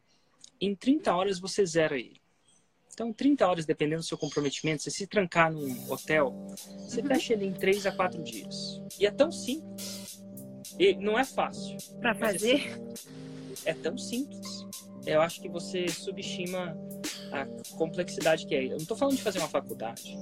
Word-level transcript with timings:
Em 0.59 0.75
30 0.75 1.13
horas 1.13 1.39
você 1.39 1.63
zera 1.65 1.95
ele. 1.95 2.18
Então, 2.99 3.13
30 3.13 3.47
horas, 3.47 3.65
dependendo 3.65 4.01
do 4.01 4.05
seu 4.05 4.17
comprometimento, 4.17 4.83
você 4.83 4.91
se 4.91 5.07
trancar 5.07 5.49
num 5.49 5.89
hotel, 5.89 6.35
você 6.79 7.01
fecha 7.01 7.31
ele 7.31 7.45
em 7.45 7.53
3 7.53 7.85
a 7.85 7.93
4 7.93 8.21
dias. 8.21 8.81
E 8.99 9.05
é 9.05 9.11
tão 9.11 9.31
simples. 9.31 10.21
E 10.77 10.93
não 10.95 11.17
é 11.17 11.23
fácil. 11.23 11.77
Para 12.01 12.13
fazer? 12.13 12.77
É, 13.65 13.71
é 13.71 13.73
tão 13.73 13.97
simples. 13.97 14.67
Eu 15.05 15.21
acho 15.21 15.41
que 15.41 15.47
você 15.47 15.87
subestima 15.87 16.77
a 17.31 17.45
complexidade 17.77 18.45
que 18.45 18.53
é. 18.53 18.65
Eu 18.65 18.71
não 18.71 18.77
estou 18.79 18.97
falando 18.97 19.15
de 19.15 19.23
fazer 19.23 19.39
uma 19.39 19.47
faculdade. 19.47 20.17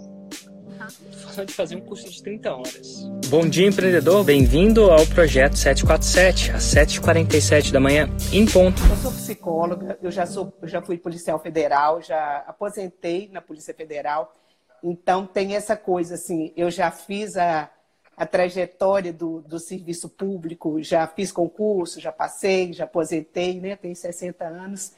Falando 0.78 1.48
de 1.48 1.54
fazer 1.54 1.76
um 1.76 1.82
curso 1.82 2.10
de 2.10 2.22
30 2.22 2.56
horas. 2.56 3.04
Bom 3.30 3.48
dia, 3.50 3.68
empreendedor. 3.68 4.24
Bem-vindo 4.24 4.92
ao 4.92 5.06
projeto 5.08 5.56
747, 5.56 6.52
às 6.52 6.64
7h47 6.64 7.72
da 7.72 7.80
manhã, 7.80 8.08
em 8.32 8.46
ponto. 8.46 8.80
Eu 8.84 8.96
sou 8.98 9.12
psicóloga, 9.12 9.98
eu 10.02 10.12
já, 10.12 10.28
sou, 10.28 10.54
já 10.64 10.82
fui 10.82 10.98
policial 10.98 11.40
federal, 11.40 12.02
já 12.02 12.44
aposentei 12.48 13.28
na 13.32 13.42
Polícia 13.42 13.74
Federal. 13.74 14.36
Então, 14.84 15.26
tem 15.26 15.56
essa 15.56 15.76
coisa, 15.76 16.14
assim, 16.14 16.54
eu 16.56 16.70
já 16.70 16.92
fiz 16.92 17.36
a, 17.36 17.70
a 18.16 18.26
trajetória 18.26 19.12
do, 19.12 19.42
do 19.42 19.60
serviço 19.60 20.08
público, 20.08 20.82
já 20.84 21.08
fiz 21.08 21.32
concurso, 21.32 22.00
já 22.00 22.12
passei, 22.12 22.72
já 22.72 22.84
aposentei, 22.84 23.60
né? 23.60 23.76
Tenho 23.76 23.96
60 23.96 24.46
anos. 24.46 24.92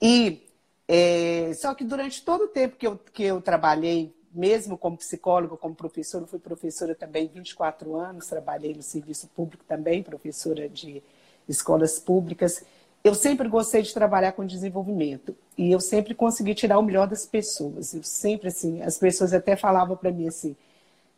E 0.00 0.42
é, 0.88 1.52
só 1.54 1.74
que 1.74 1.84
durante 1.84 2.22
todo 2.22 2.44
o 2.44 2.48
tempo 2.48 2.76
que 2.76 2.86
eu, 2.86 2.98
que 3.12 3.22
eu 3.22 3.40
trabalhei 3.42 4.14
mesmo 4.34 4.76
como 4.76 4.96
psicóloga, 4.96 5.56
como 5.56 5.74
professora, 5.74 6.26
fui 6.26 6.38
professora 6.40 6.94
também 6.94 7.28
24 7.28 7.94
anos, 7.96 8.26
trabalhei 8.26 8.74
no 8.74 8.82
serviço 8.82 9.28
público 9.28 9.64
também, 9.66 10.02
professora 10.02 10.68
de 10.68 11.02
escolas 11.48 11.98
públicas. 12.00 12.64
Eu 13.02 13.14
sempre 13.14 13.48
gostei 13.48 13.82
de 13.82 13.94
trabalhar 13.94 14.32
com 14.32 14.44
desenvolvimento 14.44 15.36
e 15.56 15.70
eu 15.70 15.80
sempre 15.80 16.14
consegui 16.14 16.54
tirar 16.54 16.78
o 16.78 16.82
melhor 16.82 17.06
das 17.06 17.26
pessoas. 17.26 17.94
Eu 17.94 18.02
sempre, 18.02 18.48
assim, 18.48 18.82
as 18.82 18.98
pessoas 18.98 19.32
até 19.32 19.56
falavam 19.56 19.96
para 19.96 20.10
mim 20.10 20.26
assim: 20.26 20.56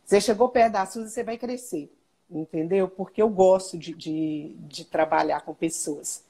você 0.05 0.21
chegou 0.21 0.49
perto 0.49 0.73
da 0.73 0.85
Suzy, 0.85 1.09
você 1.11 1.23
vai 1.23 1.37
crescer, 1.37 1.91
entendeu? 2.29 2.87
Porque 2.87 3.21
eu 3.21 3.29
gosto 3.29 3.77
de, 3.77 3.93
de, 3.93 4.55
de 4.59 4.85
trabalhar 4.85 5.41
com 5.41 5.53
pessoas. 5.53 6.23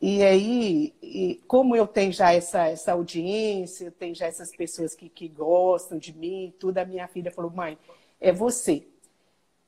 E 0.00 0.22
aí, 0.22 0.94
e 1.02 1.40
como 1.48 1.74
eu 1.74 1.86
tenho 1.86 2.12
já 2.12 2.32
essa, 2.32 2.68
essa 2.68 2.92
audiência, 2.92 3.86
eu 3.86 3.92
tenho 3.92 4.14
já 4.14 4.26
essas 4.26 4.54
pessoas 4.54 4.94
que, 4.94 5.08
que 5.08 5.28
gostam 5.28 5.98
de 5.98 6.12
mim, 6.12 6.54
tudo, 6.58 6.78
a 6.78 6.84
minha 6.84 7.08
filha 7.08 7.32
falou, 7.32 7.50
mãe, 7.50 7.76
é 8.20 8.32
você. 8.32 8.86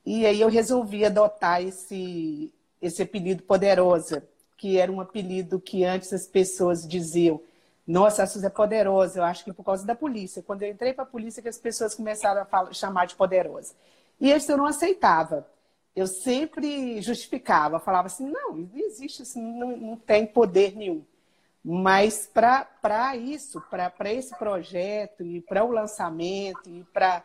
E 0.07 0.25
aí 0.27 0.41
eu 0.41 0.49
resolvi 0.49 1.05
adotar 1.05 1.63
esse, 1.63 2.53
esse 2.81 3.03
apelido 3.03 3.43
Poderosa, 3.43 4.27
que 4.57 4.79
era 4.79 4.91
um 4.91 5.01
apelido 5.01 5.61
que 5.61 5.85
antes 5.85 6.13
as 6.13 6.27
pessoas 6.27 6.87
diziam, 6.87 7.41
nossa, 7.87 8.23
a 8.23 8.27
Suzy 8.27 8.47
é 8.47 8.51
poderosa, 8.51 9.19
eu 9.19 9.25
acho 9.25 9.45
que 9.45 9.53
por 9.53 9.65
causa 9.65 9.85
da 9.85 9.97
polícia. 9.97 10.43
Quando 10.43 10.63
eu 10.63 10.71
entrei 10.71 10.93
para 10.93 11.03
a 11.03 11.07
polícia, 11.07 11.43
que 11.43 11.49
as 11.49 11.59
pessoas 11.59 11.95
começaram 11.95 12.43
a 12.43 12.45
falar, 12.45 12.73
chamar 12.73 13.07
de 13.07 13.17
poderosa. 13.17 13.75
E 14.21 14.31
isso 14.31 14.53
eu 14.53 14.57
não 14.57 14.67
aceitava 14.67 15.45
eu 16.01 16.07
sempre 16.07 17.01
justificava, 17.03 17.79
falava 17.79 18.07
assim, 18.07 18.29
não, 18.29 18.55
não 18.55 18.79
existe, 18.79 19.23
assim, 19.23 19.43
não, 19.43 19.77
não 19.77 19.97
tem 19.97 20.27
poder 20.27 20.77
nenhum. 20.77 21.05
Mas 21.63 22.27
para 22.27 23.17
isso, 23.17 23.61
para 23.71 24.13
esse 24.13 24.35
projeto 24.37 25.23
e 25.23 25.41
para 25.41 25.65
o 25.65 25.71
lançamento 25.71 26.69
e 26.69 26.85
para 26.85 27.25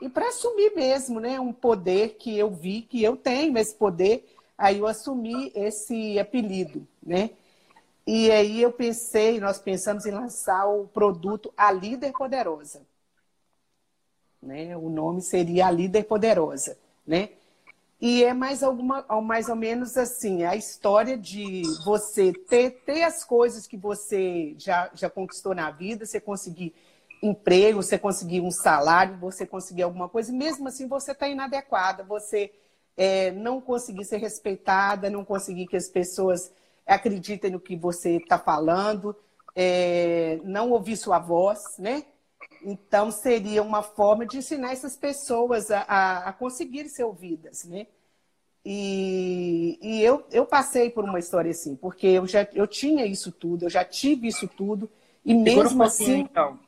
e 0.00 0.08
para 0.08 0.28
assumir 0.28 0.74
mesmo, 0.74 1.20
né, 1.20 1.38
um 1.38 1.52
poder 1.52 2.16
que 2.18 2.36
eu 2.36 2.50
vi 2.50 2.80
que 2.80 3.02
eu 3.02 3.18
tenho 3.18 3.58
esse 3.58 3.74
poder, 3.74 4.34
aí 4.56 4.78
eu 4.78 4.86
assumi 4.86 5.52
esse 5.54 6.18
apelido, 6.18 6.86
né? 7.02 7.30
E 8.06 8.30
aí 8.30 8.62
eu 8.62 8.72
pensei, 8.72 9.38
nós 9.38 9.58
pensamos 9.58 10.06
em 10.06 10.10
lançar 10.10 10.66
o 10.66 10.88
produto 10.88 11.52
A 11.56 11.70
Líder 11.70 12.12
Poderosa. 12.12 12.82
Né? 14.42 14.74
O 14.76 14.88
nome 14.88 15.20
seria 15.20 15.66
A 15.66 15.70
Líder 15.70 16.04
Poderosa, 16.04 16.78
né? 17.06 17.28
E 18.00 18.24
é 18.24 18.32
mais, 18.32 18.62
alguma, 18.62 19.04
mais 19.22 19.50
ou 19.50 19.56
menos 19.56 19.96
assim, 19.98 20.42
a 20.44 20.56
história 20.56 21.18
de 21.18 21.62
você 21.84 22.32
ter, 22.32 22.82
ter 22.86 23.02
as 23.02 23.24
coisas 23.24 23.66
que 23.66 23.76
você 23.76 24.54
já, 24.56 24.90
já 24.94 25.10
conquistou 25.10 25.54
na 25.54 25.70
vida, 25.70 26.06
você 26.06 26.18
conseguir 26.18 26.74
emprego, 27.22 27.82
você 27.82 27.98
conseguir 27.98 28.40
um 28.40 28.50
salário, 28.50 29.18
você 29.18 29.44
conseguir 29.44 29.82
alguma 29.82 30.08
coisa, 30.08 30.32
e 30.32 30.34
mesmo 30.34 30.66
assim 30.68 30.88
você 30.88 31.12
está 31.12 31.28
inadequada, 31.28 32.02
você 32.02 32.50
é, 32.96 33.30
não 33.32 33.60
conseguir 33.60 34.06
ser 34.06 34.16
respeitada, 34.16 35.10
não 35.10 35.22
conseguir 35.22 35.66
que 35.66 35.76
as 35.76 35.88
pessoas 35.88 36.50
acreditem 36.86 37.50
no 37.50 37.60
que 37.60 37.76
você 37.76 38.16
está 38.16 38.38
falando, 38.38 39.14
é, 39.54 40.40
não 40.42 40.70
ouvir 40.70 40.96
sua 40.96 41.18
voz, 41.18 41.76
né? 41.78 42.04
Então, 42.62 43.10
seria 43.10 43.62
uma 43.62 43.82
forma 43.82 44.26
de 44.26 44.38
ensinar 44.38 44.72
essas 44.72 44.96
pessoas 44.96 45.70
a, 45.70 45.80
a, 45.82 46.28
a 46.28 46.32
conseguir 46.32 46.88
ser 46.88 47.04
ouvidas, 47.04 47.64
né? 47.64 47.86
E, 48.64 49.78
e 49.80 50.02
eu, 50.02 50.26
eu 50.30 50.44
passei 50.44 50.90
por 50.90 51.04
uma 51.04 51.18
história 51.18 51.50
assim, 51.50 51.74
porque 51.74 52.06
eu 52.06 52.26
já 52.26 52.46
eu 52.52 52.66
tinha 52.66 53.06
isso 53.06 53.32
tudo, 53.32 53.64
eu 53.64 53.70
já 53.70 53.84
tive 53.84 54.28
isso 54.28 54.46
tudo, 54.46 54.90
e 55.24 55.34
mesmo 55.34 55.80
um 55.80 55.82
assim. 55.82 56.20
Então, 56.20 56.58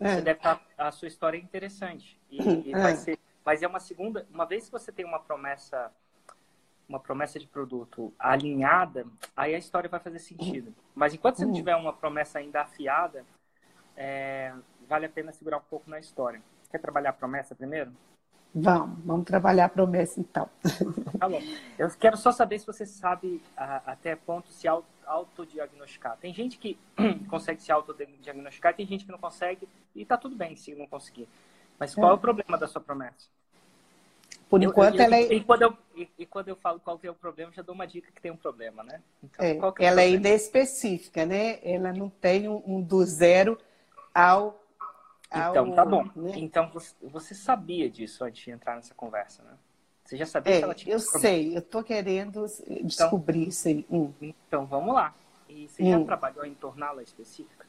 é. 0.00 0.14
você 0.14 0.20
deve 0.22 0.38
estar, 0.38 0.60
a 0.78 0.92
sua 0.92 1.08
história 1.08 1.36
é 1.36 1.40
interessante. 1.40 2.18
E, 2.30 2.68
e 2.68 2.72
é. 2.72 2.78
Vai 2.80 2.96
ser, 2.96 3.18
mas 3.44 3.62
é 3.62 3.66
uma 3.66 3.80
segunda. 3.80 4.26
Uma 4.32 4.46
vez 4.46 4.66
que 4.66 4.72
você 4.72 4.92
tem 4.92 5.04
uma 5.04 5.18
promessa, 5.18 5.90
uma 6.88 7.00
promessa 7.00 7.38
de 7.38 7.48
produto 7.48 8.12
alinhada, 8.16 9.04
aí 9.36 9.56
a 9.56 9.58
história 9.58 9.90
vai 9.90 9.98
fazer 9.98 10.20
sentido. 10.20 10.72
Mas 10.94 11.14
enquanto 11.14 11.36
você 11.36 11.46
não 11.46 11.52
tiver 11.52 11.74
uma 11.74 11.92
promessa 11.92 12.38
ainda 12.38 12.60
afiada, 12.60 13.24
é, 13.96 14.52
vale 14.88 15.06
a 15.06 15.08
pena 15.08 15.32
segurar 15.32 15.58
um 15.58 15.62
pouco 15.68 15.88
na 15.90 15.98
história. 15.98 16.40
Quer 16.70 16.78
trabalhar 16.78 17.10
a 17.10 17.14
promessa 17.14 17.54
primeiro? 17.54 17.92
Vamos, 18.54 19.04
vamos 19.04 19.24
trabalhar 19.24 19.64
a 19.64 19.68
promessa 19.68 20.20
então. 20.20 20.48
Tá 21.18 21.28
bom. 21.28 21.40
Eu 21.76 21.90
quero 21.98 22.16
só 22.16 22.30
saber 22.30 22.58
se 22.60 22.66
você 22.66 22.86
sabe 22.86 23.42
até 23.56 24.14
ponto 24.14 24.48
se 24.48 24.68
autodiagnosticar. 25.06 26.16
Tem 26.18 26.32
gente 26.32 26.58
que 26.58 26.78
consegue 27.28 27.62
se 27.62 27.72
autodiagnosticar, 27.72 28.74
tem 28.74 28.86
gente 28.86 29.04
que 29.04 29.10
não 29.10 29.18
consegue, 29.18 29.68
e 29.94 30.04
tá 30.04 30.16
tudo 30.16 30.36
bem 30.36 30.54
se 30.54 30.74
não 30.74 30.86
conseguir. 30.86 31.28
Mas 31.78 31.94
qual 31.94 32.08
é, 32.08 32.10
é 32.12 32.14
o 32.14 32.18
problema 32.18 32.56
da 32.56 32.68
sua 32.68 32.80
promessa? 32.80 33.28
Por 34.48 34.62
enquanto, 34.62 34.94
eu, 34.94 35.00
eu, 35.00 35.06
ela 35.06 35.16
é. 35.16 35.34
E 35.34 35.42
quando, 35.42 35.62
eu, 35.62 35.76
e, 35.96 36.08
e, 36.18 36.26
quando 36.26 36.48
eu 36.48 36.56
falo 36.56 36.78
qual 36.78 36.98
que 36.98 37.06
é 37.06 37.10
o 37.10 37.14
problema, 37.14 37.50
já 37.52 37.62
dou 37.62 37.74
uma 37.74 37.86
dica 37.86 38.12
que 38.12 38.20
tem 38.20 38.30
um 38.30 38.36
problema, 38.36 38.84
né? 38.84 39.00
Então, 39.22 39.44
é, 39.44 39.50
é 39.52 39.86
ela 39.86 40.02
é 40.02 40.10
inespecífica, 40.10 41.26
né? 41.26 41.58
Ela 41.62 41.92
não 41.92 42.08
tem 42.08 42.48
um, 42.48 42.62
um 42.64 42.80
do 42.80 43.04
zero 43.04 43.58
ao. 44.14 44.60
Então, 45.36 45.72
tá 45.72 45.84
bom. 45.84 46.04
Né? 46.14 46.32
Então, 46.36 46.70
você, 47.02 47.34
sabia 47.34 47.90
disso 47.90 48.24
antes 48.24 48.44
de 48.44 48.50
entrar 48.50 48.76
nessa 48.76 48.94
conversa, 48.94 49.42
né? 49.42 49.52
Você 50.04 50.16
já 50.16 50.26
sabia 50.26 50.54
é, 50.54 50.58
que 50.58 50.64
ela 50.64 50.74
tinha. 50.74 50.94
Eu 50.94 50.98
sei, 50.98 51.56
eu 51.56 51.62
tô 51.62 51.82
querendo 51.82 52.44
descobrir 52.82 53.40
então, 53.40 53.48
isso 53.48 53.68
aí. 53.68 53.86
Hum. 53.90 54.12
Então, 54.20 54.66
vamos 54.66 54.94
lá. 54.94 55.14
E 55.48 55.68
você 55.68 55.82
hum. 55.82 55.90
já 55.90 56.04
trabalhou 56.04 56.44
em 56.44 56.54
torná-la 56.54 57.02
específica? 57.02 57.64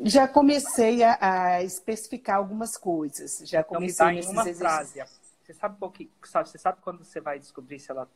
Já 0.00 0.28
comecei 0.28 1.02
a, 1.02 1.18
a, 1.20 1.62
especificar 1.62 2.36
algumas 2.36 2.76
coisas. 2.76 3.40
Já 3.44 3.60
então, 3.60 3.76
comecei 3.76 4.06
então, 4.06 4.30
em 4.30 4.32
uma 4.32 4.44
frase. 4.54 5.02
Você 5.42 5.54
sabe, 5.54 5.76
que, 5.92 6.10
sabe, 6.24 6.48
você 6.48 6.58
sabe 6.58 6.78
quando 6.82 7.04
você 7.04 7.20
vai 7.20 7.38
descobrir 7.38 7.78
se 7.78 7.90
ela. 7.90 8.08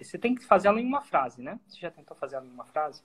Você 0.00 0.18
tem 0.18 0.34
que 0.34 0.44
fazer 0.44 0.68
ela 0.68 0.80
em 0.80 0.86
uma 0.86 1.00
frase, 1.00 1.40
né? 1.40 1.58
Você 1.66 1.78
já 1.78 1.90
tentou 1.90 2.16
fazer 2.16 2.36
ela 2.36 2.46
em 2.46 2.50
uma 2.50 2.64
frase? 2.64 3.00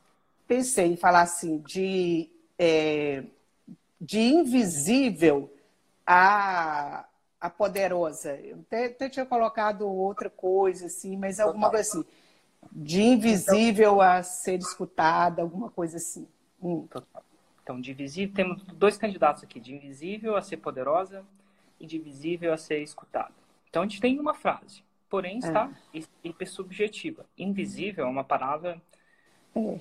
Pensei 0.47 0.87
em 0.87 0.97
falar 0.97 1.21
assim, 1.21 1.57
de, 1.59 2.29
é, 2.59 3.23
de 4.05 4.19
invisível 4.19 5.51
a, 6.05 7.05
a 7.41 7.49
poderosa. 7.49 8.35
Eu 8.35 8.59
até, 8.59 8.85
até, 8.85 9.09
tinha 9.09 9.25
colocado 9.25 9.87
outra 9.87 10.29
coisa, 10.29 10.85
assim, 10.85 11.17
mas 11.17 11.39
alguma 11.39 11.69
coisa 11.71 11.89
assim. 11.89 12.05
De 12.71 13.01
invisível 13.01 14.01
a 14.01 14.21
ser 14.21 14.59
escutada, 14.59 15.41
alguma 15.41 15.69
coisa 15.69 15.97
assim. 15.97 16.27
Hum. 16.61 16.87
Então, 17.63 17.81
de 17.81 18.27
temos 18.27 18.61
dois 18.63 18.95
candidatos 18.95 19.43
aqui, 19.43 19.59
de 19.59 19.73
invisível 19.73 20.35
a 20.35 20.41
ser 20.41 20.57
poderosa 20.57 21.25
e 21.79 21.87
de 21.87 21.97
visível 21.97 22.53
a 22.53 22.57
ser 22.57 22.81
escutada. 22.83 23.33
Então, 23.67 23.81
a 23.81 23.85
gente 23.85 23.99
tem 23.99 24.19
uma 24.19 24.35
frase, 24.35 24.83
porém 25.09 25.39
está 25.39 25.71
é. 25.93 25.99
hipersubjetiva. 26.23 27.25
Invisível 27.37 28.05
é 28.05 28.09
uma 28.09 28.23
palavra... 28.23 28.79
É. 29.55 29.79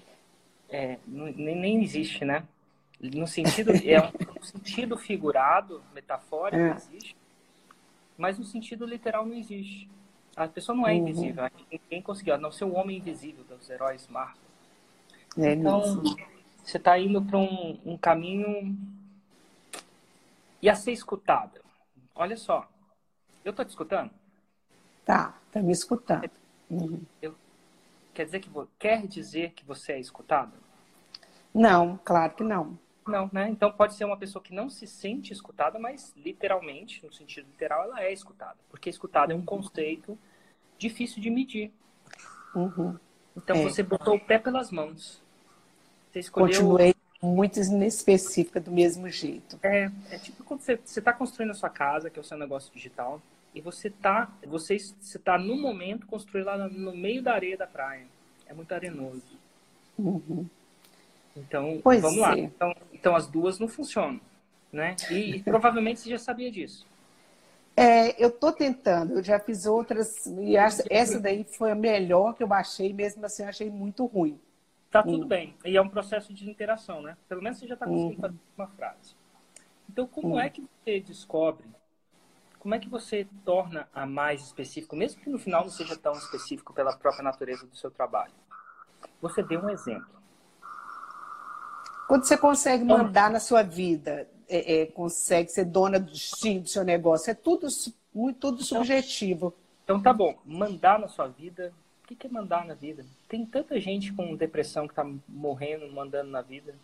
É, 0.71 0.99
nem, 1.07 1.55
nem 1.55 1.85
existe, 1.85 2.25
né? 2.25 2.43
No 3.13 3.27
sentido, 3.27 3.73
é 3.73 4.01
um, 4.01 4.11
sentido 4.43 4.97
figurado, 4.97 5.83
metafórico, 5.95 6.63
é. 6.63 6.75
existe, 6.75 7.17
mas 8.17 8.39
no 8.39 8.45
sentido 8.45 8.87
literal 8.87 9.27
não 9.27 9.35
existe. 9.35 9.91
A 10.37 10.49
pessoa 10.49 10.75
não 10.75 10.87
é 10.87 10.93
uhum. 10.93 10.99
invisível. 10.99 11.45
Ninguém 11.71 12.03
conseguiu, 12.03 12.35
a 12.35 12.39
não 12.39 12.51
ser 12.51 12.65
o 12.65 12.75
homem 12.75 12.99
invisível 12.99 13.45
dos 13.45 13.69
heróis 13.69 14.09
Marvel. 14.09 14.43
É 15.37 15.53
então, 15.53 16.03
você 16.63 16.77
está 16.77 16.99
indo 16.99 17.21
para 17.23 17.39
um, 17.39 17.79
um 17.85 17.97
caminho 17.97 18.77
e 20.63 20.69
a 20.69 20.75
ser 20.75 20.93
escutada. 20.93 21.61
Olha 22.15 22.37
só, 22.37 22.69
eu 23.45 23.51
estou 23.51 23.65
te 23.65 23.71
escutando? 23.71 24.11
Tá, 25.05 25.39
tá 25.53 25.61
me 25.61 25.73
escutando. 25.73 26.31
Uhum. 26.71 27.03
Eu, 27.21 27.35
quer 28.15 28.25
dizer 28.25 28.41
que 28.41 28.51
quer 28.79 29.07
dizer 29.07 29.53
que 29.53 29.65
você 29.65 29.93
é 29.93 30.01
escutada? 30.01 30.53
Não, 31.53 31.99
claro 32.03 32.35
que 32.35 32.43
não. 32.43 32.79
Não, 33.07 33.29
né? 33.33 33.49
Então 33.49 33.71
pode 33.71 33.95
ser 33.95 34.05
uma 34.05 34.17
pessoa 34.17 34.43
que 34.43 34.55
não 34.55 34.71
se 34.71 34.87
sente 34.87 35.33
escutada, 35.33 35.79
mas 35.79 36.13
literalmente, 36.17 37.05
no 37.05 37.13
sentido 37.13 37.47
literal, 37.47 37.85
ela 37.85 38.03
é 38.03 38.13
escutada. 38.13 38.57
Porque 38.71 38.89
escutada 38.89 39.33
uhum. 39.33 39.33
é 39.33 39.35
um 39.37 39.41
uhum. 39.41 39.63
conceito 39.63 40.19
difícil 40.79 41.23
de 41.23 41.31
medir. 41.31 41.71
Uhum. 42.55 42.97
Então 43.37 43.57
é. 43.57 43.63
você 43.63 43.83
botou 43.83 44.15
o 44.15 44.21
pé 44.21 44.39
pelas 44.39 44.71
mãos. 44.71 45.21
Você 46.11 46.21
escolheu... 46.21 46.61
Continuei 46.61 46.95
muito 47.21 47.59
inespecífica 47.59 48.61
do 48.61 48.71
mesmo 48.71 49.09
jeito. 49.09 49.59
É, 49.63 49.91
é 50.11 50.19
tipo 50.19 50.45
quando 50.45 50.61
você 50.61 50.75
está 50.75 51.13
construindo 51.13 51.51
a 51.51 51.55
sua 51.55 51.71
casa, 51.71 52.11
que 52.11 52.19
é 52.19 52.23
o 52.23 52.25
seu 52.25 52.37
negócio 52.37 52.73
digital, 52.73 53.21
e 53.55 53.61
você 53.61 53.89
está 53.89 54.31
você, 54.47 54.77
você 54.79 55.19
tá 55.19 55.39
no 55.39 55.57
momento 55.57 56.07
construindo 56.07 56.47
lá 56.47 56.59
no 56.69 56.95
meio 56.95 57.23
da 57.23 57.33
areia 57.33 57.57
da 57.57 57.67
praia. 57.67 58.07
É 58.47 58.53
muito 58.53 58.73
arenoso. 58.73 59.23
Uhum. 59.99 60.47
Então, 61.37 61.81
pois 61.83 62.03
vamos 62.03 62.19
é. 62.19 62.21
lá. 62.21 62.39
Então, 62.39 62.75
então, 63.05 63.15
as 63.15 63.27
duas 63.27 63.59
não 63.59 63.69
funcionam, 63.69 64.19
né? 64.73 64.97
E, 65.11 65.37
e 65.37 65.43
provavelmente 65.43 66.01
você 66.01 66.09
já 66.09 66.19
sabia 66.19 66.51
disso. 66.51 66.87
É, 67.77 68.23
eu 68.23 68.31
estou 68.31 68.51
tentando, 68.51 69.19
eu 69.19 69.23
já 69.23 69.39
fiz 69.39 69.67
outras, 69.67 70.25
e 70.25 70.57
essa 70.57 71.21
daí 71.21 71.45
foi 71.45 71.71
a 71.71 71.75
melhor 71.75 72.33
que 72.33 72.43
eu 72.43 72.47
baixei, 72.47 72.95
mesmo 72.95 73.27
assim 73.27 73.43
eu 73.43 73.51
achei 73.51 73.69
muito 73.69 74.07
ruim. 74.07 74.41
Tá 74.91 75.03
tudo 75.03 75.27
hum. 75.27 75.29
bem. 75.29 75.55
E 75.67 75.77
é 75.77 75.83
um 75.83 75.89
processo 75.89 76.33
de 76.33 76.49
interação, 76.49 77.03
né? 77.03 77.15
Pelo 77.29 77.43
menos 77.43 77.59
você 77.59 77.67
já 77.67 77.75
está 77.75 77.85
conseguindo 77.85 78.17
hum. 78.17 78.21
fazer 78.23 78.39
uma 78.57 78.69
frase. 78.69 79.15
Então, 79.91 80.07
como 80.07 80.37
hum. 80.37 80.41
é 80.41 80.49
que 80.49 80.63
você 80.63 81.01
descobre? 81.01 81.67
Como 82.59 82.75
é 82.75 82.79
que 82.79 82.89
você 82.89 83.27
torna 83.45 83.87
a 83.93 84.07
mais 84.07 84.41
específico, 84.45 84.97
mesmo 84.97 85.21
que 85.21 85.29
no 85.29 85.39
final 85.39 85.65
não 85.65 85.71
seja 85.71 85.95
tão 85.95 86.13
específico 86.13 86.73
pela 86.73 86.97
própria 86.97 87.23
natureza 87.23 87.67
do 87.67 87.77
seu 87.77 87.91
trabalho? 87.91 88.33
Você 89.21 89.43
dê 89.43 89.59
um 89.59 89.69
exemplo. 89.69 90.24
Quando 92.07 92.25
você 92.25 92.37
consegue 92.37 92.85
mandar 92.85 93.31
na 93.31 93.41
sua 93.41 93.63
vida, 93.63 94.29
é, 94.49 94.83
é, 94.83 94.87
consegue 94.87 95.51
ser 95.51 95.65
dona 95.65 95.99
do 95.99 96.11
destino 96.11 96.61
do 96.61 96.69
seu 96.69 96.85
negócio, 96.85 97.31
é 97.31 97.35
tudo, 97.35 97.67
muito, 98.15 98.39
tudo 98.39 98.63
então, 98.63 98.79
subjetivo. 98.79 99.55
Então 99.85 100.01
tá 100.01 100.13
bom, 100.13 100.39
mandar 100.45 100.99
na 100.99 101.09
sua 101.09 101.27
vida, 101.27 101.73
o 102.03 102.07
que 102.07 102.27
é 102.27 102.31
mandar 102.31 102.67
na 102.67 102.75
vida? 102.75 103.05
Tem 103.29 103.45
tanta 103.45 103.81
gente 103.81 104.13
com 104.13 104.37
depressão 104.37 104.87
que 104.87 104.95
tá 104.95 105.07
morrendo, 105.29 105.91
mandando 105.93 106.31
na 106.31 106.43
vida. 106.43 106.75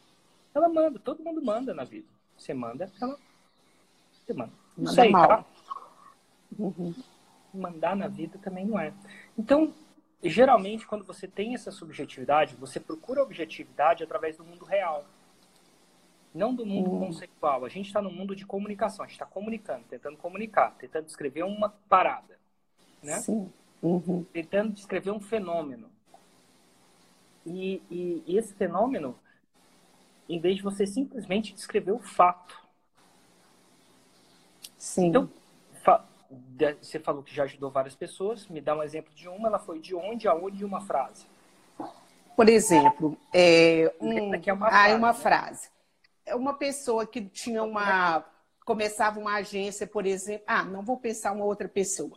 Ela 0.55 0.69
manda, 0.69 0.99
todo 0.99 1.23
mundo 1.23 1.43
manda 1.43 1.75
na 1.75 1.85
vida. 1.85 2.07
Você 2.37 2.55
manda, 2.55 2.91
ela. 3.01 3.19
Você 4.13 4.33
manda. 4.33 4.53
Não 4.77 4.85
manda 4.85 4.95
sei, 4.95 5.11
mal. 5.11 5.29
Tá? 5.29 5.45
Uhum. 6.59 6.95
Mandar 7.53 7.95
na 7.95 8.09
vida 8.09 8.39
também 8.43 8.65
não 8.65 8.79
é. 8.79 8.93
Então, 9.39 9.73
geralmente, 10.29 10.87
quando 10.87 11.05
você 11.05 11.27
tem 11.27 11.55
essa 11.55 11.71
subjetividade, 11.71 12.55
você 12.57 12.79
procura 12.79 13.23
objetividade 13.23 14.05
através 14.05 14.37
do 14.37 14.45
mundo 14.45 14.65
real. 14.65 15.07
Não 16.35 16.55
do 16.55 16.67
mundo 16.67 16.91
uhum. 16.91 17.07
conceitual. 17.07 17.65
A 17.65 17.69
gente 17.69 17.87
está 17.87 18.03
no 18.03 18.11
mundo 18.11 18.37
de 18.37 18.45
comunicação. 18.45 19.05
A 19.05 19.09
gente 19.09 19.15
está 19.15 19.27
comunicando, 19.27 19.85
tentando 19.89 20.17
comunicar, 20.17 20.75
tentando 20.79 21.07
descrever 21.07 21.43
uma 21.43 21.71
parada. 21.89 22.39
Né? 23.03 23.17
Sim. 23.19 23.51
Uhum. 23.83 24.25
Tentando 24.33 24.73
descrever 24.73 25.11
um 25.11 25.21
fenômeno. 25.21 25.91
E, 27.47 27.83
e, 27.91 28.23
e 28.27 28.37
esse 28.37 28.55
fenômeno, 28.55 29.19
em 30.29 30.39
vez 30.39 30.57
de 30.57 30.63
você 30.63 30.87
simplesmente 30.87 31.55
descrever 31.55 31.93
o 31.93 31.99
fato. 31.99 32.61
Sim. 34.77 35.07
Então, 35.07 35.31
você 36.81 36.99
falou 36.99 37.23
que 37.23 37.35
já 37.35 37.45
ajudou 37.45 37.71
várias 37.71 37.95
pessoas. 37.95 38.47
Me 38.49 38.61
dá 38.61 38.77
um 38.77 38.83
exemplo 38.83 39.13
de 39.15 39.29
uma. 39.29 39.49
Ela 39.49 39.59
foi 39.59 39.81
de 39.81 39.95
onde, 39.95 40.29
aonde 40.29 40.63
e 40.63 40.65
uma 40.65 40.81
frase. 40.81 41.27
Por 42.37 42.49
exemplo, 42.49 43.19
é, 43.35 43.93
um, 44.01 44.35
é 44.35 44.53
uma 44.53 44.69
frase, 44.69 44.95
uma 44.95 45.13
né? 45.13 45.19
frase. 45.19 45.71
É 46.25 46.35
uma 46.35 46.55
pessoa 46.55 47.07
que 47.07 47.21
tinha 47.23 47.63
uma 47.63 48.25
começava 48.65 49.19
uma 49.19 49.35
agência, 49.35 49.87
por 49.87 50.07
exemplo. 50.07 50.45
Ah, 50.47 50.63
não 50.63 50.83
vou 50.83 50.97
pensar 50.97 51.33
uma 51.33 51.45
outra 51.45 51.69
pessoa 51.69 52.17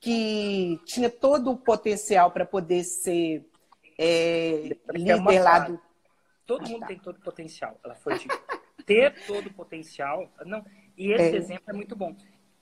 que 0.00 0.80
tinha 0.84 1.08
todo 1.08 1.52
o 1.52 1.56
potencial 1.56 2.32
para 2.32 2.44
poder 2.44 2.82
ser 2.82 3.48
é, 3.96 4.76
líder 4.92 5.40
lá 5.40 5.60
do. 5.60 5.80
Todo 6.44 6.66
ah, 6.66 6.68
mundo 6.68 6.80
tá. 6.80 6.86
tem 6.88 6.98
todo 6.98 7.18
o 7.18 7.22
potencial. 7.22 7.78
Ela 7.84 7.94
foi 7.94 8.18
de 8.18 8.26
ter 8.84 9.14
todo 9.26 9.46
o 9.46 9.54
potencial. 9.54 10.28
Não, 10.44 10.64
e 10.96 11.12
esse 11.12 11.36
é. 11.36 11.36
exemplo 11.36 11.64
é 11.68 11.72
muito 11.72 11.94
bom. 11.94 12.16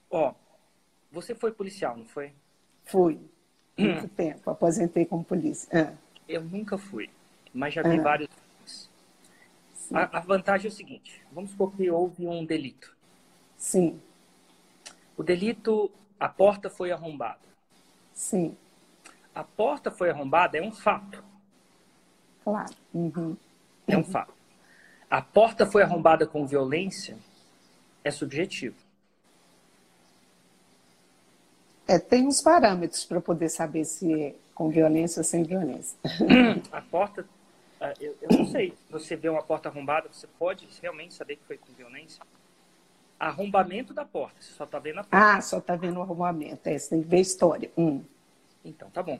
Ó, 0.09 0.35
você 1.11 1.35
foi 1.35 1.51
policial, 1.51 1.97
não 1.97 2.05
foi? 2.05 2.33
Fui. 2.85 3.19
Muito 3.77 4.07
tempo. 4.09 4.49
Aposentei 4.49 5.05
como 5.05 5.23
polícia. 5.23 5.69
Ah. 5.71 5.93
Eu 6.27 6.43
nunca 6.43 6.77
fui, 6.77 7.09
mas 7.53 7.73
já 7.73 7.81
vi 7.83 7.99
ah. 7.99 8.01
vários 8.01 8.29
a, 9.93 10.17
a, 10.17 10.19
vantagem 10.21 10.67
é 10.67 10.71
o 10.71 10.75
seguinte: 10.75 11.21
vamos 11.31 11.51
supor 11.51 11.73
que 11.73 11.89
houve 11.89 12.25
um 12.25 12.45
delito. 12.45 12.95
Sim. 13.57 14.01
O 15.17 15.23
delito, 15.23 15.91
a 16.19 16.29
porta 16.29 16.69
foi 16.69 16.91
arrombada. 16.91 17.39
Sim. 18.13 18.57
A 19.35 19.43
porta 19.43 19.91
foi 19.91 20.09
arrombada 20.09 20.57
é 20.57 20.61
um 20.61 20.71
fato. 20.71 21.23
Claro. 22.43 22.73
Uhum. 22.93 23.37
É 23.87 23.97
um 23.97 24.03
fato. 24.03 24.33
A 25.09 25.21
porta 25.21 25.65
foi 25.65 25.83
arrombada 25.83 26.25
com 26.25 26.47
violência 26.47 27.17
é 28.03 28.09
subjetivo. 28.09 28.77
É, 31.87 31.99
tem 31.99 32.27
uns 32.27 32.41
parâmetros 32.41 33.03
para 33.05 33.19
poder 33.19 33.49
saber 33.49 33.85
se 33.85 34.13
é 34.13 34.35
com 34.53 34.69
violência 34.69 35.19
ou 35.19 35.23
sem 35.23 35.43
violência. 35.43 35.97
A 36.71 36.81
porta, 36.81 37.25
ah, 37.79 37.93
eu, 37.99 38.15
eu 38.21 38.37
não 38.37 38.45
sei, 38.45 38.73
você 38.89 39.15
vê 39.15 39.27
uma 39.27 39.41
porta 39.41 39.69
arrombada, 39.69 40.07
você 40.11 40.27
pode 40.37 40.67
realmente 40.81 41.13
saber 41.13 41.37
que 41.37 41.43
foi 41.45 41.57
com 41.57 41.73
violência? 41.73 42.21
Arrombamento 43.19 43.93
da 43.93 44.05
porta, 44.05 44.41
você 44.41 44.51
só 44.53 44.65
está 44.65 44.77
vendo 44.77 44.99
a 44.99 45.03
porta. 45.03 45.37
Ah, 45.37 45.41
só 45.41 45.57
está 45.57 45.75
vendo 45.75 45.97
o 45.97 46.01
arrombamento, 46.01 46.67
é, 46.69 46.77
você 46.77 46.89
tem 46.89 47.01
que 47.01 47.07
ver 47.07 47.17
a 47.17 47.21
história. 47.21 47.71
Hum. 47.77 48.03
Então, 48.63 48.89
tá 48.91 49.01
bom. 49.01 49.19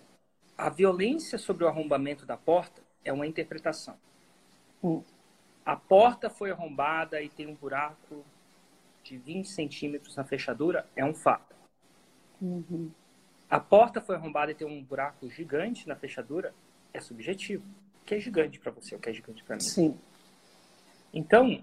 A 0.58 0.70
violência 0.70 1.38
sobre 1.38 1.64
o 1.64 1.68
arrombamento 1.68 2.26
da 2.26 2.38
porta 2.38 2.82
é 3.04 3.12
uma 3.12 3.26
interpretação. 3.26 3.96
Hum. 4.84 5.02
A 5.66 5.76
porta 5.76 6.30
foi 6.30 6.52
arrombada 6.52 7.22
e 7.22 7.30
tem 7.30 7.48
um 7.48 7.56
buraco 7.56 8.24
de 9.04 9.18
20 9.18 9.48
centímetros 9.48 10.16
na 10.16 10.24
fechadura, 10.24 10.86
é 10.96 11.04
um 11.04 11.14
fato. 11.14 11.56
Uhum. 12.42 12.92
A 13.50 13.60
porta 13.60 14.02
foi 14.02 14.16
arrombada 14.16 14.52
e 14.52 14.56
tem 14.56 14.66
um 14.66 14.82
buraco 14.82 15.30
gigante 15.30 15.88
na 15.88 15.96
fechadura, 15.96 16.54
é 16.94 17.00
subjetivo. 17.00 17.64
O 18.02 18.06
que 18.06 18.16
é 18.16 18.20
gigante 18.20 18.60
para 18.60 18.72
você, 18.72 18.96
o 18.96 19.00
que 19.00 19.10
é 19.10 19.14
gigante 19.14 19.44
para 19.44 19.58
mim. 19.58 19.62
Sim. 19.62 20.00
Então, 21.14 21.62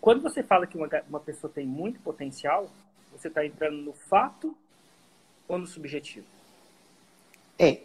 quando 0.00 0.22
você 0.22 0.42
fala 0.42 0.66
que 0.66 0.76
uma, 0.76 0.88
uma 1.08 1.20
pessoa 1.20 1.52
tem 1.52 1.66
muito 1.66 1.98
potencial, 2.00 2.70
você 3.10 3.28
está 3.28 3.44
entrando 3.44 3.78
no 3.78 3.92
fato 3.92 4.56
ou 5.48 5.58
no 5.58 5.66
subjetivo? 5.66 6.26
É. 7.58 7.80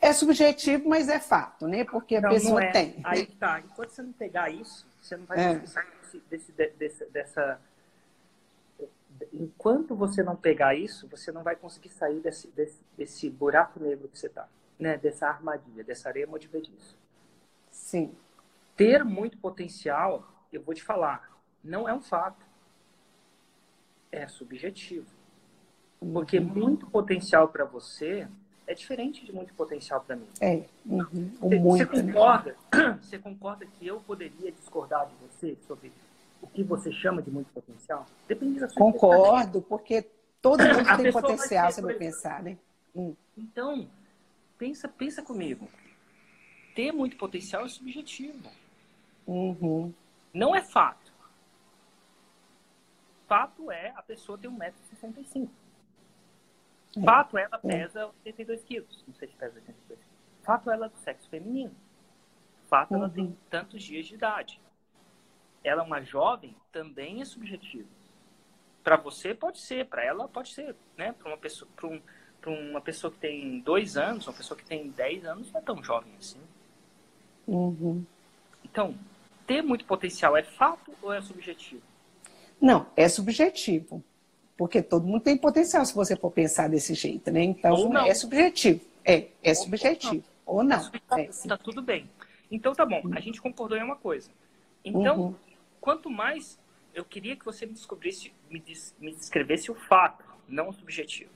É 0.00 0.12
subjetivo, 0.14 0.88
mas 0.88 1.08
é 1.10 1.20
fato, 1.20 1.68
né? 1.68 1.84
Porque 1.84 2.16
a 2.16 2.22
não, 2.22 2.30
pessoa 2.30 2.60
não 2.60 2.66
é. 2.66 2.72
tem. 2.72 3.00
Aí 3.04 3.26
tá. 3.26 3.60
Enquanto 3.60 3.90
você 3.90 4.02
não 4.02 4.12
pegar 4.12 4.50
isso, 4.50 4.86
você 5.00 5.16
não 5.16 5.26
vai 5.26 5.38
é. 5.38 5.54
desse, 5.58 6.18
desse, 6.30 6.52
desse, 6.52 7.04
dessa 7.10 7.60
enquanto 9.32 9.94
você 9.94 10.22
não 10.22 10.36
pegar 10.36 10.74
isso, 10.74 11.06
você 11.08 11.30
não 11.32 11.42
vai 11.42 11.56
conseguir 11.56 11.90
sair 11.90 12.20
desse, 12.20 12.48
desse, 12.48 12.78
desse 12.96 13.30
buraco 13.30 13.80
negro 13.80 14.08
que 14.08 14.18
você 14.18 14.26
está, 14.26 14.48
né? 14.78 14.96
Dessa 14.96 15.28
armadilha, 15.28 15.84
dessa 15.84 16.08
areia 16.08 16.26
movediça. 16.26 16.94
Sim. 17.70 18.14
Ter 18.76 19.04
muito 19.04 19.38
potencial, 19.38 20.26
eu 20.52 20.62
vou 20.62 20.74
te 20.74 20.82
falar, 20.82 21.30
não 21.62 21.88
é 21.88 21.94
um 21.94 22.00
fato. 22.00 22.44
é 24.10 24.26
subjetivo. 24.26 25.06
Porque 26.12 26.38
uhum. 26.38 26.46
muito 26.46 26.86
potencial 26.86 27.48
para 27.48 27.64
você 27.64 28.26
é 28.66 28.74
diferente 28.74 29.24
de 29.24 29.32
muito 29.32 29.52
potencial 29.54 30.00
para 30.00 30.16
mim. 30.16 30.26
É. 30.40 30.64
Uhum. 30.86 31.30
Você, 31.40 31.58
muito, 31.58 31.90
você, 31.90 32.02
né? 32.02 32.12
concorda? 32.12 32.56
Né? 32.72 32.98
Você 33.02 33.18
concorda 33.18 33.66
que 33.66 33.86
eu 33.86 34.00
poderia 34.00 34.52
discordar 34.52 35.08
de 35.08 35.14
você 35.16 35.56
sobre 35.66 35.92
o 36.40 36.46
que 36.46 36.62
você 36.62 36.92
chama 36.92 37.22
de 37.22 37.30
muito 37.30 37.52
potencial? 37.52 38.06
Depende 38.26 38.60
da 38.60 38.68
sua 38.68 38.78
Concordo, 38.78 39.62
porque 39.62 40.08
todo 40.40 40.60
mundo 40.64 41.02
tem 41.02 41.12
potencial, 41.12 41.70
se 41.70 41.82
eu 41.82 41.98
pensar, 41.98 42.42
né? 42.42 42.56
Hum. 42.94 43.14
Então, 43.36 43.88
pensa, 44.58 44.88
pensa 44.88 45.22
comigo. 45.22 45.68
Ter 46.74 46.92
muito 46.92 47.16
potencial 47.16 47.64
é 47.64 47.68
subjetivo. 47.68 48.48
Uhum. 49.26 49.92
Não 50.32 50.54
é 50.54 50.62
fato. 50.62 51.12
Fato 53.26 53.70
é 53.70 53.92
a 53.94 54.02
pessoa 54.02 54.38
ter 54.38 54.48
1,65m. 54.48 55.48
É. 56.96 57.00
Fato 57.02 57.38
é 57.38 57.42
ela 57.42 57.58
pesa 57.58 58.06
82 58.06 58.64
quilos. 58.64 59.04
Não 59.06 59.14
sei 59.14 59.28
se 59.28 59.34
pesa 59.34 59.54
82 59.54 59.86
quilos. 59.86 60.04
Fato 60.42 60.70
é 60.70 60.74
ela 60.74 60.86
é 60.86 60.88
do 60.88 60.98
sexo 60.98 61.28
feminino. 61.28 61.74
Fato 62.68 62.92
uhum. 62.92 62.98
ela 62.98 63.10
tem 63.10 63.36
tantos 63.48 63.82
dias 63.82 64.06
de 64.06 64.14
idade. 64.14 64.60
Ela 65.62 65.82
é 65.82 65.84
uma 65.84 66.02
jovem, 66.02 66.56
também 66.72 67.20
é 67.20 67.24
subjetivo. 67.24 67.88
Para 68.82 68.96
você 68.96 69.34
pode 69.34 69.58
ser, 69.58 69.86
para 69.86 70.04
ela 70.04 70.26
pode 70.26 70.50
ser, 70.50 70.74
né? 70.96 71.12
Para 71.12 71.28
uma 71.28 71.36
pessoa, 71.36 71.68
para 71.76 72.50
um, 72.50 72.70
uma 72.70 72.80
pessoa 72.80 73.12
que 73.12 73.18
tem 73.18 73.60
dois 73.60 73.96
anos, 73.96 74.26
uma 74.26 74.32
pessoa 74.32 74.56
que 74.56 74.64
tem 74.64 74.88
10 74.88 75.24
anos 75.26 75.52
não 75.52 75.60
é 75.60 75.62
tão 75.62 75.82
jovem 75.84 76.12
assim. 76.18 76.40
Uhum. 77.46 78.04
Então, 78.64 78.94
ter 79.46 79.62
muito 79.62 79.84
potencial 79.84 80.36
é 80.36 80.42
fato 80.42 80.92
ou 81.02 81.12
é 81.12 81.20
subjetivo? 81.20 81.82
Não, 82.60 82.86
é 82.96 83.08
subjetivo. 83.08 84.02
Porque 84.56 84.82
todo 84.82 85.06
mundo 85.06 85.22
tem 85.22 85.36
potencial 85.36 85.84
se 85.84 85.94
você 85.94 86.14
for 86.14 86.30
pensar 86.30 86.68
desse 86.68 86.94
jeito, 86.94 87.30
né? 87.30 87.42
Então, 87.42 87.96
é 88.06 88.14
subjetivo. 88.14 88.80
É, 89.04 89.28
é 89.42 89.54
subjetivo. 89.54 90.22
Ou 90.44 90.62
não. 90.62 90.76
Ou 90.76 90.84
não. 90.84 90.90
Tá, 91.08 91.20
é, 91.20 91.30
tá, 91.48 91.56
tudo 91.56 91.80
bem. 91.80 92.08
Então, 92.50 92.74
tá 92.74 92.84
bom. 92.84 93.02
A 93.12 93.20
gente 93.20 93.40
concordou 93.40 93.78
em 93.78 93.82
uma 93.82 93.96
coisa. 93.96 94.30
Então, 94.84 95.18
uhum. 95.18 95.34
Quanto 95.80 96.10
mais 96.10 96.58
eu 96.94 97.04
queria 97.04 97.36
que 97.36 97.44
você 97.44 97.66
me 97.66 97.72
descobrisse, 97.72 98.32
me, 98.48 98.58
des, 98.58 98.94
me 98.98 99.12
descrevesse 99.12 99.70
o 99.70 99.74
fato, 99.74 100.24
não 100.48 100.68
o 100.68 100.72
subjetivo. 100.72 101.30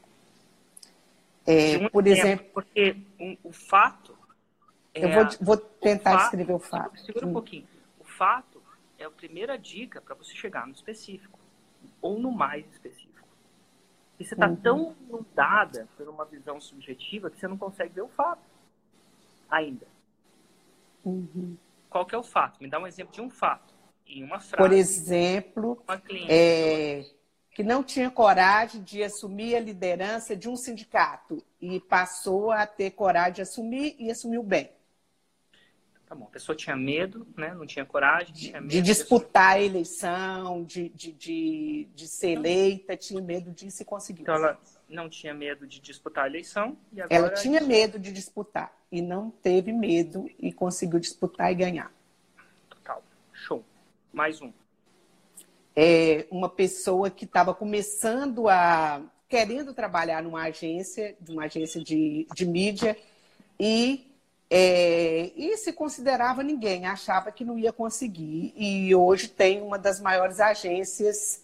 É, 1.47 1.77
um 1.79 1.89
por 1.89 2.07
exemplo, 2.07 2.47
Porque 2.53 2.97
um, 3.21 3.37
o 3.45 3.53
fato. 3.53 4.17
É, 4.95 5.05
eu 5.05 5.11
vou, 5.11 5.25
vou 5.41 5.57
tentar 5.57 6.13
fato, 6.13 6.21
descrever 6.23 6.53
o 6.53 6.59
fato. 6.59 7.01
Segura 7.01 7.27
um 7.27 7.31
hum. 7.31 7.33
pouquinho. 7.33 7.67
O 7.99 8.05
fato 8.05 8.63
é 8.99 9.05
a 9.05 9.11
primeira 9.11 9.59
dica 9.59 10.01
para 10.01 10.15
você 10.15 10.35
chegar 10.35 10.67
no 10.67 10.73
específico, 10.73 11.39
ou 12.01 12.19
no 12.19 12.31
mais 12.31 12.67
específico. 12.73 13.29
E 14.19 14.25
você 14.25 14.35
está 14.35 14.49
uhum. 14.49 14.57
tão 14.57 14.97
inundada 15.09 15.89
por 15.97 16.09
uma 16.09 16.25
visão 16.25 16.61
subjetiva 16.61 17.31
que 17.31 17.39
você 17.39 17.49
não 17.49 17.59
consegue 17.59 17.95
ver 17.95 18.03
o 18.03 18.09
fato 18.09 18.43
ainda. 19.51 19.87
Uhum. 21.05 21.57
Qual 21.91 22.07
que 22.07 22.15
é 22.15 22.19
o 22.19 22.23
fato? 22.23 22.63
Me 22.63 22.69
dá 22.69 22.79
um 22.79 22.87
exemplo 22.87 23.13
de 23.13 23.21
um 23.21 23.29
fato. 23.29 23.74
Em 24.07 24.23
uma 24.25 24.41
frase. 24.41 24.57
Por 24.57 24.73
exemplo, 24.73 25.85
é, 26.29 27.05
que 27.51 27.63
não 27.63 27.83
tinha 27.83 28.11
coragem 28.11 28.83
de 28.83 29.03
assumir 29.03 29.55
a 29.55 29.61
liderança 29.61 30.37
de 30.37 30.49
um 30.49 30.57
sindicato 30.57 31.43
e 31.61 31.81
passou 31.81 32.51
a 32.51 32.67
ter 32.67 32.91
coragem 32.91 33.35
de 33.35 33.43
assumir 33.43 33.97
e 33.99 34.11
assumiu 34.11 34.43
bem. 34.43 34.71
Tá 36.07 36.15
bom, 36.15 36.27
a 36.27 36.31
pessoa 36.31 36.55
tinha 36.55 36.77
medo, 36.77 37.27
né? 37.37 37.55
não 37.55 37.65
tinha 37.65 37.85
coragem. 37.85 38.35
Tinha 38.35 38.61
de, 38.61 38.83
disputar 38.83 39.57
de... 39.57 39.63
a 39.63 39.67
eleição, 39.67 40.63
de, 40.63 40.91
de, 40.91 41.13
de, 41.13 41.89
de 41.95 42.07
ser 42.07 42.33
eleita, 42.33 42.97
tinha 42.97 43.23
medo 43.23 43.51
de 43.51 43.71
se 43.71 43.85
conseguir. 43.85 44.23
Então 44.23 44.35
ela 44.35 44.61
não 44.89 45.09
tinha 45.09 45.33
medo 45.33 45.67
de 45.67 45.81
disputar 45.81 46.25
a 46.25 46.27
eleição. 46.27 46.77
E 46.93 47.01
agora 47.01 47.15
ela 47.15 47.31
tinha 47.31 47.61
medo 47.61 47.99
de 47.99 48.13
disputar 48.13 48.77
e 48.93 49.01
não 49.01 49.31
teve 49.31 49.73
medo 49.73 50.31
e 50.39 50.53
conseguiu 50.53 51.01
disputar 51.01 51.51
e 51.51 51.55
ganhar. 51.55 51.93
Total. 52.69 53.03
Show. 53.33 53.65
Mais 54.15 54.41
um. 54.41 54.53
É 55.77 56.27
uma 56.31 56.49
pessoa 56.49 57.11
que 57.11 57.25
estava 57.25 57.53
começando 57.53 58.49
a. 58.49 59.03
querendo 59.29 59.75
trabalhar 59.75 60.23
numa 60.23 60.45
agência, 60.45 61.17
de 61.21 61.33
uma 61.33 61.45
agência 61.45 61.83
de, 61.83 62.27
de 62.33 62.47
mídia, 62.47 62.97
e 63.59 64.11
é, 64.49 65.33
e 65.35 65.57
se 65.57 65.73
considerava 65.73 66.43
ninguém, 66.45 66.87
achava 66.87 67.33
que 67.33 67.45
não 67.45 67.59
ia 67.59 67.73
conseguir. 67.73 68.55
E 68.57 68.95
hoje 68.95 69.27
tem 69.27 69.61
uma 69.61 69.77
das 69.77 70.01
maiores 70.01 70.39
agências, 70.39 71.43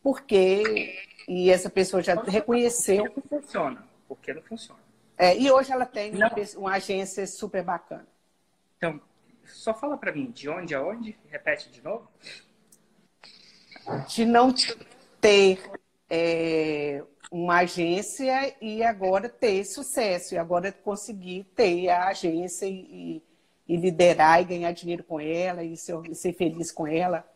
porque. 0.00 0.96
E 1.26 1.50
essa 1.50 1.68
pessoa 1.68 2.00
já 2.00 2.14
reconheceu. 2.14 3.10
Por 3.10 3.22
que 3.22 3.34
não 3.34 3.42
funciona? 3.42 3.88
Porque 4.06 4.34
não 4.34 4.42
funciona. 4.42 4.80
É, 5.18 5.36
e 5.36 5.50
hoje 5.50 5.72
ela 5.72 5.86
tem 5.86 6.14
uma, 6.14 6.30
uma, 6.58 6.74
agência 6.74 7.26
super 7.26 7.64
bacana. 7.64 8.06
Então, 8.76 9.00
só 9.46 9.74
fala 9.74 9.96
para 9.96 10.12
mim, 10.12 10.30
de 10.30 10.48
onde 10.48 10.74
a 10.74 10.82
onde? 10.82 11.18
Repete 11.28 11.70
de 11.70 11.82
novo. 11.82 12.08
De 14.08 14.24
não 14.24 14.52
ter 15.20 15.60
é, 16.08 17.02
uma 17.30 17.58
agência 17.58 18.54
e 18.60 18.82
agora 18.82 19.28
ter 19.28 19.64
sucesso, 19.64 20.34
e 20.34 20.38
agora 20.38 20.72
conseguir 20.72 21.44
ter 21.54 21.88
a 21.88 22.08
agência 22.08 22.66
e, 22.66 23.22
e 23.68 23.76
liderar 23.76 24.40
e 24.40 24.44
ganhar 24.44 24.72
dinheiro 24.72 25.02
com 25.04 25.20
ela 25.20 25.64
e 25.64 25.76
ser, 25.76 26.14
ser, 26.14 26.32
feliz 26.32 26.70
com 26.70 26.86
ela. 26.86 27.26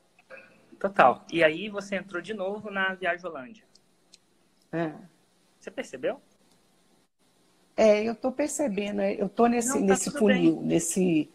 Total. 0.78 1.24
E 1.32 1.42
aí 1.42 1.68
você 1.68 1.96
entrou 1.96 2.22
de 2.22 2.32
novo 2.32 2.70
na 2.70 2.94
Viajolândia. 2.94 3.64
É. 4.70 4.92
Você 5.58 5.70
percebeu? 5.70 6.20
É, 7.76 8.02
eu 8.02 8.12
estou 8.12 8.32
percebendo, 8.32 9.02
eu 9.02 9.26
estou 9.26 9.48
nesse, 9.48 9.68
Não, 9.68 9.80
tá 9.80 9.86
nesse 9.86 10.10
funil, 10.10 10.56
bem. 10.56 10.66
nesse. 10.66 11.30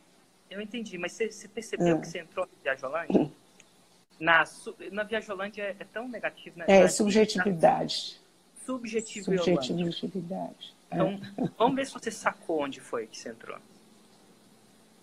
Eu 0.53 0.61
entendi, 0.61 0.99
mas 0.99 1.13
você, 1.13 1.31
você 1.31 1.47
percebeu 1.47 1.97
é. 1.97 1.99
que 1.99 2.07
você 2.07 2.19
entrou 2.19 2.45
na 2.45 2.61
Viajolândia? 2.61 3.31
Na, 4.19 4.43
na 4.91 5.03
Viajolândia 5.03 5.63
é, 5.63 5.75
é 5.79 5.85
tão 5.91 6.07
negativo, 6.07 6.59
né? 6.59 6.65
É, 6.67 6.87
subjetividade. 6.87 8.19
Na, 8.59 8.65
subjetivo 8.65 9.25
Subjetividade. 9.25 10.75
Então, 10.91 11.07
é. 11.07 11.49
vamos 11.57 11.75
ver 11.75 11.87
se 11.87 11.93
você 11.93 12.11
sacou 12.11 12.61
onde 12.61 12.79
foi 12.79 13.07
que 13.07 13.17
você 13.17 13.29
entrou. 13.29 13.57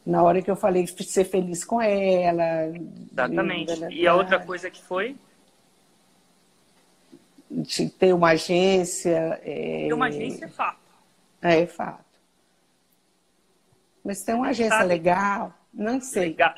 Na 0.07 0.23
hora 0.23 0.41
que 0.41 0.51
eu 0.51 0.57
falei 0.57 0.85
de 0.85 1.05
ser 1.05 1.25
feliz 1.25 1.65
com 1.65 1.83
ela. 1.83 2.73
Exatamente. 3.13 3.75
De, 3.75 3.95
e 3.95 4.07
a 4.07 4.15
outra 4.15 4.39
coisa 4.39 4.71
que 4.71 4.81
foi? 4.81 5.17
De 7.51 7.91
ter 7.91 8.15
uma 8.15 8.31
agência. 8.31 9.41
É... 9.45 9.87
Ter 9.89 9.93
uma 9.93 10.07
agência 10.07 10.45
é 10.45 10.49
fato. 10.49 10.79
É, 11.43 11.61
é 11.61 11.67
fato. 11.67 12.10
Mas 14.05 14.23
tem 14.23 14.35
uma 14.35 14.49
agência 14.49 14.79
Sabe? 14.79 14.89
legal. 14.89 15.55
Não 15.73 16.01
sei. 16.01 16.31
Legal. 16.31 16.55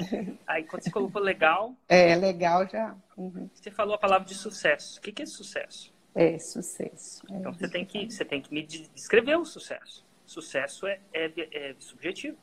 Aí 0.46 0.64
quando 0.64 0.82
você 0.82 0.90
colocou 0.90 1.20
legal. 1.20 1.74
É, 1.88 2.14
legal 2.14 2.68
já. 2.68 2.94
Uhum. 3.16 3.48
Você 3.52 3.70
falou 3.70 3.94
a 3.94 3.98
palavra 3.98 4.26
de 4.26 4.34
sucesso. 4.34 4.98
O 4.98 5.02
que 5.02 5.22
é 5.22 5.26
sucesso? 5.26 5.92
É, 6.14 6.38
sucesso. 6.38 7.22
É, 7.30 7.36
então 7.36 7.52
você 7.52 7.68
tem, 7.68 7.84
que, 7.84 8.10
você 8.10 8.24
tem 8.24 8.40
que 8.40 8.52
me 8.52 8.62
descrever 8.62 9.36
o 9.36 9.44
sucesso. 9.44 10.04
Sucesso 10.24 10.86
é, 10.86 11.00
é, 11.12 11.32
é 11.52 11.74
subjetivo. 11.78 12.38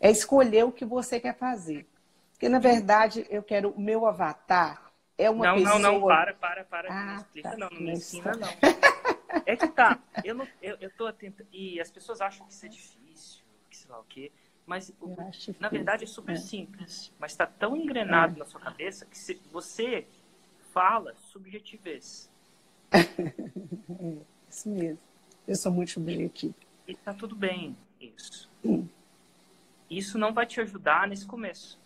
É 0.00 0.10
escolher 0.10 0.64
o 0.64 0.72
que 0.72 0.84
você 0.84 1.18
quer 1.20 1.36
fazer. 1.36 1.86
Porque, 2.32 2.48
na 2.48 2.58
verdade, 2.58 3.26
eu 3.30 3.42
quero 3.42 3.70
o 3.70 3.80
meu 3.80 4.06
avatar 4.06 4.92
é 5.16 5.30
uma 5.30 5.46
não, 5.46 5.54
pessoa... 5.54 5.78
Não, 5.78 5.92
não, 5.92 6.06
para, 6.06 6.34
para, 6.34 6.64
para. 6.64 6.92
Ah, 6.92 7.04
não 7.04 7.16
explica, 7.16 7.50
tá. 7.50 7.56
não. 7.56 7.70
Não 7.70 7.80
me 7.80 7.92
ensina, 7.92 8.32
não. 8.32 8.48
É 9.46 9.56
que 9.56 9.68
tá. 9.68 9.98
Eu, 10.24 10.34
não, 10.34 10.46
eu, 10.62 10.76
eu 10.80 10.90
tô 10.90 11.06
atento. 11.06 11.44
E 11.52 11.80
as 11.80 11.90
pessoas 11.90 12.20
acham 12.20 12.46
que 12.46 12.52
isso 12.52 12.64
é 12.66 12.68
difícil, 12.68 13.00
sei 13.84 13.90
lá 13.90 14.00
o 14.00 14.04
quê. 14.04 14.32
Mas, 14.66 14.92
na 15.60 15.68
verdade, 15.68 16.04
é 16.04 16.06
super 16.06 16.32
é. 16.32 16.36
simples. 16.36 17.12
Mas 17.18 17.32
está 17.32 17.46
tão 17.46 17.76
engrenado 17.76 18.36
é. 18.36 18.38
na 18.38 18.46
sua 18.46 18.60
cabeça 18.60 19.04
que 19.04 19.16
se 19.16 19.40
você 19.52 20.06
fala 20.72 21.14
subjetivez. 21.16 22.30
é, 22.92 24.16
isso 24.48 24.68
mesmo. 24.68 24.98
Eu 25.46 25.56
sou 25.56 25.70
muito 25.70 25.92
subjetivo. 25.92 26.54
E 26.88 26.92
está 26.92 27.12
tudo 27.12 27.36
bem, 27.36 27.76
isso. 28.00 28.50
Hum. 28.64 28.88
Isso 29.90 30.18
não 30.18 30.32
vai 30.32 30.46
te 30.46 30.60
ajudar 30.60 31.06
nesse 31.06 31.26
começo. 31.26 31.78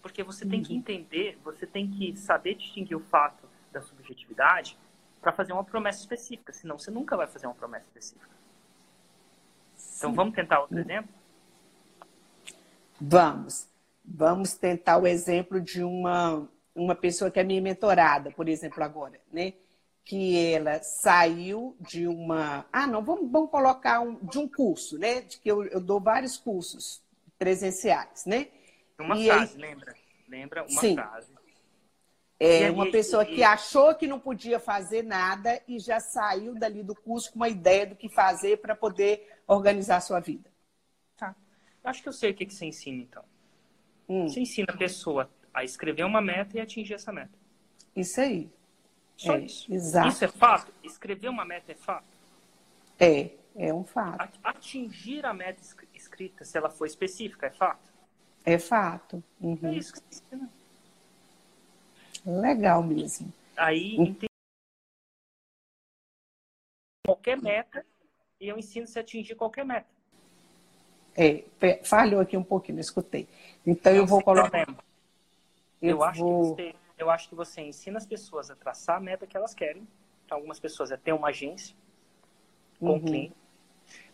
Porque 0.00 0.22
você 0.22 0.44
uhum. 0.44 0.50
tem 0.50 0.62
que 0.62 0.72
uhum. 0.72 0.78
entender, 0.78 1.38
você 1.42 1.66
tem 1.66 1.90
que 1.90 2.16
saber 2.16 2.54
distinguir 2.54 2.96
o 2.96 3.00
fato 3.00 3.48
da 3.72 3.82
subjetividade 3.82 4.78
para 5.20 5.32
fazer 5.32 5.52
uma 5.52 5.64
promessa 5.64 6.00
específica. 6.00 6.52
Senão, 6.52 6.78
você 6.78 6.90
nunca 6.90 7.16
vai 7.16 7.26
fazer 7.26 7.46
uma 7.46 7.54
promessa 7.54 7.86
específica. 7.86 8.35
Então 9.96 10.12
vamos 10.12 10.34
tentar 10.34 10.60
outro 10.60 10.78
exemplo? 10.78 11.10
Vamos. 13.00 13.68
Vamos 14.04 14.54
tentar 14.54 14.98
o 14.98 15.06
exemplo 15.06 15.60
de 15.60 15.82
uma, 15.82 16.48
uma 16.74 16.94
pessoa 16.94 17.30
que 17.30 17.40
é 17.40 17.44
minha 17.44 17.60
mentorada, 17.60 18.30
por 18.30 18.48
exemplo, 18.48 18.82
agora, 18.84 19.20
né? 19.32 19.54
Que 20.04 20.52
ela 20.52 20.80
saiu 20.82 21.76
de 21.80 22.06
uma. 22.06 22.64
Ah, 22.72 22.86
não, 22.86 23.02
vamos, 23.02 23.30
vamos 23.30 23.50
colocar 23.50 24.00
um, 24.00 24.14
de 24.24 24.38
um 24.38 24.46
curso, 24.46 24.98
né? 24.98 25.22
De 25.22 25.38
que 25.38 25.50
eu, 25.50 25.64
eu 25.64 25.80
dou 25.80 26.00
vários 26.00 26.36
cursos 26.36 27.02
presenciais, 27.36 28.24
né? 28.24 28.48
Uma 28.98 29.18
e 29.18 29.26
frase, 29.26 29.54
aí... 29.54 29.60
lembra? 29.60 29.94
Lembra 30.28 30.62
uma 30.62 30.80
Sim. 30.80 30.94
frase. 30.94 31.36
É 32.38 32.70
uma 32.70 32.90
pessoa 32.90 33.24
que 33.24 33.42
achou 33.42 33.94
que 33.94 34.06
não 34.06 34.20
podia 34.20 34.60
fazer 34.60 35.02
nada 35.02 35.60
e 35.66 35.78
já 35.78 35.98
saiu 35.98 36.54
dali 36.54 36.82
do 36.82 36.94
curso 36.94 37.32
com 37.32 37.36
uma 37.36 37.48
ideia 37.48 37.86
do 37.86 37.96
que 37.96 38.10
fazer 38.10 38.58
para 38.58 38.74
poder 38.74 39.35
organizar 39.46 39.96
a 39.96 40.00
sua 40.00 40.20
vida. 40.20 40.50
Tá. 41.16 41.34
Eu 41.82 41.90
acho 41.90 42.02
que 42.02 42.08
eu 42.08 42.12
sei 42.12 42.30
o 42.30 42.34
que, 42.34 42.46
que 42.46 42.54
você 42.54 42.66
ensina, 42.66 43.02
então. 43.02 43.24
Hum. 44.08 44.28
Você 44.28 44.40
ensina 44.40 44.72
a 44.72 44.76
pessoa 44.76 45.30
a 45.52 45.64
escrever 45.64 46.04
uma 46.04 46.20
meta 46.20 46.56
e 46.56 46.60
atingir 46.60 46.94
essa 46.94 47.12
meta. 47.12 47.38
Isso 47.94 48.20
aí. 48.20 48.50
Só 49.16 49.34
é, 49.34 49.40
isso. 49.40 49.72
Exato. 49.72 50.08
Isso 50.08 50.24
é 50.24 50.28
fato? 50.28 50.72
Escrever 50.82 51.28
uma 51.28 51.44
meta 51.44 51.72
é 51.72 51.74
fato? 51.74 52.04
É, 53.00 53.30
é 53.54 53.72
um 53.72 53.84
fato. 53.84 54.38
Atingir 54.44 55.24
a 55.24 55.32
meta 55.32 55.62
escrita, 55.94 56.44
se 56.44 56.58
ela 56.58 56.68
for 56.68 56.86
específica, 56.86 57.46
é 57.46 57.50
fato? 57.50 57.90
É 58.44 58.58
fato. 58.58 59.22
Uhum. 59.40 59.58
É 59.62 59.74
isso 59.74 59.92
que 59.92 59.98
você 59.98 60.22
ensina. 60.22 60.50
Legal 62.24 62.82
mesmo. 62.82 63.32
Aí, 63.56 63.96
hum. 63.98 64.14
qualquer 67.06 67.40
meta 67.40 67.84
e 68.40 68.48
eu 68.48 68.58
ensino 68.58 68.86
você 68.86 68.98
a 68.98 69.02
atingir 69.02 69.34
qualquer 69.34 69.64
meta. 69.64 69.88
É, 71.16 71.44
falhou 71.82 72.20
aqui 72.20 72.36
um 72.36 72.42
pouquinho, 72.42 72.76
não 72.76 72.80
escutei. 72.80 73.26
Então 73.66 73.92
eu 73.92 74.06
vou 74.06 74.22
colocar. 74.22 74.68
Eu, 75.80 75.90
eu, 75.90 76.04
acho 76.04 76.20
vou... 76.20 76.54
que 76.54 76.62
você, 76.62 76.74
eu 76.98 77.10
acho 77.10 77.28
que 77.28 77.34
você 77.34 77.62
ensina 77.62 77.96
as 77.96 78.06
pessoas 78.06 78.50
a 78.50 78.54
traçar 78.54 78.96
a 78.96 79.00
meta 79.00 79.26
que 79.26 79.36
elas 79.36 79.54
querem. 79.54 79.86
Para 80.26 80.36
algumas 80.36 80.60
pessoas 80.60 80.90
é 80.90 80.96
ter 80.96 81.12
uma 81.12 81.28
agência 81.28 81.74
com 82.78 82.90
uhum. 82.90 83.00
cliente. 83.00 83.36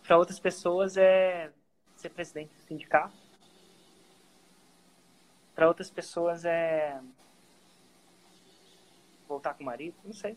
Para 0.03 0.19
outras 0.19 0.39
pessoas 0.39 0.97
é 0.97 1.51
ser 1.97 2.11
presidente 2.11 2.55
do 2.55 2.63
sindicato. 2.63 3.17
Para 5.55 5.67
outras 5.69 5.91
pessoas 5.91 6.45
é 6.45 7.01
voltar 9.29 9.55
com 9.55 9.63
o 9.63 9.67
marido, 9.67 9.97
não 10.05 10.13
sei. 10.13 10.37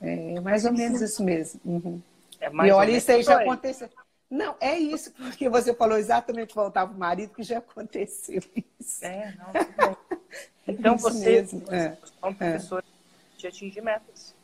É 0.00 0.40
mais 0.40 0.64
ou 0.64 0.72
menos 0.72 1.00
isso 1.00 1.22
mesmo. 1.22 1.60
Uhum. 1.64 2.02
É 2.42 2.50
mais 2.50 2.68
e 2.68 2.72
olha, 2.72 2.90
isso 2.90 3.10
aí 3.10 3.22
já 3.22 3.40
aconteceu. 3.40 3.88
Não, 4.28 4.56
é 4.60 4.76
isso, 4.78 5.12
porque 5.12 5.48
você 5.48 5.72
falou 5.74 5.96
exatamente 5.96 6.54
voltar 6.54 6.86
para 6.86 6.96
o 6.96 6.98
marido, 6.98 7.34
que 7.34 7.42
já 7.42 7.58
aconteceu 7.58 8.42
isso. 8.80 9.04
É, 9.04 9.34
não, 9.36 9.96
Então 10.66 10.96
isso 10.96 11.10
você, 11.10 11.30
mesmo. 11.30 11.62
é. 11.70 11.98
é 12.22 12.26
uma 12.26 12.34
pessoa 12.34 12.82
de 13.36 13.46
atingir 13.46 13.80
metas. 13.80 14.34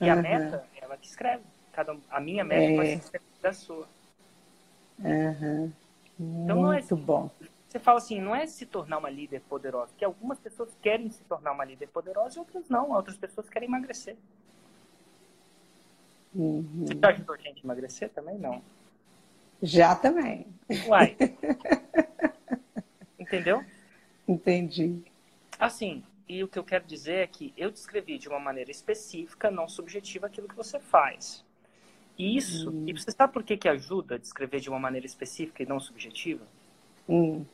E 0.00 0.06
uhum. 0.06 0.12
a 0.12 0.16
meta, 0.16 0.64
ela 0.80 0.96
que 0.96 1.06
escreve. 1.06 1.44
Cada, 1.72 1.96
a 2.10 2.20
minha 2.20 2.44
meta 2.44 2.62
é. 2.62 2.76
pode 2.76 3.04
ser 3.10 3.22
da 3.42 3.52
sua. 3.52 3.86
Uhum. 4.98 5.72
Então, 6.18 6.56
Muito 6.56 6.96
não 6.96 7.02
é, 7.02 7.04
bom. 7.04 7.30
Você 7.68 7.78
fala 7.78 7.98
assim, 7.98 8.20
não 8.20 8.34
é 8.34 8.46
se 8.46 8.64
tornar 8.64 8.98
uma 8.98 9.10
líder 9.10 9.40
poderosa, 9.42 9.92
que 9.98 10.04
algumas 10.04 10.38
pessoas 10.38 10.70
querem 10.80 11.10
se 11.10 11.22
tornar 11.24 11.52
uma 11.52 11.64
líder 11.64 11.88
poderosa 11.88 12.36
e 12.36 12.38
outras 12.38 12.68
não. 12.68 12.92
Outras 12.92 13.16
pessoas 13.16 13.48
querem 13.50 13.68
emagrecer. 13.68 14.16
Uhum. 16.34 16.86
Você 16.86 16.94
já 16.98 17.08
ajudou 17.08 17.34
a 17.34 17.38
gente 17.38 17.60
a 17.60 17.64
emagrecer 17.64 18.10
também? 18.10 18.36
Não. 18.38 18.62
Já 19.62 19.94
também. 19.94 20.46
Uai. 20.86 21.16
Entendeu? 23.18 23.64
Entendi. 24.26 25.02
Assim, 25.58 26.02
e 26.28 26.42
o 26.42 26.48
que 26.48 26.58
eu 26.58 26.64
quero 26.64 26.84
dizer 26.84 27.16
é 27.16 27.26
que 27.26 27.52
eu 27.56 27.70
descrevi 27.70 28.18
de 28.18 28.28
uma 28.28 28.40
maneira 28.40 28.70
específica, 28.70 29.50
não 29.50 29.68
subjetiva, 29.68 30.26
aquilo 30.26 30.48
que 30.48 30.56
você 30.56 30.80
faz. 30.80 31.44
E 32.18 32.36
isso, 32.36 32.70
hum. 32.70 32.84
e 32.86 32.92
você 32.92 33.10
sabe 33.10 33.32
por 33.32 33.42
que, 33.42 33.56
que 33.56 33.68
ajuda 33.68 34.14
a 34.14 34.18
descrever 34.18 34.60
de 34.60 34.68
uma 34.68 34.78
maneira 34.78 35.06
específica 35.06 35.62
e 35.62 35.66
não 35.66 35.80
subjetiva? 35.80 36.46
Hum. 37.08 37.44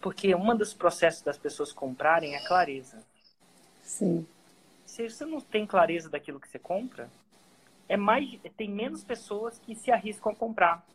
Porque 0.00 0.34
um 0.34 0.56
dos 0.56 0.72
processos 0.72 1.22
das 1.22 1.36
pessoas 1.36 1.72
comprarem 1.72 2.34
é 2.34 2.40
clareza. 2.46 3.02
Sim. 3.82 4.26
Se 4.86 5.08
você 5.08 5.24
não 5.24 5.40
tem 5.40 5.66
clareza 5.66 6.08
daquilo 6.08 6.40
que 6.40 6.48
você 6.48 6.58
compra, 6.58 7.10
é 7.90 7.96
mais 7.96 8.38
tem 8.56 8.70
menos 8.70 9.02
pessoas 9.02 9.58
que 9.58 9.74
se 9.74 9.90
arriscam 9.90 10.30
a 10.30 10.34
comprar. 10.34 10.86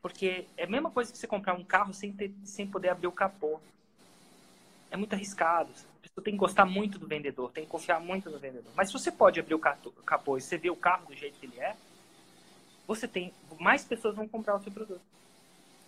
Porque 0.00 0.46
é 0.56 0.62
a 0.62 0.68
mesma 0.68 0.88
coisa 0.92 1.10
que 1.10 1.18
você 1.18 1.26
comprar 1.26 1.54
um 1.54 1.64
carro 1.64 1.92
sem, 1.92 2.12
ter, 2.12 2.32
sem 2.44 2.68
poder 2.68 2.90
abrir 2.90 3.08
o 3.08 3.12
capô. 3.12 3.58
É 4.88 4.96
muito 4.96 5.12
arriscado. 5.12 5.70
A 5.70 6.02
pessoa 6.02 6.24
tem 6.24 6.34
que 6.34 6.38
gostar 6.38 6.64
muito 6.64 7.00
do 7.00 7.06
vendedor, 7.08 7.50
tem 7.50 7.64
que 7.64 7.70
confiar 7.70 8.00
muito 8.00 8.30
no 8.30 8.38
vendedor. 8.38 8.70
Mas 8.76 8.86
se 8.86 8.92
você 8.92 9.10
pode 9.10 9.40
abrir 9.40 9.56
o 9.56 9.58
capô 9.58 10.38
e 10.38 10.40
você 10.40 10.56
vê 10.56 10.70
o 10.70 10.76
carro 10.76 11.06
do 11.06 11.16
jeito 11.16 11.36
que 11.40 11.46
ele 11.46 11.58
é, 11.58 11.74
você 12.86 13.08
tem 13.08 13.34
mais 13.58 13.82
pessoas 13.82 14.14
vão 14.14 14.28
comprar 14.28 14.54
o 14.54 14.62
seu 14.62 14.70
produto. 14.70 15.00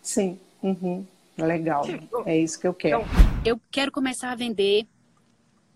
Sim. 0.03 0.41
Uhum. 0.61 1.07
Legal. 1.37 1.85
É 2.27 2.37
isso 2.37 2.59
que 2.59 2.67
eu 2.67 2.75
quero. 2.75 3.03
Então, 3.03 3.09
eu 3.45 3.61
quero 3.71 3.93
começar 3.93 4.33
a 4.33 4.35
vender 4.35 4.89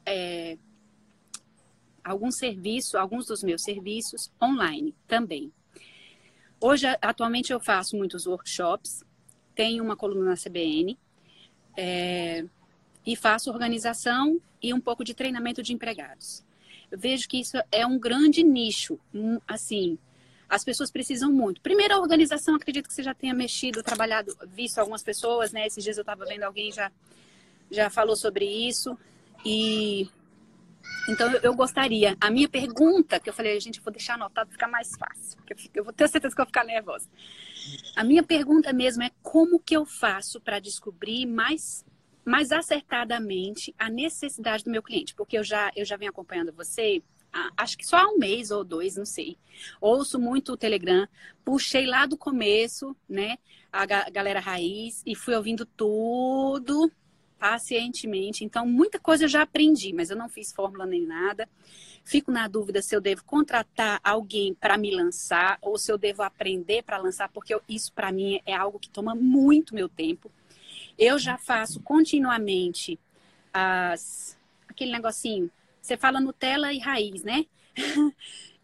é, 0.04 0.58
algum 2.04 2.30
serviço, 2.30 2.98
alguns 2.98 3.26
dos 3.26 3.42
meus 3.42 3.62
serviços 3.62 4.30
online 4.42 4.94
também. 5.06 5.52
Hoje, 6.60 6.86
atualmente, 7.00 7.52
eu 7.52 7.58
faço 7.58 7.96
muitos 7.96 8.26
workshops, 8.26 9.02
tenho 9.54 9.82
uma 9.82 9.96
coluna 9.96 10.30
na 10.30 10.36
CBN 10.36 10.98
é, 11.76 12.44
e 13.04 13.16
faço 13.16 13.50
organização 13.50 14.40
e 14.62 14.72
um 14.72 14.80
pouco 14.80 15.04
de 15.04 15.14
treinamento 15.14 15.62
de 15.62 15.72
empregados. 15.72 16.44
Eu 16.90 16.98
vejo 16.98 17.28
que 17.28 17.40
isso 17.40 17.56
é 17.72 17.86
um 17.86 17.98
grande 17.98 18.44
nicho, 18.44 18.98
assim, 19.48 19.98
as 20.52 20.62
pessoas 20.62 20.90
precisam 20.90 21.32
muito. 21.32 21.62
Primeiro, 21.62 21.94
a 21.94 21.98
organização, 21.98 22.54
acredito 22.54 22.86
que 22.86 22.92
você 22.92 23.02
já 23.02 23.14
tenha 23.14 23.32
mexido, 23.32 23.82
trabalhado, 23.82 24.36
visto 24.48 24.78
algumas 24.78 25.02
pessoas, 25.02 25.50
né? 25.50 25.66
Esses 25.66 25.82
dias 25.82 25.96
eu 25.96 26.02
estava 26.02 26.26
vendo 26.26 26.42
alguém 26.42 26.70
já, 26.70 26.92
já 27.70 27.88
falou 27.88 28.14
sobre 28.14 28.44
isso. 28.44 28.94
E 29.46 30.10
então 31.08 31.30
eu, 31.42 31.54
gostaria. 31.54 32.16
A 32.20 32.30
minha 32.30 32.48
pergunta, 32.48 33.18
que 33.18 33.28
eu 33.28 33.34
falei, 33.34 33.58
gente, 33.60 33.78
eu 33.78 33.84
vou 33.84 33.92
deixar 33.92 34.14
anotado 34.14 34.50
ficar 34.50 34.68
mais 34.68 34.90
fácil, 34.96 35.36
porque 35.36 35.52
eu, 35.52 35.58
eu 35.74 35.84
vou 35.84 35.92
ter 35.92 36.08
certeza 36.08 36.34
que 36.34 36.40
eu 36.40 36.44
vou 36.44 36.48
ficar 36.48 36.64
nervosa. 36.64 37.08
A 37.96 38.04
minha 38.04 38.22
pergunta 38.22 38.72
mesmo 38.72 39.02
é 39.02 39.10
como 39.22 39.58
que 39.58 39.76
eu 39.76 39.84
faço 39.84 40.40
para 40.40 40.58
descobrir 40.58 41.26
mais 41.26 41.84
mais 42.24 42.52
acertadamente 42.52 43.74
a 43.76 43.90
necessidade 43.90 44.62
do 44.62 44.70
meu 44.70 44.82
cliente, 44.82 45.12
porque 45.14 45.36
eu 45.36 45.42
já 45.42 45.72
eu 45.74 45.84
já 45.84 45.96
venho 45.96 46.10
acompanhando 46.10 46.52
você 46.52 47.02
acho 47.56 47.78
que 47.78 47.86
só 47.86 47.96
há 47.96 48.08
um 48.08 48.18
mês 48.18 48.50
ou 48.50 48.62
dois, 48.62 48.96
não 48.96 49.06
sei. 49.06 49.38
Ouço 49.80 50.18
muito 50.18 50.52
o 50.52 50.56
Telegram, 50.56 51.08
puxei 51.44 51.86
lá 51.86 52.04
do 52.06 52.16
começo, 52.16 52.94
né, 53.08 53.38
a 53.72 53.86
galera 53.86 54.38
raiz 54.38 55.02
e 55.06 55.14
fui 55.14 55.34
ouvindo 55.34 55.64
tudo 55.64 56.92
pacientemente. 57.42 58.44
Então, 58.44 58.64
muita 58.64 59.00
coisa 59.00 59.24
eu 59.24 59.28
já 59.28 59.42
aprendi, 59.42 59.92
mas 59.92 60.10
eu 60.10 60.16
não 60.16 60.28
fiz 60.28 60.52
fórmula 60.52 60.86
nem 60.86 61.04
nada. 61.04 61.48
Fico 62.04 62.30
na 62.30 62.46
dúvida 62.46 62.80
se 62.80 62.94
eu 62.94 63.00
devo 63.00 63.24
contratar 63.24 63.98
alguém 64.04 64.54
para 64.54 64.78
me 64.78 64.94
lançar 64.94 65.58
ou 65.60 65.76
se 65.76 65.90
eu 65.90 65.98
devo 65.98 66.22
aprender 66.22 66.84
para 66.84 66.98
lançar, 66.98 67.28
porque 67.30 67.52
eu, 67.52 67.60
isso 67.68 67.92
para 67.92 68.12
mim 68.12 68.40
é 68.46 68.54
algo 68.54 68.78
que 68.78 68.88
toma 68.88 69.12
muito 69.12 69.74
meu 69.74 69.88
tempo. 69.88 70.30
Eu 70.96 71.18
já 71.18 71.36
faço 71.36 71.80
continuamente 71.80 72.96
as 73.52 74.38
aquele 74.68 74.92
negocinho 74.92 75.50
você 75.82 75.96
fala 75.96 76.20
Nutella 76.20 76.72
e 76.72 76.78
raiz, 76.78 77.24
né? 77.24 77.44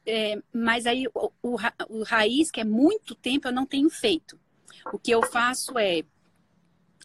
é, 0.06 0.40
mas 0.52 0.86
aí 0.86 1.08
o, 1.12 1.32
o, 1.42 1.56
o, 1.88 2.02
raiz, 2.04 2.48
que 2.48 2.60
é 2.60 2.64
muito 2.64 3.12
tempo, 3.16 3.48
eu 3.48 3.52
não 3.52 3.66
tenho 3.66 3.90
feito. 3.90 4.38
O 4.92 4.98
que 5.00 5.10
eu 5.10 5.20
faço 5.24 5.76
é, 5.76 6.04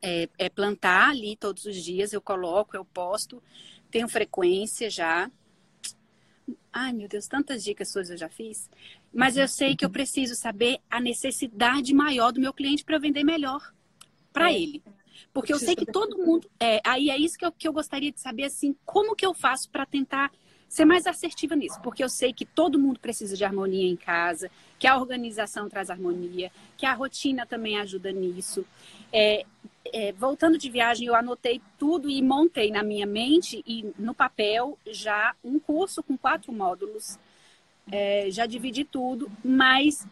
é, 0.04 0.30
é 0.38 0.50
plantar 0.50 1.10
ali 1.10 1.38
todos 1.38 1.66
os 1.66 1.78
dias, 1.78 2.12
eu 2.12 2.22
coloco, 2.22 2.76
eu 2.76 2.84
posto, 2.84 3.42
tenho 3.90 4.08
frequência 4.10 4.90
já. 4.90 5.32
Ai, 6.72 6.92
meu 6.92 7.08
Deus, 7.08 7.26
tantas 7.28 7.64
dicas 7.64 7.88
suas 7.88 8.10
eu 8.10 8.18
já 8.18 8.28
fiz. 8.28 8.70
Mas 9.14 9.38
eu 9.38 9.48
sei 9.48 9.76
que 9.76 9.86
eu 9.86 9.90
preciso 9.90 10.36
saber 10.36 10.80
a 10.90 11.00
necessidade 11.00 11.94
maior 11.94 12.34
do 12.34 12.42
meu 12.42 12.52
cliente 12.52 12.84
para 12.84 12.98
vender 12.98 13.24
melhor 13.24 13.74
para 14.34 14.52
é. 14.52 14.62
ele. 14.62 14.84
Porque 15.32 15.54
eu 15.54 15.60
sei 15.60 15.76
que 15.76 15.86
todo 15.86 16.18
mundo. 16.18 16.50
É, 16.60 16.82
aí 16.84 17.10
é 17.10 17.18
isso 17.18 17.38
que 17.38 17.46
eu, 17.46 17.52
que 17.52 17.68
eu 17.68 17.74
gostaria 17.74 18.12
de 18.12 18.20
saber, 18.20 18.44
assim, 18.46 18.76
como 18.84 19.16
que 19.16 19.26
eu 19.26 19.34
faço 19.34 19.70
para 19.70 19.86
tentar 19.86 20.32
ser 20.74 20.86
mais 20.86 21.06
assertiva 21.06 21.56
nisso, 21.56 21.80
porque 21.84 22.04
eu 22.04 22.10
sei 22.10 22.34
que 22.34 22.46
todo 22.46 22.80
mundo 22.80 23.00
precisa 23.00 23.38
de 23.38 23.46
harmonia 23.46 23.88
em 23.88 23.96
casa, 23.96 24.50
que 24.80 24.88
a 24.88 24.98
organização 24.98 25.70
traz 25.70 25.92
harmonia, 25.92 26.52
que 26.76 26.84
a 26.84 26.94
rotina 26.94 27.46
também 27.46 27.80
ajuda 27.80 28.12
nisso. 28.12 28.66
É, 29.12 29.46
é, 29.94 30.12
voltando 30.14 30.58
de 30.58 30.72
viagem, 30.72 31.06
eu 31.08 31.14
anotei 31.14 31.62
tudo 31.78 32.10
e 32.10 32.20
montei 32.24 32.72
na 32.72 32.82
minha 32.82 33.06
mente 33.06 33.64
e 33.68 33.94
no 34.00 34.16
papel 34.16 34.76
já 34.88 35.36
um 35.44 35.60
curso 35.60 36.02
com 36.02 36.18
quatro 36.18 36.52
módulos. 36.52 37.20
É, 37.92 38.32
já 38.32 38.48
dividi 38.48 38.84
tudo, 38.84 39.32
mas 39.46 40.08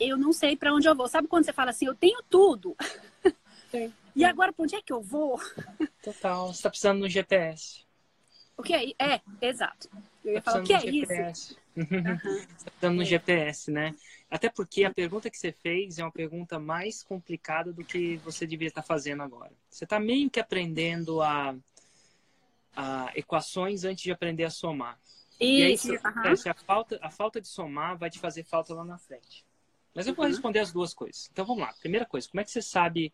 eu 0.00 0.16
não 0.16 0.32
sei 0.32 0.56
para 0.56 0.74
onde 0.74 0.88
eu 0.88 0.96
vou. 0.96 1.06
Sabe 1.06 1.28
quando 1.28 1.44
você 1.44 1.52
fala 1.52 1.70
assim, 1.70 1.86
eu 1.86 1.94
tenho 1.94 2.20
tudo? 2.28 2.76
Sim. 3.70 3.92
E 4.16 4.24
agora, 4.24 4.50
para 4.50 4.62
onde 4.62 4.74
é 4.74 4.80
que 4.80 4.94
eu 4.94 5.02
vou? 5.02 5.38
Total. 6.02 6.46
Você 6.46 6.54
está 6.54 6.70
precisando 6.70 7.00
no 7.00 7.08
GPS. 7.08 7.85
O 8.56 8.62
que 8.62 8.74
é? 8.74 8.92
É, 8.98 9.20
exato. 9.40 9.88
Eu 10.24 10.34
ia 10.34 10.42
tá 10.42 10.52
falar, 10.52 10.64
o 10.64 10.66
que 10.66 10.72
é 10.72 10.80
GPS. 10.80 11.32
isso? 11.32 11.58
Uhum. 11.76 11.84
Você 11.86 12.36
está 12.56 12.70
precisando 12.70 12.96
no 12.96 13.04
GPS, 13.04 13.70
né? 13.70 13.94
Até 14.30 14.48
porque 14.48 14.84
a 14.84 14.92
pergunta 14.92 15.30
que 15.30 15.38
você 15.38 15.52
fez 15.52 15.98
é 15.98 16.02
uma 16.02 16.10
pergunta 16.10 16.58
mais 16.58 17.02
complicada 17.02 17.72
do 17.72 17.84
que 17.84 18.16
você 18.18 18.46
devia 18.46 18.68
estar 18.68 18.82
fazendo 18.82 19.22
agora. 19.22 19.52
Você 19.70 19.84
está 19.84 20.00
meio 20.00 20.28
que 20.28 20.40
aprendendo 20.40 21.22
a, 21.22 21.54
a 22.74 23.12
equações 23.14 23.84
antes 23.84 24.02
de 24.02 24.10
aprender 24.10 24.44
a 24.44 24.50
somar. 24.50 24.98
Isso, 25.38 25.88
e 25.88 25.96
aí, 25.96 26.02
uhum. 26.02 26.50
a, 26.50 26.54
falta, 26.54 26.98
a 27.02 27.10
falta 27.10 27.40
de 27.40 27.48
somar 27.48 27.96
vai 27.96 28.10
te 28.10 28.18
fazer 28.18 28.42
falta 28.42 28.74
lá 28.74 28.84
na 28.84 28.98
frente. 28.98 29.44
Mas 29.94 30.06
eu 30.06 30.14
vou 30.14 30.24
uhum. 30.24 30.30
responder 30.30 30.58
as 30.58 30.72
duas 30.72 30.92
coisas. 30.92 31.28
Então 31.30 31.44
vamos 31.44 31.62
lá. 31.62 31.72
Primeira 31.74 32.04
coisa, 32.04 32.28
como 32.28 32.40
é 32.40 32.44
que 32.44 32.50
você 32.50 32.62
sabe 32.62 33.12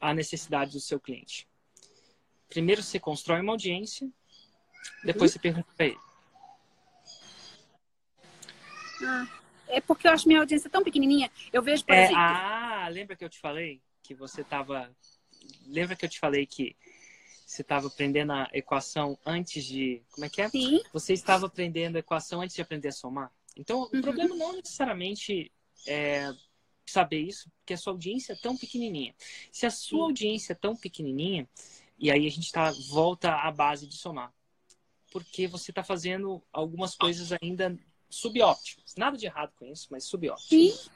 a 0.00 0.14
necessidade 0.14 0.72
do 0.72 0.80
seu 0.80 0.98
cliente? 0.98 1.46
Primeiro 2.48 2.82
você 2.82 2.98
constrói 2.98 3.40
uma 3.40 3.52
audiência, 3.52 4.10
depois 5.04 5.32
você 5.32 5.38
pergunta 5.38 5.68
para 5.76 5.86
ele. 5.86 5.98
Ah, 9.02 9.26
é 9.68 9.80
porque 9.80 10.06
eu 10.06 10.12
acho 10.12 10.28
minha 10.28 10.40
audiência 10.40 10.68
tão 10.68 10.84
pequenininha. 10.84 11.30
Eu 11.52 11.62
vejo, 11.62 11.84
por 11.84 11.94
é, 11.94 12.04
exemplo... 12.04 12.18
Ah, 12.18 12.88
lembra 12.90 13.16
que 13.16 13.24
eu 13.24 13.30
te 13.30 13.38
falei 13.38 13.80
que 14.02 14.14
você 14.14 14.42
estava... 14.42 14.90
Lembra 15.66 15.96
que 15.96 16.04
eu 16.04 16.08
te 16.08 16.18
falei 16.18 16.44
que 16.44 16.76
você 17.46 17.62
estava 17.62 17.86
aprendendo 17.86 18.32
a 18.32 18.48
equação 18.52 19.18
antes 19.24 19.64
de... 19.64 20.02
Como 20.12 20.24
é 20.24 20.28
que 20.28 20.42
é? 20.42 20.48
Sim. 20.48 20.82
Você 20.92 21.12
estava 21.12 21.46
aprendendo 21.46 21.96
a 21.96 22.00
equação 22.00 22.40
antes 22.42 22.54
de 22.54 22.62
aprender 22.62 22.88
a 22.88 22.92
somar. 22.92 23.32
Então, 23.56 23.80
uhum. 23.80 23.98
o 23.98 24.02
problema 24.02 24.34
não 24.36 24.52
necessariamente 24.52 25.50
é 25.86 26.32
saber 26.86 27.20
isso, 27.20 27.50
porque 27.58 27.74
a 27.74 27.76
sua 27.76 27.92
audiência 27.92 28.32
é 28.32 28.36
tão 28.36 28.56
pequenininha. 28.56 29.14
Se 29.50 29.66
a 29.66 29.70
sua 29.70 30.04
audiência 30.04 30.52
é 30.52 30.56
tão 30.56 30.76
pequenininha, 30.76 31.48
e 31.98 32.10
aí 32.10 32.26
a 32.26 32.30
gente 32.30 32.50
tá, 32.50 32.72
volta 32.88 33.32
à 33.32 33.50
base 33.50 33.86
de 33.86 33.96
somar. 33.96 34.32
Porque 35.10 35.46
você 35.46 35.70
está 35.70 35.82
fazendo 35.82 36.42
algumas 36.52 36.94
coisas 36.94 37.32
ainda 37.40 37.76
subóptimas. 38.08 38.94
Nada 38.96 39.16
de 39.16 39.26
errado 39.26 39.52
com 39.58 39.66
isso, 39.66 39.88
mas 39.90 40.04
subóptimas. 40.04 40.42
Sim. 40.48 40.90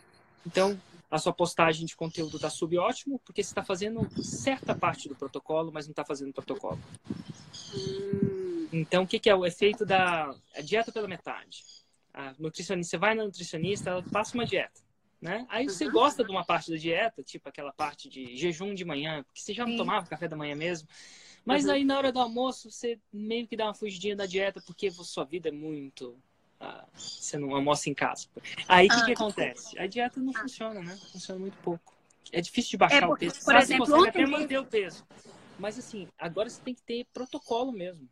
Então, 0.46 0.78
a 1.10 1.18
sua 1.18 1.32
postagem 1.32 1.86
de 1.86 1.96
conteúdo 1.96 2.36
está 2.36 2.50
subótimo, 2.50 3.18
porque 3.20 3.42
você 3.42 3.50
está 3.50 3.64
fazendo 3.64 4.06
certa 4.22 4.74
parte 4.74 5.08
do 5.08 5.14
protocolo, 5.14 5.70
mas 5.72 5.86
não 5.86 5.92
está 5.92 6.04
fazendo 6.04 6.30
o 6.30 6.34
protocolo. 6.34 6.78
Então, 8.72 9.04
o 9.04 9.06
que, 9.06 9.18
que, 9.18 9.30
é 9.30 9.34
o 9.34 9.46
efeito 9.46 9.86
da 9.86 10.34
dieta 10.62 10.92
pela 10.92 11.08
metade? 11.08 11.64
A 12.12 12.34
nutricionista, 12.38 12.90
você 12.90 12.98
vai 12.98 13.14
na 13.14 13.24
nutricionista, 13.24 13.90
ela 13.90 14.02
passa 14.02 14.34
uma 14.34 14.44
dieta. 14.44 14.82
Né? 15.20 15.46
Aí 15.48 15.64
você 15.64 15.86
uhum. 15.86 15.92
gosta 15.92 16.22
de 16.22 16.30
uma 16.30 16.44
parte 16.44 16.70
da 16.70 16.76
dieta, 16.76 17.22
tipo 17.22 17.48
aquela 17.48 17.72
parte 17.72 18.10
de 18.10 18.36
jejum 18.36 18.74
de 18.74 18.84
manhã, 18.84 19.22
porque 19.24 19.40
você 19.40 19.54
já 19.54 19.64
não 19.64 19.76
tomava 19.76 20.06
café 20.06 20.28
da 20.28 20.36
manhã 20.36 20.54
mesmo. 20.54 20.86
Mas 21.44 21.64
uhum. 21.64 21.72
aí 21.72 21.84
na 21.84 21.98
hora 21.98 22.12
do 22.12 22.20
almoço 22.20 22.70
você 22.70 22.98
meio 23.12 23.46
que 23.46 23.56
dá 23.56 23.66
uma 23.66 23.74
fugidinha 23.74 24.16
da 24.16 24.26
dieta 24.26 24.62
porque 24.64 24.90
sua 24.90 25.24
vida 25.24 25.48
é 25.48 25.52
muito. 25.52 26.16
Ah, 26.58 26.86
você 26.94 27.36
não 27.36 27.54
almoça 27.54 27.90
em 27.90 27.94
casa. 27.94 28.26
Aí 28.66 28.86
o 28.86 28.92
ah. 28.92 28.96
que, 28.96 29.04
que 29.06 29.12
acontece? 29.12 29.78
A 29.78 29.86
dieta 29.86 30.20
não 30.20 30.32
ah. 30.34 30.40
funciona, 30.40 30.80
né? 30.80 30.96
Funciona 31.12 31.40
muito 31.40 31.58
pouco. 31.58 31.92
É 32.32 32.40
difícil 32.40 32.72
de 32.72 32.76
baixar 32.78 33.02
é 33.02 33.06
porque, 33.06 33.26
o 33.26 33.32
peso. 33.32 33.44
Por 33.44 33.54
exemplo, 33.56 33.86
você 33.86 33.92
consegue 33.92 34.08
até 34.08 34.26
manter 34.26 34.58
o 34.58 34.64
peso. 34.64 35.06
Mas 35.58 35.78
assim, 35.78 36.08
agora 36.18 36.48
você 36.48 36.60
tem 36.62 36.74
que 36.74 36.82
ter 36.82 37.06
protocolo 37.12 37.70
mesmo. 37.70 38.08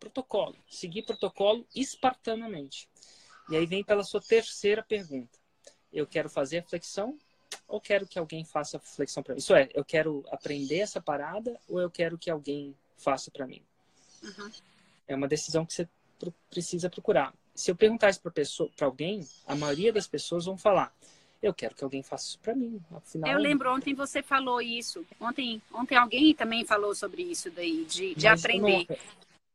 Protocolo. 0.00 0.56
Seguir 0.68 1.02
protocolo 1.02 1.64
espartanamente. 1.74 2.88
E 3.48 3.56
aí 3.56 3.66
vem 3.66 3.84
pela 3.84 4.02
sua 4.02 4.20
terceira 4.20 4.82
pergunta 4.82 5.42
eu 5.92 6.06
quero 6.06 6.30
fazer 6.30 6.58
a 6.58 6.62
flexão 6.62 7.18
ou 7.66 7.80
quero 7.80 8.06
que 8.06 8.18
alguém 8.18 8.44
faça 8.44 8.78
flexão 8.78 9.22
para 9.22 9.34
mim? 9.34 9.38
Isso 9.38 9.54
é, 9.54 9.68
eu 9.74 9.84
quero 9.84 10.24
aprender 10.30 10.78
essa 10.78 11.00
parada 11.00 11.58
ou 11.68 11.80
eu 11.80 11.90
quero 11.90 12.18
que 12.18 12.30
alguém 12.30 12.74
faça 12.96 13.30
para 13.30 13.46
mim? 13.46 13.62
Uhum. 14.22 14.50
É 15.08 15.14
uma 15.14 15.28
decisão 15.28 15.66
que 15.66 15.74
você 15.74 15.88
precisa 16.48 16.88
procurar. 16.88 17.34
Se 17.54 17.70
eu 17.70 17.76
perguntar 17.76 18.10
isso 18.10 18.20
para 18.76 18.86
alguém, 18.86 19.26
a 19.46 19.54
maioria 19.54 19.92
das 19.92 20.06
pessoas 20.06 20.46
vão 20.46 20.56
falar: 20.56 20.94
eu 21.42 21.52
quero 21.52 21.74
que 21.74 21.84
alguém 21.84 22.02
faça 22.02 22.28
isso 22.28 22.38
para 22.38 22.54
mim. 22.54 22.80
Afinal, 22.94 23.32
eu 23.32 23.38
lembro 23.38 23.74
ontem 23.74 23.94
você 23.94 24.22
falou 24.22 24.62
isso. 24.62 25.04
Ontem, 25.20 25.60
ontem 25.72 25.96
alguém 25.96 26.34
também 26.34 26.64
falou 26.64 26.94
sobre 26.94 27.22
isso 27.22 27.50
daí 27.50 27.84
de, 27.84 28.14
de 28.14 28.26
aprender. 28.26 28.86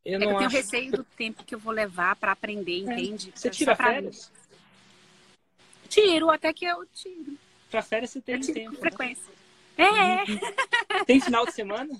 Eu, 0.03 0.19
não, 0.19 0.27
eu, 0.27 0.31
é 0.31 0.33
eu 0.33 0.37
tenho 0.37 0.49
receio 0.49 0.91
do 0.91 1.03
tempo 1.03 1.43
que 1.43 1.55
eu 1.55 1.59
vou 1.59 1.73
levar 1.73 2.15
para 2.15 2.31
aprender, 2.31 2.73
é. 2.73 2.93
entende? 2.93 3.31
Você 3.33 3.49
tira 3.49 3.75
férias? 3.75 4.29
Mim. 4.29 4.47
Tiro, 5.89 6.29
até 6.29 6.53
que 6.53 6.65
eu 6.65 6.85
tiro. 6.87 7.37
Pra 7.69 7.81
férias 7.81 8.11
você 8.11 8.21
tem 8.21 8.39
tempo. 8.39 8.69
Com 8.69 8.71
né? 8.71 8.79
frequência. 8.79 9.33
Né? 9.77 10.23
É. 10.97 11.05
Tem 11.05 11.19
final 11.19 11.45
de 11.45 11.53
semana? 11.53 11.97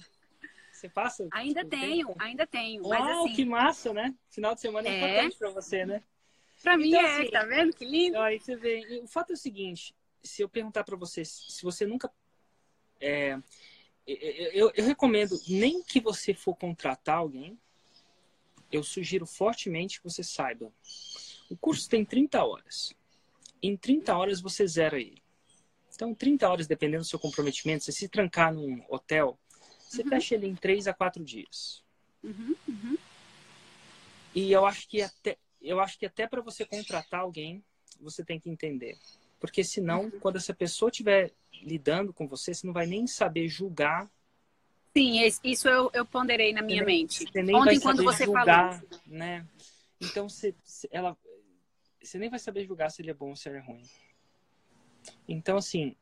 Você 0.72 0.90
passa? 0.90 1.28
Ainda 1.32 1.66
tenho, 1.66 2.08
tempo? 2.08 2.22
ainda 2.22 2.46
tenho. 2.46 2.84
Uau, 2.84 3.00
mas 3.00 3.18
assim, 3.18 3.34
que 3.34 3.46
massa, 3.46 3.94
né? 3.94 4.14
Final 4.30 4.54
de 4.54 4.62
semana 4.62 4.88
é, 4.88 4.92
é 4.92 4.98
importante 4.98 5.38
pra 5.38 5.50
você, 5.50 5.86
né? 5.86 6.04
Pra 6.62 6.74
então, 6.74 6.86
mim 6.86 6.94
é, 6.94 7.22
assim, 7.22 7.32
tá 7.32 7.44
vendo? 7.46 7.76
Que 7.76 7.86
lindo. 7.86 8.20
Aí 8.20 8.40
você 8.40 8.56
vê. 8.56 9.02
O 9.04 9.08
fato 9.08 9.32
é 9.32 9.34
o 9.34 9.38
seguinte: 9.38 9.96
se 10.24 10.42
eu 10.42 10.50
perguntar 10.50 10.84
pra 10.84 10.96
você, 10.96 11.26
se 11.26 11.64
você 11.64 11.86
nunca. 11.86 12.12
É, 13.00 13.38
eu, 14.06 14.52
eu, 14.54 14.72
eu 14.76 14.86
recomendo, 14.86 15.40
nem 15.48 15.82
que 15.84 16.00
você 16.00 16.34
for 16.34 16.56
contratar 16.56 17.18
alguém, 17.18 17.60
eu 18.72 18.84
sugiro 18.84 19.26
fortemente 19.26 20.00
que 20.00 20.10
você 20.10 20.24
saiba. 20.24 20.72
O 21.50 21.58
curso 21.58 21.90
tem 21.90 22.06
30 22.06 22.44
horas 22.44 22.96
em 23.62 23.76
30 23.76 24.16
horas 24.16 24.42
você 24.42 24.66
zera 24.68 25.00
ele. 25.00 25.22
Então, 25.98 26.14
30 26.14 26.48
horas, 26.48 26.68
dependendo 26.68 27.02
do 27.02 27.08
seu 27.08 27.18
comprometimento, 27.18 27.84
se 27.84 27.92
se 27.92 28.08
trancar 28.08 28.54
num 28.54 28.86
hotel, 28.88 29.36
você 29.80 30.04
uhum. 30.04 30.10
fecha 30.10 30.36
ele 30.36 30.46
em 30.46 30.54
3 30.54 30.88
a 30.88 30.94
4 30.94 31.26
dias. 31.26 31.84
Uhum, 32.24 32.56
uhum. 32.68 32.98
E 34.36 34.52
eu 34.52 34.64
acho 34.64 34.88
que 34.88 35.02
até, 35.02 35.40
eu 35.60 35.80
acho 35.80 35.98
que 35.98 36.06
até 36.06 36.28
para 36.28 36.40
você 36.40 36.64
contratar 36.64 37.22
alguém, 37.22 37.64
você 38.00 38.24
tem 38.24 38.40
que 38.40 38.48
entender. 38.48 38.96
Porque 39.40 39.64
senão, 39.64 40.04
uhum. 40.04 40.20
quando 40.20 40.36
essa 40.36 40.54
pessoa 40.54 40.90
estiver 40.90 41.34
lidando 41.64 42.14
com 42.14 42.28
você, 42.28 42.54
você 42.54 42.68
não 42.68 42.76
vai 42.76 42.86
nem 42.86 43.08
saber 43.08 43.48
julgar. 43.48 44.08
Sim, 44.96 45.20
isso 45.44 45.68
eu, 45.68 45.90
eu 45.96 46.06
ponderei 46.06 46.54
na 46.54 46.62
minha 46.62 46.84
você 46.84 46.86
mente. 46.86 47.26
Você 47.26 47.42
nem 47.42 47.56
Ontem, 47.56 47.80
quando 47.80 48.04
você 48.04 48.26
julgar, 48.26 48.80
falou. 48.80 49.02
Né? 49.08 49.44
Então, 50.00 50.30
você, 50.30 50.54
ela, 50.92 51.18
você 52.00 52.20
nem 52.20 52.30
vai 52.30 52.38
saber 52.38 52.66
julgar 52.66 52.92
se 52.92 53.02
ele 53.02 53.10
é 53.10 53.16
bom 53.16 53.30
ou 53.30 53.36
se 53.36 53.50
ele 53.50 53.58
é 53.58 53.62
ruim. 53.62 53.82
Então, 55.28 55.58
assim, 55.58 55.96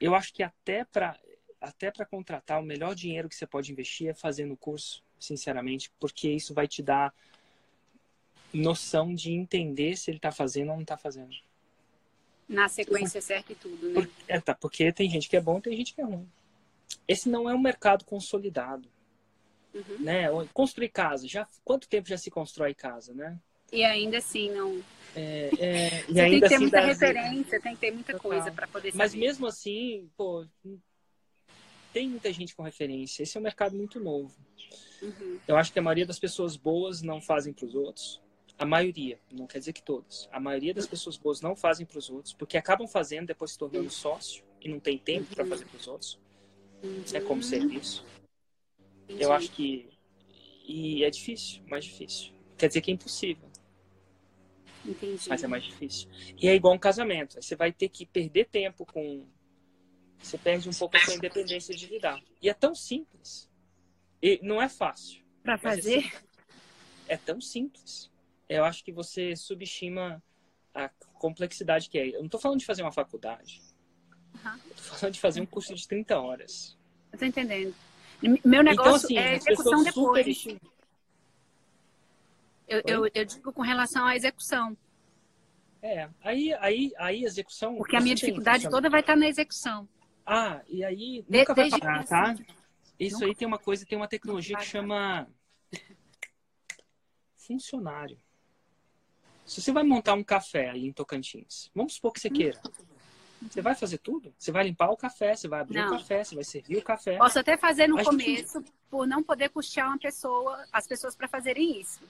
eu 0.00 0.14
acho 0.14 0.32
que 0.32 0.42
até 0.42 0.84
para 0.84 1.18
até 1.60 1.90
para 1.90 2.06
contratar, 2.06 2.58
o 2.58 2.64
melhor 2.64 2.94
dinheiro 2.94 3.28
que 3.28 3.34
você 3.34 3.46
pode 3.46 3.70
investir 3.70 4.08
é 4.08 4.14
fazendo 4.14 4.54
o 4.54 4.56
curso, 4.56 5.04
sinceramente, 5.18 5.92
porque 6.00 6.30
isso 6.30 6.54
vai 6.54 6.66
te 6.66 6.82
dar 6.82 7.12
noção 8.52 9.14
de 9.14 9.32
entender 9.32 9.96
se 9.96 10.10
ele 10.10 10.16
está 10.16 10.32
fazendo 10.32 10.70
ou 10.70 10.76
não 10.76 10.82
está 10.82 10.96
fazendo. 10.96 11.36
Na 12.48 12.68
sequência 12.68 13.20
certa 13.20 13.52
e 13.52 13.54
tudo, 13.54 13.88
né? 13.88 13.94
Porque, 13.94 14.12
é, 14.26 14.40
tá, 14.40 14.54
porque 14.54 14.90
tem 14.90 15.08
gente 15.08 15.28
que 15.28 15.36
é 15.36 15.40
bom 15.40 15.58
e 15.58 15.62
tem 15.62 15.76
gente 15.76 15.94
que 15.94 16.00
é 16.00 16.04
ruim. 16.04 16.28
Esse 17.06 17.28
não 17.28 17.48
é 17.48 17.54
um 17.54 17.60
mercado 17.60 18.04
consolidado. 18.04 18.88
Uhum. 19.72 19.98
Né? 20.00 20.26
Construir 20.52 20.88
casa. 20.88 21.28
Já, 21.28 21.46
quanto 21.64 21.88
tempo 21.88 22.08
já 22.08 22.18
se 22.18 22.30
constrói 22.30 22.74
casa, 22.74 23.14
né? 23.14 23.38
E 23.72 23.84
ainda 23.84 24.18
assim 24.18 24.50
não 24.50 24.82
é, 25.14 25.50
é, 25.58 26.02
Você 26.02 26.14
tem 26.14 26.30
que 26.32 26.40
ter 26.40 26.46
assim, 26.46 26.58
muita 26.58 26.80
referência, 26.80 27.60
tem 27.60 27.74
que 27.74 27.80
ter 27.80 27.90
muita 27.90 28.12
Total. 28.12 28.30
coisa 28.30 28.52
para 28.52 28.66
poder 28.68 28.92
saber. 28.92 28.98
Mas 28.98 29.14
mesmo 29.14 29.46
assim, 29.46 30.08
pô, 30.16 30.46
tem 31.92 32.08
muita 32.08 32.32
gente 32.32 32.54
com 32.54 32.62
referência. 32.62 33.22
Esse 33.22 33.36
é 33.36 33.40
um 33.40 33.42
mercado 33.42 33.76
muito 33.76 33.98
novo. 33.98 34.34
Uhum. 35.02 35.38
Eu 35.48 35.56
acho 35.56 35.72
que 35.72 35.78
a 35.78 35.82
maioria 35.82 36.06
das 36.06 36.18
pessoas 36.18 36.56
boas 36.56 37.02
não 37.02 37.20
fazem 37.20 37.52
para 37.52 37.66
os 37.66 37.74
outros. 37.74 38.20
A 38.58 38.66
maioria, 38.66 39.18
não 39.32 39.46
quer 39.46 39.58
dizer 39.58 39.72
que 39.72 39.82
todas. 39.82 40.28
A 40.30 40.38
maioria 40.38 40.74
das 40.74 40.86
pessoas 40.86 41.16
boas 41.16 41.40
não 41.40 41.56
fazem 41.56 41.86
para 41.86 41.98
os 41.98 42.10
outros, 42.10 42.34
porque 42.34 42.58
acabam 42.58 42.86
fazendo, 42.86 43.26
depois 43.26 43.52
se 43.52 43.58
tornando 43.58 43.90
sócio 43.90 44.44
e 44.60 44.68
não 44.68 44.78
tem 44.78 44.98
tempo 44.98 45.28
uhum. 45.30 45.34
para 45.34 45.46
fazer 45.46 45.64
para 45.64 45.78
os 45.78 45.88
outros. 45.88 46.20
Uhum. 46.82 47.02
É 47.12 47.20
como 47.20 47.42
serviço. 47.42 48.04
Eu 49.08 49.32
acho 49.32 49.50
que. 49.50 49.88
E 50.66 51.02
é 51.02 51.10
difícil, 51.10 51.62
mais 51.68 51.84
difícil. 51.84 52.32
Quer 52.56 52.68
dizer 52.68 52.80
que 52.80 52.90
é 52.92 52.94
impossível. 52.94 53.49
Entendi. 54.84 55.28
Mas 55.28 55.42
é 55.42 55.46
mais 55.46 55.64
difícil. 55.64 56.08
E 56.38 56.48
é 56.48 56.54
igual 56.54 56.74
um 56.74 56.78
casamento. 56.78 57.40
Você 57.40 57.54
vai 57.54 57.72
ter 57.72 57.88
que 57.88 58.06
perder 58.06 58.46
tempo 58.46 58.86
com. 58.86 59.26
Você 60.18 60.36
perde 60.36 60.68
um 60.68 60.72
pouco 60.72 60.96
a 60.96 61.00
sua 61.00 61.14
independência 61.14 61.74
de 61.74 61.86
lidar. 61.86 62.20
E 62.42 62.48
é 62.48 62.54
tão 62.54 62.74
simples. 62.74 63.50
E 64.22 64.38
não 64.42 64.60
é 64.60 64.68
fácil. 64.68 65.22
Para 65.42 65.56
fazer? 65.56 66.12
É, 67.08 67.14
é, 67.14 67.16
tão 67.16 67.40
simples. 67.40 68.10
Eu 68.48 68.64
acho 68.64 68.84
que 68.84 68.92
você 68.92 69.34
subestima 69.34 70.22
a 70.74 70.88
complexidade 71.14 71.88
que 71.88 71.98
é. 71.98 72.08
Eu 72.08 72.18
não 72.18 72.26
estou 72.26 72.40
falando 72.40 72.58
de 72.58 72.66
fazer 72.66 72.82
uma 72.82 72.92
faculdade. 72.92 73.62
Uhum. 74.44 74.56
Estou 74.76 74.98
falando 74.98 75.14
de 75.14 75.20
fazer 75.20 75.40
um 75.40 75.46
curso 75.46 75.74
de 75.74 75.88
30 75.88 76.18
horas. 76.18 76.78
Eu 77.12 77.18
tô 77.18 77.24
entendendo. 77.24 77.74
Meu 78.44 78.62
negócio 78.62 78.90
então, 78.90 78.94
assim, 78.94 79.18
é 79.18 79.36
execução 79.36 79.82
depois. 79.82 79.94
Super 79.94 80.60
eu, 82.70 82.82
eu, 82.86 83.10
eu, 83.12 83.24
digo 83.24 83.52
com 83.52 83.62
relação 83.62 84.06
à 84.06 84.14
execução. 84.14 84.76
É, 85.82 86.08
aí, 86.22 86.54
aí, 86.54 86.92
aí 86.96 87.24
a 87.24 87.26
execução. 87.26 87.76
Porque 87.76 87.96
a 87.96 88.00
minha 88.00 88.14
dificuldade 88.14 88.70
toda 88.70 88.88
vai 88.88 89.00
estar 89.00 89.16
na 89.16 89.28
execução. 89.28 89.88
Ah, 90.24 90.62
e 90.68 90.84
aí 90.84 91.24
nunca 91.28 91.54
de, 91.54 91.70
vai 91.70 91.80
parar, 91.80 92.04
tá? 92.06 92.36
Isso 92.98 93.16
nunca... 93.16 93.26
aí 93.26 93.34
tem 93.34 93.48
uma 93.48 93.58
coisa, 93.58 93.84
tem 93.84 93.98
uma 93.98 94.06
tecnologia 94.06 94.56
que 94.56 94.64
chama 94.64 95.26
funcionário. 97.36 98.18
Se 99.44 99.60
você 99.60 99.72
vai 99.72 99.82
montar 99.82 100.14
um 100.14 100.22
café 100.22 100.70
aí 100.70 100.86
em 100.86 100.92
Tocantins, 100.92 101.70
vamos 101.74 101.94
supor 101.94 102.12
que 102.12 102.20
você 102.20 102.30
queira. 102.30 102.60
Você 103.42 103.62
vai 103.62 103.74
fazer 103.74 103.98
tudo? 103.98 104.32
Você 104.38 104.52
vai 104.52 104.64
limpar 104.64 104.90
o 104.90 104.96
café, 104.96 105.34
você 105.34 105.48
vai 105.48 105.60
abrir 105.60 105.78
Não. 105.78 105.88
o 105.88 105.98
café, 105.98 106.22
você 106.22 106.34
vai 106.34 106.44
servir 106.44 106.76
o 106.76 106.82
café. 106.82 107.16
Posso 107.16 107.38
até 107.38 107.56
fazer 107.56 107.88
no 107.88 107.96
gente- 107.96 108.06
começo, 108.06 108.62
por 108.88 109.06
não 109.08 109.22
poder 109.22 109.48
custear 109.48 109.88
uma 109.88 109.98
pessoa, 109.98 110.64
as 110.70 110.86
pessoas 110.86 111.16
para 111.16 111.26
fazerem 111.26 111.80
isso. 111.80 112.00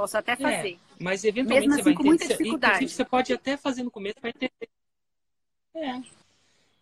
Posso 0.00 0.16
até 0.16 0.34
fazer. 0.34 0.78
Mas 0.98 1.24
eventualmente 1.24 1.68
Mesmo 1.68 1.74
você 1.74 1.80
assim, 1.80 1.84
vai 1.84 1.94
com 1.94 2.00
entender. 2.00 2.08
muita 2.08 2.28
dificuldade. 2.28 2.74
Inclusive, 2.76 2.96
você 2.96 3.04
pode 3.04 3.32
até 3.34 3.56
fazer 3.58 3.82
no 3.82 3.90
começo 3.90 4.18
para 4.18 4.30
entender. 4.30 4.68
É. 5.74 6.02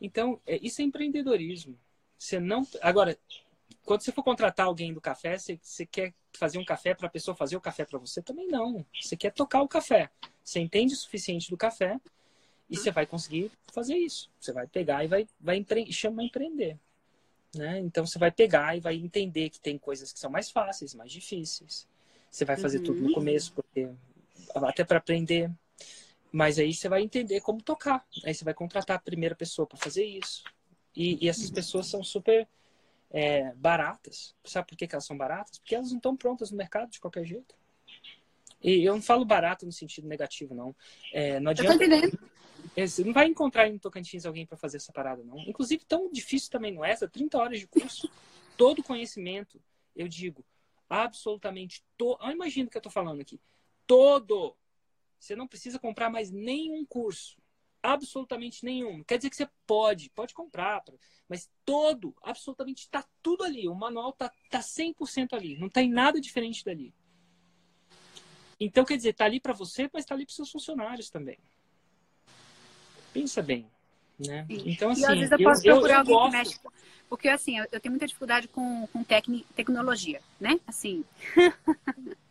Então, 0.00 0.40
é, 0.46 0.56
isso 0.62 0.80
é 0.80 0.84
empreendedorismo. 0.84 1.76
Você 2.16 2.38
não. 2.38 2.64
Agora, 2.80 3.18
quando 3.84 4.02
você 4.02 4.12
for 4.12 4.22
contratar 4.22 4.66
alguém 4.66 4.94
do 4.94 5.00
café, 5.00 5.36
você, 5.36 5.58
você 5.60 5.84
quer 5.84 6.14
fazer 6.32 6.58
um 6.58 6.64
café 6.64 6.94
para 6.94 7.08
a 7.08 7.10
pessoa 7.10 7.34
fazer 7.34 7.56
o 7.56 7.60
café 7.60 7.84
para 7.84 7.98
você? 7.98 8.22
Também 8.22 8.46
não. 8.46 8.86
Você 9.02 9.16
quer 9.16 9.32
tocar 9.32 9.62
o 9.62 9.68
café. 9.68 10.08
Você 10.44 10.60
entende 10.60 10.94
o 10.94 10.96
suficiente 10.96 11.50
do 11.50 11.56
café 11.56 12.00
e 12.70 12.76
você 12.76 12.92
vai 12.92 13.04
conseguir 13.04 13.50
fazer 13.74 13.96
isso. 13.96 14.30
Você 14.38 14.52
vai 14.52 14.68
pegar 14.68 15.04
e 15.04 15.08
vai, 15.08 15.28
vai 15.40 15.56
empre... 15.56 15.92
chama 15.92 16.22
empreender. 16.22 16.78
Né? 17.52 17.80
Então 17.80 18.06
você 18.06 18.16
vai 18.16 18.30
pegar 18.30 18.76
e 18.76 18.80
vai 18.80 18.94
entender 18.94 19.50
que 19.50 19.58
tem 19.58 19.76
coisas 19.76 20.12
que 20.12 20.20
são 20.20 20.30
mais 20.30 20.52
fáceis, 20.52 20.94
mais 20.94 21.10
difíceis. 21.10 21.84
Você 22.30 22.44
vai 22.44 22.56
fazer 22.56 22.78
Uhum. 22.78 22.84
tudo 22.84 23.02
no 23.02 23.12
começo, 23.12 23.52
porque 23.52 23.88
até 24.54 24.84
para 24.84 24.98
aprender. 24.98 25.50
Mas 26.30 26.58
aí 26.58 26.74
você 26.74 26.88
vai 26.88 27.02
entender 27.02 27.40
como 27.40 27.62
tocar. 27.62 28.06
Aí 28.24 28.34
você 28.34 28.44
vai 28.44 28.54
contratar 28.54 28.96
a 28.96 29.00
primeira 29.00 29.34
pessoa 29.34 29.66
para 29.66 29.78
fazer 29.78 30.04
isso. 30.04 30.44
E, 30.94 31.24
e 31.24 31.28
essas 31.28 31.50
pessoas 31.50 31.86
são 31.86 32.02
super 32.02 32.46
é, 33.10 33.52
baratas. 33.54 34.34
Sabe 34.44 34.68
por 34.68 34.76
que, 34.76 34.86
que 34.86 34.94
elas 34.94 35.06
são 35.06 35.16
baratas? 35.16 35.58
Porque 35.58 35.74
elas 35.74 35.90
não 35.90 35.96
estão 35.96 36.16
prontas 36.16 36.50
no 36.50 36.56
mercado 36.56 36.90
de 36.90 37.00
qualquer 37.00 37.24
jeito. 37.24 37.54
E 38.62 38.82
eu 38.84 38.94
não 38.94 39.02
falo 39.02 39.24
barato 39.24 39.64
no 39.64 39.72
sentido 39.72 40.08
negativo, 40.08 40.54
não. 40.54 40.74
É, 41.12 41.38
não 41.40 41.50
adianta. 41.52 41.84
entendendo. 41.84 42.18
É, 42.76 42.86
Você 42.86 43.04
não 43.04 43.12
vai 43.12 43.26
encontrar 43.26 43.68
em 43.68 43.78
Tocantins 43.78 44.26
alguém 44.26 44.44
para 44.44 44.56
fazer 44.56 44.76
essa 44.78 44.92
parada, 44.92 45.22
não. 45.22 45.38
Inclusive, 45.40 45.84
tão 45.84 46.10
difícil 46.10 46.50
também 46.50 46.72
não 46.72 46.84
é. 46.84 46.94
São 46.94 47.08
30 47.08 47.38
horas 47.38 47.60
de 47.60 47.66
curso, 47.66 48.10
todo 48.56 48.82
conhecimento, 48.82 49.60
eu 49.94 50.08
digo, 50.08 50.44
absolutamente 50.88 51.84
todo. 51.96 52.18
Ah, 52.20 52.32
imagina 52.32 52.68
o 52.68 52.70
que 52.70 52.78
eu 52.78 52.82
tô 52.82 52.90
falando 52.90 53.20
aqui. 53.20 53.40
Todo. 53.86 54.56
Você 55.18 55.34
não 55.34 55.48
precisa 55.48 55.78
comprar 55.78 56.10
mais 56.10 56.30
nenhum 56.30 56.84
curso. 56.84 57.40
Absolutamente 57.82 58.64
nenhum. 58.64 59.02
Quer 59.04 59.18
dizer 59.18 59.30
que 59.30 59.36
você 59.36 59.48
pode, 59.66 60.10
pode 60.10 60.34
comprar, 60.34 60.82
mas 61.28 61.50
todo, 61.64 62.14
absolutamente 62.22 62.82
está 62.82 63.04
tudo 63.22 63.44
ali. 63.44 63.68
O 63.68 63.74
manual 63.74 64.12
tá, 64.12 64.32
tá 64.50 64.60
100% 64.60 65.34
ali. 65.34 65.58
Não 65.58 65.68
tem 65.68 65.88
nada 65.88 66.20
diferente 66.20 66.64
dali. 66.64 66.92
Então, 68.60 68.84
quer 68.84 68.96
dizer, 68.96 69.14
tá 69.14 69.24
ali 69.24 69.38
para 69.38 69.52
você, 69.52 69.88
mas 69.92 70.04
tá 70.04 70.14
ali 70.14 70.26
para 70.26 70.34
seus 70.34 70.50
funcionários 70.50 71.08
também. 71.08 71.38
Pensa 73.12 73.40
bem, 73.40 73.70
né? 74.18 74.46
Então, 74.48 74.90
assim, 74.90 75.02
e 75.02 75.04
às 75.04 75.14
vezes 75.14 75.32
eu 75.32 75.38
posso 75.38 75.66
eu, 75.66 75.74
procurar 75.74 75.94
eu 75.94 75.98
alguém 75.98 76.14
gosto... 76.14 76.30
que 76.30 76.36
mexe. 76.36 76.60
Porque 77.08 77.28
assim, 77.28 77.58
eu, 77.58 77.80
tenho 77.80 77.92
muita 77.92 78.06
dificuldade 78.06 78.48
com, 78.48 78.86
com 78.92 79.02
tecni, 79.02 79.46
tecnologia, 79.54 80.20
né? 80.38 80.60
Assim, 80.66 81.04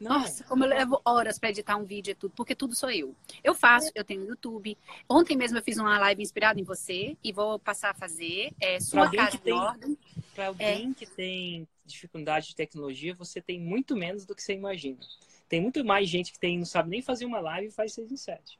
Não, 0.00 0.20
nossa, 0.20 0.44
como 0.44 0.64
eu 0.64 0.68
levo 0.68 1.00
horas 1.04 1.38
para 1.38 1.50
editar 1.50 1.76
um 1.76 1.84
vídeo 1.84 2.12
e 2.12 2.14
tudo, 2.14 2.32
porque 2.36 2.54
tudo 2.54 2.74
sou 2.74 2.90
eu. 2.90 3.14
Eu 3.42 3.54
faço, 3.54 3.90
eu 3.94 4.04
tenho 4.04 4.24
YouTube. 4.24 4.78
Ontem 5.08 5.36
mesmo 5.36 5.58
eu 5.58 5.62
fiz 5.62 5.76
uma 5.78 5.98
live 5.98 6.22
inspirada 6.22 6.60
em 6.60 6.64
você 6.64 7.16
e 7.22 7.32
vou 7.32 7.58
passar 7.58 7.90
a 7.90 7.94
fazer. 7.94 8.52
É, 8.60 8.78
sua 8.80 9.04
alguém 9.04 9.18
casa 9.18 9.38
tem- 9.38 9.52
ordem. 9.52 9.98
Para 10.34 10.48
alguém 10.48 10.92
que 10.94 11.06
tem 11.06 11.66
dificuldade 11.84 12.48
de 12.48 12.54
tecnologia, 12.54 13.14
você 13.14 13.40
tem 13.40 13.58
muito 13.58 13.96
menos 13.96 14.24
do 14.24 14.34
que 14.34 14.42
você 14.42 14.54
imagina. 14.54 15.00
Tem 15.48 15.60
muito 15.60 15.84
mais 15.84 16.08
gente 16.08 16.32
que 16.32 16.38
tem, 16.38 16.58
não 16.58 16.66
sabe 16.66 16.90
nem 16.90 17.02
fazer 17.02 17.24
uma 17.24 17.40
live 17.40 17.68
e 17.68 17.72
faz 17.72 17.94
6 17.94 18.12
em 18.12 18.16
7. 18.16 18.58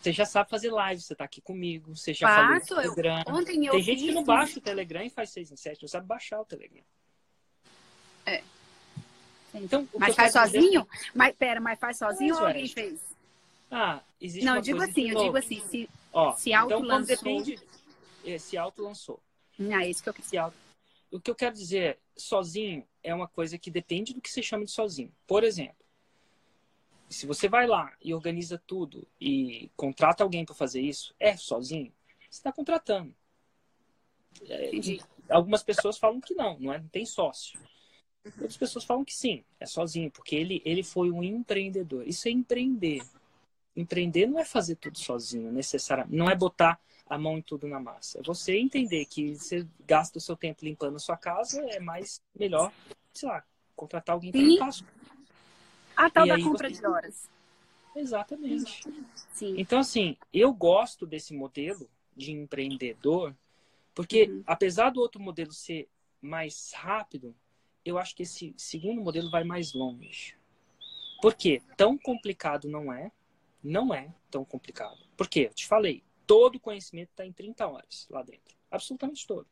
Você 0.00 0.12
já 0.12 0.24
sabe 0.24 0.48
fazer 0.48 0.70
live, 0.70 1.00
você 1.02 1.14
tá 1.14 1.24
aqui 1.24 1.40
comigo, 1.40 1.94
você 1.96 2.14
já 2.14 2.28
Faço, 2.28 2.68
falou 2.68 2.82
no 2.84 2.88
eu- 2.90 2.94
Telegram. 2.94 3.34
Ontem 3.34 3.66
eu 3.66 3.72
Tem 3.72 3.82
gente 3.82 4.04
que 4.04 4.12
não 4.12 4.22
baixa 4.24 4.58
o 4.58 4.62
Telegram 4.62 5.02
e 5.02 5.10
faz 5.10 5.30
6 5.30 5.50
em 5.50 5.56
7, 5.56 5.82
não 5.82 5.88
sabe 5.88 6.06
baixar 6.06 6.40
o 6.40 6.44
Telegram. 6.44 6.82
É. 8.26 8.42
Então, 9.54 9.88
Mas 9.98 10.14
faz 10.14 10.32
quero 10.32 10.44
dizer- 10.46 10.60
sozinho? 10.60 10.88
Mas 11.14 11.34
pera, 11.36 11.60
mas 11.60 11.78
faz 11.78 11.96
sozinho 11.98 12.30
Faz, 12.34 12.40
ou 12.40 12.46
alguém 12.46 12.62
Wes. 12.62 12.72
fez? 12.72 13.00
Ah, 13.70 14.00
existe 14.20 14.44
Não, 14.44 14.56
eu 14.56 14.62
digo 14.62 14.82
assim, 14.82 15.08
eu 15.08 15.14
novo. 15.14 15.26
digo 15.26 15.36
assim, 15.38 15.60
se. 15.68 15.90
Ó, 16.12 16.32
se 16.36 16.50
então, 16.50 16.68
quando 16.68 16.74
auto-lançou. 16.92 17.16
depende, 17.16 17.58
é, 18.24 18.38
se 18.38 18.56
auto-lançou. 18.56 19.20
Não, 19.58 19.78
é 19.78 19.88
isso 19.90 20.02
que 20.02 20.08
eu 20.08 20.14
se 20.22 20.36
auto- 20.38 20.56
O 21.10 21.18
que 21.18 21.30
eu 21.30 21.34
quero 21.34 21.54
dizer 21.54 21.82
é, 21.82 21.98
sozinho 22.16 22.86
é 23.02 23.14
uma 23.14 23.26
coisa 23.26 23.58
que 23.58 23.70
depende 23.70 24.12
do 24.14 24.20
que 24.20 24.30
você 24.30 24.42
chama 24.42 24.64
de 24.64 24.70
sozinho. 24.70 25.10
Por 25.26 25.42
exemplo, 25.42 25.76
se 27.08 27.26
você 27.26 27.48
vai 27.48 27.66
lá 27.66 27.92
e 28.02 28.12
organiza 28.12 28.60
tudo 28.66 29.06
e 29.20 29.70
contrata 29.76 30.22
alguém 30.22 30.44
para 30.44 30.54
fazer 30.54 30.80
isso, 30.80 31.14
é 31.18 31.36
sozinho? 31.36 31.92
Você 32.28 32.38
está 32.38 32.52
contratando. 32.52 33.14
É, 34.46 34.68
Entendi. 34.68 35.00
algumas 35.28 35.62
pessoas 35.62 35.98
falam 35.98 36.20
que 36.20 36.34
não, 36.34 36.58
não, 36.58 36.72
é, 36.72 36.78
não 36.78 36.88
tem 36.88 37.06
sócio. 37.06 37.58
Outras 38.24 38.56
pessoas 38.56 38.84
falam 38.84 39.04
que 39.04 39.14
sim, 39.14 39.42
é 39.58 39.64
sozinho, 39.64 40.10
porque 40.10 40.36
ele, 40.36 40.60
ele 40.64 40.82
foi 40.82 41.10
um 41.10 41.22
empreendedor. 41.22 42.06
Isso 42.06 42.28
é 42.28 42.30
empreender. 42.30 43.02
Empreender 43.74 44.26
não 44.26 44.38
é 44.38 44.44
fazer 44.44 44.76
tudo 44.76 44.98
sozinho, 44.98 45.50
necessariamente. 45.50 46.16
Não 46.16 46.28
é 46.28 46.34
botar 46.34 46.78
a 47.06 47.16
mão 47.16 47.38
em 47.38 47.42
tudo 47.42 47.66
na 47.66 47.80
massa. 47.80 48.18
É 48.18 48.22
você 48.22 48.58
entender 48.58 49.06
que 49.06 49.34
você 49.34 49.66
gasta 49.86 50.18
o 50.18 50.20
seu 50.20 50.36
tempo 50.36 50.64
limpando 50.64 50.96
a 50.96 51.00
sua 51.00 51.16
casa, 51.16 51.60
é 51.70 51.80
mais 51.80 52.20
melhor, 52.38 52.70
sei 53.14 53.28
lá, 53.28 53.42
contratar 53.74 54.14
alguém 54.14 54.30
para 54.30 54.40
limpar 54.40 54.72
a 55.98 56.08
tal 56.08 56.24
E 56.26 56.28
da 56.28 56.40
compra 56.40 56.68
você- 56.70 56.80
de 56.80 56.86
horas. 56.86 57.28
Exatamente. 57.94 58.82
Sim. 59.32 59.54
Então, 59.58 59.80
assim, 59.80 60.16
eu 60.32 60.52
gosto 60.52 61.04
desse 61.06 61.34
modelo 61.34 61.90
de 62.16 62.30
empreendedor, 62.32 63.34
porque 63.94 64.24
Uhum. 64.28 64.42
apesar 64.46 64.90
do 64.90 65.00
outro 65.00 65.20
modelo 65.20 65.52
ser 65.52 65.88
mais 66.20 66.72
rápido, 66.72 67.34
eu 67.84 67.98
acho 67.98 68.14
que 68.14 68.22
esse 68.22 68.54
segundo 68.56 69.00
modelo 69.00 69.28
vai 69.30 69.42
mais 69.42 69.72
longe. 69.72 70.36
Por 71.20 71.34
quê? 71.34 71.60
Tão 71.76 71.98
complicado 71.98 72.68
não 72.68 72.92
é. 72.92 73.10
Não 73.62 73.92
é 73.92 74.14
tão 74.30 74.44
complicado. 74.44 74.98
Por 75.16 75.28
quê? 75.28 75.48
Eu 75.50 75.54
te 75.54 75.66
falei, 75.66 76.04
todo 76.26 76.56
o 76.56 76.60
conhecimento 76.60 77.10
está 77.10 77.26
em 77.26 77.32
30 77.32 77.66
horas 77.66 78.06
lá 78.08 78.22
dentro. 78.22 78.56
Absolutamente 78.70 79.26
todo. 79.26 79.48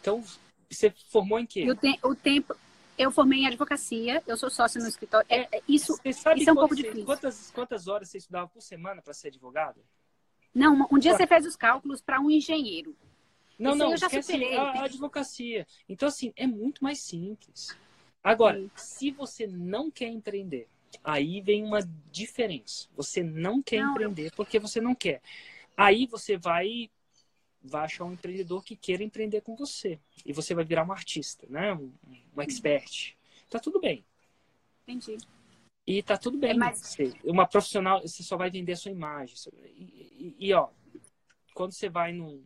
Então, 0.00 0.22
você 0.70 0.90
formou 1.10 1.38
em 1.40 1.46
quê? 1.46 1.68
O, 1.68 1.74
te- 1.74 1.98
o 2.04 2.14
tempo. 2.14 2.54
Eu 2.98 3.10
formei 3.10 3.40
em 3.40 3.46
advocacia, 3.46 4.22
eu 4.26 4.36
sou 4.36 4.48
sócia 4.50 4.80
no 4.80 4.88
escritório. 4.88 5.26
É, 5.30 5.58
é 5.58 5.62
isso. 5.68 5.96
Você 5.96 6.12
sabe 6.12 6.40
isso 6.40 6.50
é 6.50 6.52
um 6.52 6.56
pouco 6.56 6.74
você- 6.74 6.82
difícil. 6.82 7.04
Quantas, 7.04 7.50
quantas 7.50 7.88
horas 7.88 8.08
você 8.08 8.18
estudava 8.18 8.48
por 8.48 8.62
semana 8.62 9.02
para 9.02 9.12
ser 9.12 9.28
advogado? 9.28 9.80
Não, 10.54 10.88
um 10.90 10.98
dia 10.98 11.12
Ué. 11.12 11.16
você 11.18 11.26
fez 11.26 11.44
os 11.46 11.56
cálculos 11.56 12.00
para 12.00 12.18
um 12.20 12.30
engenheiro. 12.30 12.96
Não, 13.58 13.70
Isso 13.70 13.78
não, 13.78 13.90
eu 13.90 13.96
já 13.96 14.06
esquece 14.06 14.32
superei. 14.32 14.56
a, 14.56 14.62
a 14.62 14.84
advocacia. 14.84 15.66
Então, 15.88 16.08
assim, 16.08 16.32
é 16.36 16.46
muito 16.46 16.82
mais 16.82 17.00
simples. 17.02 17.76
Agora, 18.22 18.58
Sim. 18.58 18.70
se 18.74 19.10
você 19.10 19.46
não 19.46 19.90
quer 19.90 20.08
empreender, 20.08 20.66
aí 21.04 21.40
vem 21.40 21.62
uma 21.64 21.80
diferença. 22.10 22.88
Você 22.96 23.22
não 23.22 23.62
quer 23.62 23.80
Não, 23.80 23.86
eu- 23.88 23.92
empreender 23.92 24.32
porque 24.34 24.58
você 24.58 24.80
não 24.80 24.94
quer. 24.94 25.20
Aí 25.76 26.06
você 26.06 26.36
vai, 26.38 26.90
vai 27.66 27.84
achar 27.84 28.04
um 28.04 28.12
empreendedor 28.12 28.64
que 28.64 28.76
queira 28.76 29.02
empreender 29.02 29.40
com 29.40 29.54
você. 29.56 29.98
E 30.24 30.32
você 30.32 30.54
vai 30.54 30.64
virar 30.64 30.84
um 30.86 30.92
artista, 30.92 31.46
né? 31.48 31.72
Um, 31.74 31.92
um 32.36 32.42
expert. 32.42 33.16
Tá 33.50 33.58
tudo 33.58 33.80
bem. 33.80 34.04
Entendi. 34.86 35.18
E 35.86 36.02
tá 36.02 36.16
tudo 36.18 36.38
bem. 36.38 36.50
É, 36.50 36.54
mas- 36.54 36.78
Você- 36.80 37.12
uma 37.24 37.46
profissional, 37.46 38.00
você 38.02 38.22
só 38.22 38.36
vai 38.36 38.50
vender 38.50 38.72
a 38.72 38.76
sua 38.76 38.90
imagem. 38.90 39.34
E, 39.64 40.34
e- 40.40 40.46
e, 40.48 40.52
ó, 40.52 40.68
quando 41.54 41.72
você 41.72 41.88
vai 41.88 42.12
num- 42.12 42.44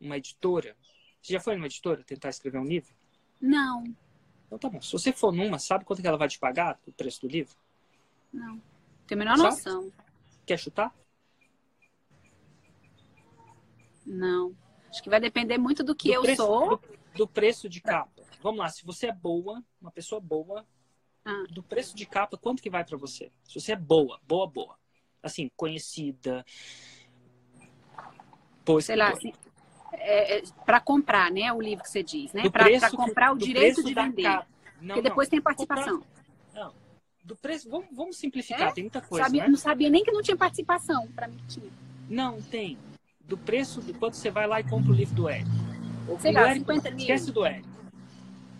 numa 0.00 0.16
editora, 0.16 0.76
você 1.22 1.32
já 1.34 1.40
foi 1.40 1.54
numa 1.54 1.66
editora 1.66 2.02
tentar 2.02 2.30
escrever 2.30 2.58
um 2.58 2.64
livro? 2.64 2.94
Não, 3.40 3.84
Então 4.46 4.58
tá 4.58 4.68
bom. 4.68 4.80
Se 4.82 4.90
você 4.92 5.12
for 5.12 5.30
numa, 5.32 5.60
sabe 5.60 5.84
quanto 5.84 6.02
que 6.02 6.08
ela 6.08 6.18
vai 6.18 6.26
te 6.28 6.38
pagar 6.38 6.80
o 6.86 6.92
preço 6.92 7.20
do 7.22 7.28
livro? 7.28 7.54
não. 8.32 8.60
Tenho 9.06 9.20
a 9.22 9.24
menor 9.24 9.36
Sabe? 9.36 9.50
noção. 9.50 9.92
Quer 10.46 10.56
chutar? 10.58 10.94
Não. 14.06 14.54
Acho 14.88 15.02
que 15.02 15.10
vai 15.10 15.20
depender 15.20 15.58
muito 15.58 15.82
do 15.84 15.94
que 15.94 16.08
Do 16.08 16.14
eu 16.14 16.22
preço- 16.22 16.42
sou. 16.44 16.76
Do, 16.76 16.82
do 17.16 17.28
preço 17.28 17.68
de 17.68 17.80
capa. 17.80 18.22
Vamos 18.42 18.58
lá, 18.60 18.68
se 18.68 18.84
você 18.84 19.08
é 19.08 19.12
boa, 19.12 19.62
uma 19.80 19.90
pessoa 19.90 20.20
boa, 20.20 20.66
Ah. 21.24 21.44
do 21.50 21.62
preço 21.62 21.94
de 21.94 22.06
capa, 22.06 22.36
quanto 22.36 22.62
que 22.62 22.70
vai 22.70 22.84
pra 22.84 22.96
você? 22.96 23.30
Se 23.44 23.60
você 23.60 23.72
é 23.72 23.76
boa, 23.76 24.18
boa, 24.26 24.46
boa. 24.46 24.76
Assim, 25.22 25.50
conhecida. 25.56 26.44
Boa 28.64 28.80
Sei 28.80 28.96
lá, 28.96 29.10
assim, 29.10 29.32
é, 29.92 30.38
é, 30.38 30.42
para 30.64 30.80
comprar, 30.80 31.30
né? 31.30 31.52
O 31.52 31.60
livro 31.60 31.82
que 31.84 31.90
você 31.90 32.02
diz, 32.02 32.32
né? 32.32 32.48
Para 32.50 32.90
comprar 32.90 33.32
o 33.32 33.38
direito 33.38 33.82
de 33.82 33.92
vender. 33.94 34.22
capa. 34.22 34.46
Não, 34.80 34.94
Porque 34.94 35.02
depois 35.08 35.28
não. 35.28 35.30
tem 35.30 35.40
participação. 35.42 36.02
Não. 36.54 36.72
Do 37.24 37.36
preço, 37.36 37.68
vamos, 37.68 37.88
vamos 37.92 38.16
simplificar, 38.16 38.68
É? 38.68 38.72
tem 38.72 38.84
muita 38.84 39.00
coisa, 39.02 39.26
Sabia- 39.26 39.42
né? 39.42 39.48
Não 39.48 39.56
sabia 39.58 39.90
nem 39.90 40.02
que 40.02 40.10
não 40.10 40.22
tinha 40.22 40.36
participação. 40.36 41.06
Para 41.08 41.28
mim 41.28 41.38
tinha. 41.48 41.70
Não, 42.08 42.40
tem. 42.40 42.78
Do 43.30 43.38
preço 43.38 43.80
de 43.80 43.92
quando 43.94 44.14
você 44.14 44.28
vai 44.28 44.44
lá 44.48 44.58
e 44.58 44.64
compra 44.64 44.90
o 44.90 44.92
livro 44.94 45.14
do 45.14 45.28
Érico. 45.28 45.48
O 46.08 46.18
Sei 46.18 46.32
o 46.32 46.34
lá, 46.34 46.48
Érico- 46.48 46.72
50 46.72 46.90
mil. 46.90 46.98
Esquece 46.98 47.30
do 47.30 47.44
Érico. 47.46 47.68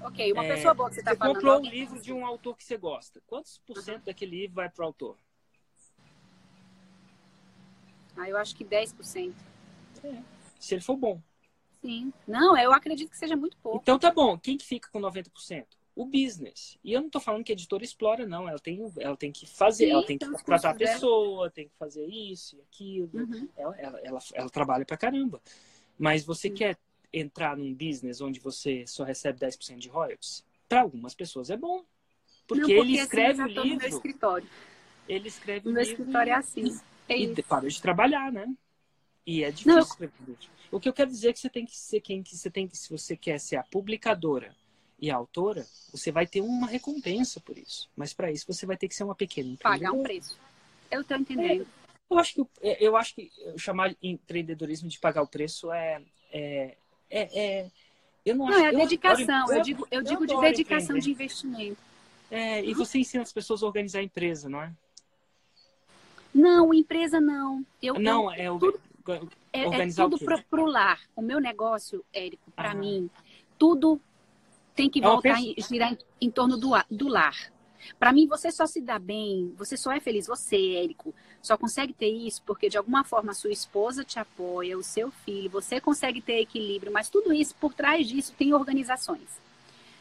Ok, 0.01 0.33
uma 0.33 0.45
É, 0.45 0.55
pessoa 0.55 0.73
boa 0.75 0.89
que 0.89 0.95
você 0.95 1.01
está 1.01 1.11
Você 1.11 1.17
falando. 1.17 1.35
comprou 1.35 1.59
um 1.59 1.65
livro 1.69 2.01
de 2.01 2.13
um 2.13 2.25
autor 2.25 2.57
que 2.57 2.63
você 2.63 2.77
gosta. 2.77 3.21
Quantos 3.27 3.59
por 3.67 3.77
cento 3.83 4.05
daquele 4.05 4.43
livro 4.43 4.55
vai 4.55 4.71
pro 4.71 4.85
autor? 4.87 5.17
Ah, 8.17 8.29
eu 8.29 8.37
acho 8.37 8.55
que 8.55 8.63
10%. 8.63 9.35
É, 10.05 10.23
se 10.61 10.75
ele 10.75 10.81
for 10.83 10.97
bom. 10.97 11.21
Sim. 11.83 12.13
Não, 12.29 12.57
eu 12.57 12.73
acredito 12.73 13.11
que 13.11 13.19
seja 13.19 13.35
muito 13.37 13.57
pouco. 13.57 13.79
Então 13.83 13.99
tá 13.99 14.13
bom. 14.13 14.39
Quem 14.39 14.57
que 14.57 14.65
fica 14.65 14.89
com 14.93 15.01
90%? 15.01 15.67
O 15.95 16.05
business. 16.05 16.79
E 16.85 16.93
eu 16.93 17.01
não 17.01 17.11
tô 17.11 17.21
falando 17.21 17.45
que 17.45 17.53
a 17.53 17.55
editora 17.55 17.85
explora, 17.85 18.27
não. 18.27 18.49
Ela 18.49 18.59
tem, 18.59 18.81
ela 18.99 19.17
tem 19.17 19.33
que 19.33 19.47
fazer, 19.47 19.87
Sim, 19.87 19.93
ela 19.93 20.07
tem 20.07 20.19
que 20.19 20.31
contratar 20.31 20.73
a 20.73 20.79
pessoa, 20.79 21.39
dela. 21.39 21.51
tem 21.51 21.69
que 21.69 21.75
fazer 21.77 22.07
isso 22.07 22.57
e 22.57 22.61
aquilo. 22.61 23.11
Uhum. 23.13 23.49
Ela, 23.57 23.77
ela, 23.77 24.01
ela, 24.01 24.19
ela, 24.35 24.51
trabalha 24.51 24.85
pra 24.85 24.97
caramba. 24.97 25.41
Mas 25.99 26.25
você 26.25 26.49
Sim. 26.49 26.55
quer 26.55 26.79
entrar 27.13 27.57
num 27.57 27.75
business 27.75 28.21
onde 28.21 28.39
você 28.39 28.87
só 28.87 29.05
recebe 29.05 29.39
10% 29.41 29.79
de 29.79 29.89
royalties? 29.89 30.45
Para 30.69 30.83
algumas 30.83 31.15
pessoas 31.15 31.51
é 31.51 31.57
bom. 31.57 31.85
Porque, 32.47 32.61
não, 32.61 32.69
porque 32.69 32.73
ele 32.73 32.95
assim, 32.95 33.03
escreve 33.03 33.43
assim, 33.43 33.43
o 33.43 33.63
livro. 33.63 33.69
No 33.71 33.79
meu 33.79 33.89
escritório. 33.89 34.49
Ele 35.09 35.29
escreve 35.29 35.69
o 35.69 35.73
meu 35.73 35.83
livro. 35.83 36.01
escritório 36.01 36.31
é 36.31 36.37
assim. 36.37 36.81
É 37.09 37.19
e 37.19 37.43
para 37.43 37.69
de 37.69 37.83
trabalhar, 37.83 38.31
né? 38.31 38.47
E 39.27 39.43
é 39.43 39.51
difícil 39.51 39.81
escrever 39.81 40.15
livro. 40.27 40.49
O 40.71 40.79
que 40.79 40.89
eu 40.89 40.93
quero 40.93 41.11
dizer 41.11 41.31
é 41.31 41.33
que 41.33 41.41
você 41.41 41.51
tem 41.51 41.67
que 41.67 41.77
ser 41.77 42.01
quem 42.01 42.23
que 42.23 42.37
você 42.37 42.51
tem 42.51 42.69
que, 42.69 42.77
se 42.77 42.89
você 42.89 43.17
quer 43.17 43.39
ser 43.41 43.57
a 43.57 43.65
publicadora 43.65 44.55
e 45.01 45.11
a 45.11 45.17
autora, 45.17 45.67
você 45.91 46.13
vai 46.13 46.27
ter 46.27 46.41
uma 46.41 46.67
recompensa 46.67 47.41
por 47.41 47.57
isso. 47.57 47.89
Mas 47.97 48.13
para 48.13 48.31
isso 48.31 48.45
você 48.47 48.67
vai 48.67 48.77
ter 48.77 48.87
que 48.87 48.95
ser 48.95 49.05
uma 49.05 49.15
pequena 49.15 49.57
Pagar 49.61 49.93
um 49.93 50.03
preço. 50.03 50.39
Eu 50.91 51.01
estou 51.01 51.17
entendendo. 51.17 51.63
É, 51.63 51.67
eu 52.11 52.19
acho 52.19 52.35
que 52.35 52.47
é, 52.61 52.85
eu 52.85 52.97
acho 52.97 53.15
que 53.15 53.31
chamar 53.57 53.97
empreendedorismo 54.03 54.89
de 54.89 54.99
pagar 54.99 55.23
o 55.23 55.27
preço 55.27 55.73
é 55.73 56.03
é, 56.33 56.77
é, 57.11 57.41
é 57.41 57.71
eu 58.25 58.35
não, 58.35 58.47
não 58.47 58.55
acho, 58.55 58.65
é 58.65 58.69
a 58.69 58.73
dedicação. 58.73 59.49
Eu, 59.49 59.57
eu, 59.57 59.63
digo 59.63 59.89
eu, 59.91 59.99
eu 59.99 60.03
digo 60.05 60.27
de 60.27 60.39
dedicação 60.39 60.99
de 60.99 61.11
investimento. 61.11 61.81
É, 62.31 62.63
e 62.65 62.75
você 62.75 62.99
ensina 62.99 63.23
as 63.23 63.33
pessoas 63.33 63.63
a 63.63 63.67
organizar 63.67 64.01
a 64.01 64.05
empresa, 64.05 64.49
não 64.49 64.63
é? 64.63 64.73
Não, 66.33 66.73
empresa 66.75 67.21
não. 67.21 67.65
Eu, 67.83 67.95
não, 67.95 68.33
é 68.33 68.51
o 68.51 68.59
tudo, 68.59 68.81
é, 69.53 69.63
é 69.63 69.89
tudo 69.93 70.19
pro, 70.19 70.43
pro 70.45 70.67
lar. 70.67 71.01
O 71.17 71.23
meu 71.23 71.41
negócio, 71.41 72.05
Érico, 72.13 72.51
para 72.53 72.71
ah. 72.71 72.75
mim, 72.75 73.11
tudo 73.59 74.01
tem 74.81 74.91
que 74.91 75.01
é 75.01 75.03
voltar 75.03 75.39
e 75.41 75.55
girar 75.59 75.93
em, 75.93 75.99
em, 76.21 76.31
torno 76.31 76.57
do, 76.57 76.71
do 76.91 77.09
lar. 77.09 77.53
Para 77.99 78.13
mim, 78.13 78.27
você 78.27 78.51
só 78.51 78.67
se 78.67 78.81
dá 78.81 78.99
bem, 78.99 79.53
você 79.57 79.77
só 79.77 79.93
é 79.93 80.01
feliz, 80.01 80.27
você, 80.27 80.77
Érico, 80.77 81.15
só 81.43 81.57
consegue 81.57 81.93
ter 81.93 82.09
isso 82.09 82.43
porque 82.47 82.69
de 82.69 82.77
alguma 82.77 83.05
forma 83.05 83.33
a 83.33 83.35
sua 83.35 83.51
esposa 83.51 84.05
te 84.05 84.19
apoia, 84.19 84.77
o 84.77 84.83
seu 84.83 85.11
filho, 85.11 85.51
você 85.51 85.81
consegue 85.81 86.21
ter 86.21 86.41
equilíbrio, 86.41 86.93
mas 86.93 87.09
tudo 87.09 87.33
isso, 87.33 87.55
por 87.57 87.75
trás 87.75 88.07
disso, 88.07 88.35
tem 88.37 88.55
organizações. 88.55 89.41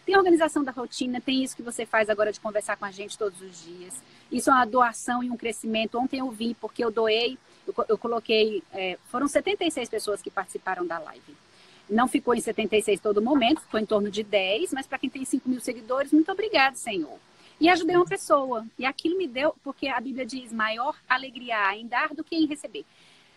Tem 0.06 0.18
organização 0.18 0.64
da 0.64 0.72
rotina, 0.72 1.22
tem 1.22 1.44
isso 1.44 1.56
que 1.56 1.62
você 1.62 1.86
faz 1.86 2.10
agora 2.10 2.32
de 2.32 2.40
conversar 2.40 2.76
com 2.78 2.86
a 2.86 2.92
gente 2.92 3.18
todos 3.18 3.40
os 3.42 3.64
dias. 3.64 3.94
Isso 4.32 4.50
é 4.50 4.54
uma 4.54 4.66
doação 4.66 5.24
e 5.24 5.30
um 5.30 5.38
crescimento. 5.38 6.00
Ontem 6.00 6.20
eu 6.20 6.32
vi, 6.32 6.56
porque 6.56 6.84
eu 6.84 6.90
doei, 6.90 7.38
eu, 7.68 7.74
eu 7.88 7.98
coloquei, 7.98 8.64
é, 8.74 8.98
foram 9.06 9.28
76 9.28 9.88
pessoas 9.88 10.22
que 10.22 10.32
participaram 10.32 10.86
da 10.86 10.98
live. 10.98 11.38
Não 11.90 12.08
ficou 12.08 12.36
em 12.36 12.42
76 12.42 13.00
todo 13.00 13.22
momento, 13.22 13.62
ficou 13.62 13.80
em 13.80 13.86
torno 13.86 14.12
de 14.12 14.24
10, 14.24 14.74
mas 14.74 14.86
para 14.86 15.00
quem 15.00 15.10
tem 15.10 15.26
5 15.26 15.50
mil 15.50 15.60
seguidores, 15.60 16.12
muito 16.12 16.32
obrigado, 16.32 16.76
Senhor. 16.76 17.18
E 17.60 17.68
ajudei 17.68 17.96
uma 17.96 18.06
pessoa. 18.06 18.66
E 18.78 18.86
aquilo 18.86 19.18
me 19.18 19.28
deu, 19.28 19.56
porque 19.64 19.88
a 19.88 20.00
Bíblia 20.00 20.26
diz: 20.26 20.54
maior 20.54 20.96
alegria 21.10 21.76
em 21.76 21.88
dar 21.88 22.14
do 22.14 22.24
que 22.24 22.36
em 22.36 22.46
receber. 22.46 22.86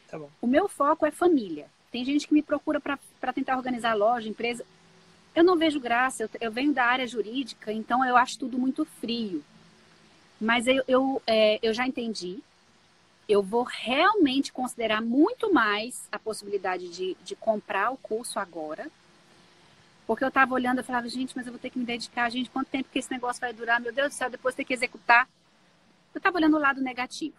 Tá 0.08 0.20
o 0.40 0.46
meu 0.46 0.68
foco 0.68 1.06
é 1.06 1.10
família. 1.10 1.66
Tem 1.90 2.04
gente 2.04 2.28
que 2.28 2.34
me 2.34 2.42
procura 2.42 2.80
para 2.80 3.32
tentar 3.32 3.56
organizar 3.56 3.94
loja, 3.94 4.28
empresa. 4.28 4.64
Eu 5.34 5.42
não 5.42 5.56
vejo 5.56 5.80
graça, 5.80 6.22
eu, 6.22 6.30
eu, 6.40 6.52
venho 6.52 6.72
da 6.72 6.84
área 6.84 7.06
jurídica, 7.06 7.72
então 7.72 8.04
eu 8.04 8.16
acho 8.16 8.38
tudo 8.38 8.58
muito 8.58 8.84
frio. 8.84 9.42
Mas 10.40 10.66
eu, 10.66 10.82
eu, 10.86 11.22
é, 11.26 11.58
eu 11.62 11.72
já 11.72 11.86
entendi. 11.86 12.38
Eu 13.28 13.42
vou 13.42 13.62
realmente 13.62 14.52
considerar 14.52 15.00
muito 15.00 15.52
mais 15.52 16.08
a 16.10 16.18
possibilidade 16.18 16.88
de, 16.88 17.16
de 17.24 17.36
comprar 17.36 17.90
o 17.90 17.96
curso 17.96 18.38
agora. 18.38 18.90
Porque 20.06 20.24
eu 20.24 20.28
estava 20.28 20.54
olhando 20.54 20.80
e 20.80 20.84
falava, 20.84 21.08
gente, 21.08 21.34
mas 21.36 21.46
eu 21.46 21.52
vou 21.52 21.60
ter 21.60 21.70
que 21.70 21.78
me 21.78 21.84
dedicar, 21.84 22.28
gente, 22.30 22.50
quanto 22.50 22.68
tempo 22.68 22.88
que 22.92 22.98
esse 22.98 23.10
negócio 23.10 23.40
vai 23.40 23.52
durar? 23.52 23.80
Meu 23.80 23.92
Deus 23.92 24.08
do 24.08 24.14
céu, 24.14 24.28
depois 24.28 24.54
ter 24.54 24.64
que 24.64 24.74
executar. 24.74 25.28
Eu 26.12 26.18
estava 26.18 26.36
olhando 26.36 26.56
o 26.56 26.60
lado 26.60 26.80
negativo. 26.80 27.36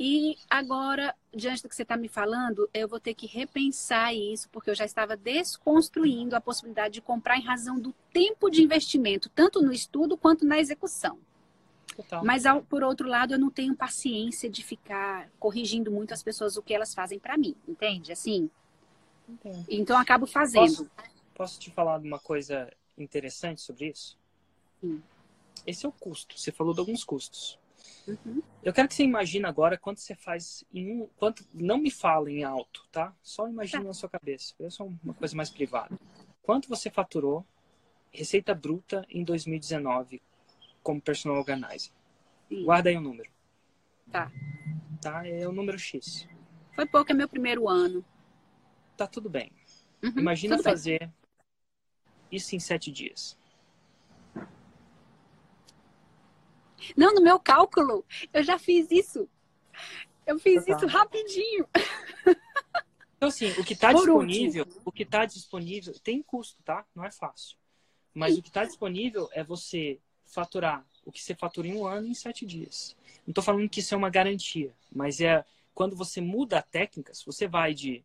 E 0.00 0.36
agora, 0.48 1.12
diante 1.34 1.62
do 1.62 1.68
que 1.68 1.74
você 1.74 1.82
está 1.82 1.96
me 1.96 2.08
falando, 2.08 2.70
eu 2.72 2.86
vou 2.86 3.00
ter 3.00 3.14
que 3.14 3.26
repensar 3.26 4.14
isso, 4.14 4.48
porque 4.50 4.70
eu 4.70 4.74
já 4.74 4.84
estava 4.84 5.16
desconstruindo 5.16 6.36
a 6.36 6.40
possibilidade 6.40 6.94
de 6.94 7.00
comprar 7.00 7.36
em 7.36 7.42
razão 7.42 7.80
do 7.80 7.92
tempo 8.12 8.48
de 8.48 8.62
investimento, 8.62 9.28
tanto 9.28 9.60
no 9.60 9.72
estudo 9.72 10.16
quanto 10.16 10.46
na 10.46 10.60
execução. 10.60 11.18
Total. 11.98 12.24
Mas, 12.24 12.46
ao, 12.46 12.62
por 12.62 12.84
outro 12.84 13.08
lado, 13.08 13.34
eu 13.34 13.38
não 13.40 13.50
tenho 13.50 13.74
paciência 13.74 14.48
de 14.48 14.62
ficar 14.62 15.28
corrigindo 15.36 15.90
muito 15.90 16.14
as 16.14 16.22
pessoas 16.22 16.56
o 16.56 16.62
que 16.62 16.72
elas 16.72 16.94
fazem 16.94 17.18
para 17.18 17.36
mim, 17.36 17.56
entende? 17.66 18.12
Assim. 18.12 18.48
Entendo. 19.28 19.64
Então, 19.68 19.96
eu 19.96 20.00
acabo 20.00 20.24
fazendo. 20.24 20.76
Posso, 20.76 20.90
posso 21.34 21.58
te 21.58 21.72
falar 21.72 21.98
de 21.98 22.06
uma 22.06 22.20
coisa 22.20 22.72
interessante 22.96 23.60
sobre 23.60 23.88
isso? 23.88 24.16
Sim. 24.80 25.02
Esse 25.66 25.86
é 25.86 25.88
o 25.88 25.92
custo. 25.92 26.38
Você 26.38 26.52
falou 26.52 26.72
de 26.72 26.78
alguns 26.78 27.02
custos. 27.02 27.58
Uhum. 28.06 28.40
Eu 28.62 28.72
quero 28.72 28.86
que 28.86 28.94
você 28.94 29.02
imagine 29.02 29.46
agora 29.46 29.76
quanto 29.76 30.00
você 30.00 30.14
faz 30.14 30.62
em 30.72 31.02
um. 31.02 31.08
Quanto, 31.16 31.44
não 31.52 31.78
me 31.78 31.90
fala 31.90 32.30
em 32.30 32.44
alto, 32.44 32.86
tá? 32.92 33.12
Só 33.20 33.48
imagine 33.48 33.82
tá. 33.82 33.88
na 33.88 33.92
sua 33.92 34.08
cabeça. 34.08 34.54
Isso 34.60 34.82
é 34.84 34.86
uma 35.02 35.14
coisa 35.14 35.34
mais 35.36 35.50
privada. 35.50 35.98
Quanto 36.42 36.68
você 36.68 36.90
faturou 36.90 37.44
receita 38.12 38.54
bruta 38.54 39.04
em 39.10 39.24
2019 39.24 40.22
como 40.88 41.02
personal 41.02 41.36
organizer? 41.36 41.92
Sim. 42.48 42.64
Guarda 42.64 42.88
aí 42.88 42.96
o 42.96 42.98
um 42.98 43.02
número. 43.02 43.30
Tá. 44.10 44.32
Tá? 45.02 45.28
É 45.28 45.46
o 45.46 45.52
número 45.52 45.78
X. 45.78 46.26
Foi 46.74 46.86
pouco, 46.86 47.12
é 47.12 47.14
meu 47.14 47.28
primeiro 47.28 47.68
ano. 47.68 48.02
Tá 48.96 49.06
tudo 49.06 49.28
bem. 49.28 49.52
Uhum, 50.02 50.14
Imagina 50.16 50.56
tudo 50.56 50.64
fazer 50.64 51.00
bem. 51.00 51.14
isso 52.32 52.56
em 52.56 52.58
sete 52.58 52.90
dias. 52.90 53.36
Não, 56.96 57.14
no 57.14 57.20
meu 57.20 57.38
cálculo, 57.38 58.02
eu 58.32 58.42
já 58.42 58.58
fiz 58.58 58.90
isso. 58.90 59.28
Eu 60.26 60.38
fiz 60.38 60.64
tá. 60.64 60.74
isso 60.74 60.86
rapidinho. 60.86 61.68
Então, 63.18 63.28
assim, 63.28 63.50
o 63.60 63.64
que 63.64 63.74
está 63.74 63.92
disponível, 63.92 64.64
último. 64.64 64.82
o 64.86 64.92
que 64.92 65.02
está 65.02 65.26
disponível 65.26 65.92
tem 66.00 66.22
custo, 66.22 66.62
tá? 66.62 66.86
Não 66.94 67.04
é 67.04 67.10
fácil. 67.10 67.58
Mas 68.14 68.32
Sim. 68.32 68.38
o 68.38 68.42
que 68.42 68.48
está 68.48 68.64
disponível 68.64 69.28
é 69.32 69.44
você 69.44 70.00
faturar 70.28 70.84
o 71.04 71.10
que 71.12 71.22
você 71.22 71.34
fatura 71.34 71.66
em 71.66 71.74
um 71.74 71.86
ano 71.86 72.06
em 72.06 72.14
sete 72.14 72.44
dias. 72.44 72.96
Não 73.26 73.32
estou 73.32 73.42
falando 73.42 73.68
que 73.68 73.80
isso 73.80 73.94
é 73.94 73.96
uma 73.96 74.10
garantia, 74.10 74.72
mas 74.92 75.20
é 75.20 75.44
quando 75.74 75.96
você 75.96 76.20
muda 76.20 76.58
a 76.58 76.62
técnica, 76.62 77.14
se 77.14 77.24
você 77.24 77.46
vai 77.46 77.74
de 77.74 78.04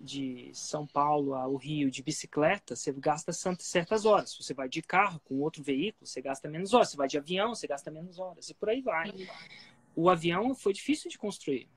de 0.00 0.50
São 0.54 0.86
Paulo 0.86 1.34
ao 1.34 1.56
Rio 1.56 1.90
de 1.90 2.02
bicicleta, 2.02 2.76
você 2.76 2.92
gasta 2.92 3.32
certas 3.32 4.04
horas. 4.04 4.30
Se 4.30 4.42
você 4.42 4.54
vai 4.54 4.68
de 4.68 4.80
carro 4.80 5.20
com 5.24 5.40
outro 5.40 5.62
veículo, 5.62 6.06
você 6.06 6.22
gasta 6.22 6.48
menos 6.48 6.72
horas. 6.72 6.90
Se 6.90 6.96
vai 6.96 7.08
de 7.08 7.18
avião, 7.18 7.54
você 7.54 7.66
gasta 7.66 7.90
menos 7.90 8.18
horas. 8.18 8.48
E 8.48 8.54
por 8.54 8.68
aí 8.68 8.80
vai. 8.80 9.12
O 9.96 10.08
avião 10.08 10.54
foi 10.54 10.72
difícil 10.72 11.10
de 11.10 11.18
construir. 11.18 11.68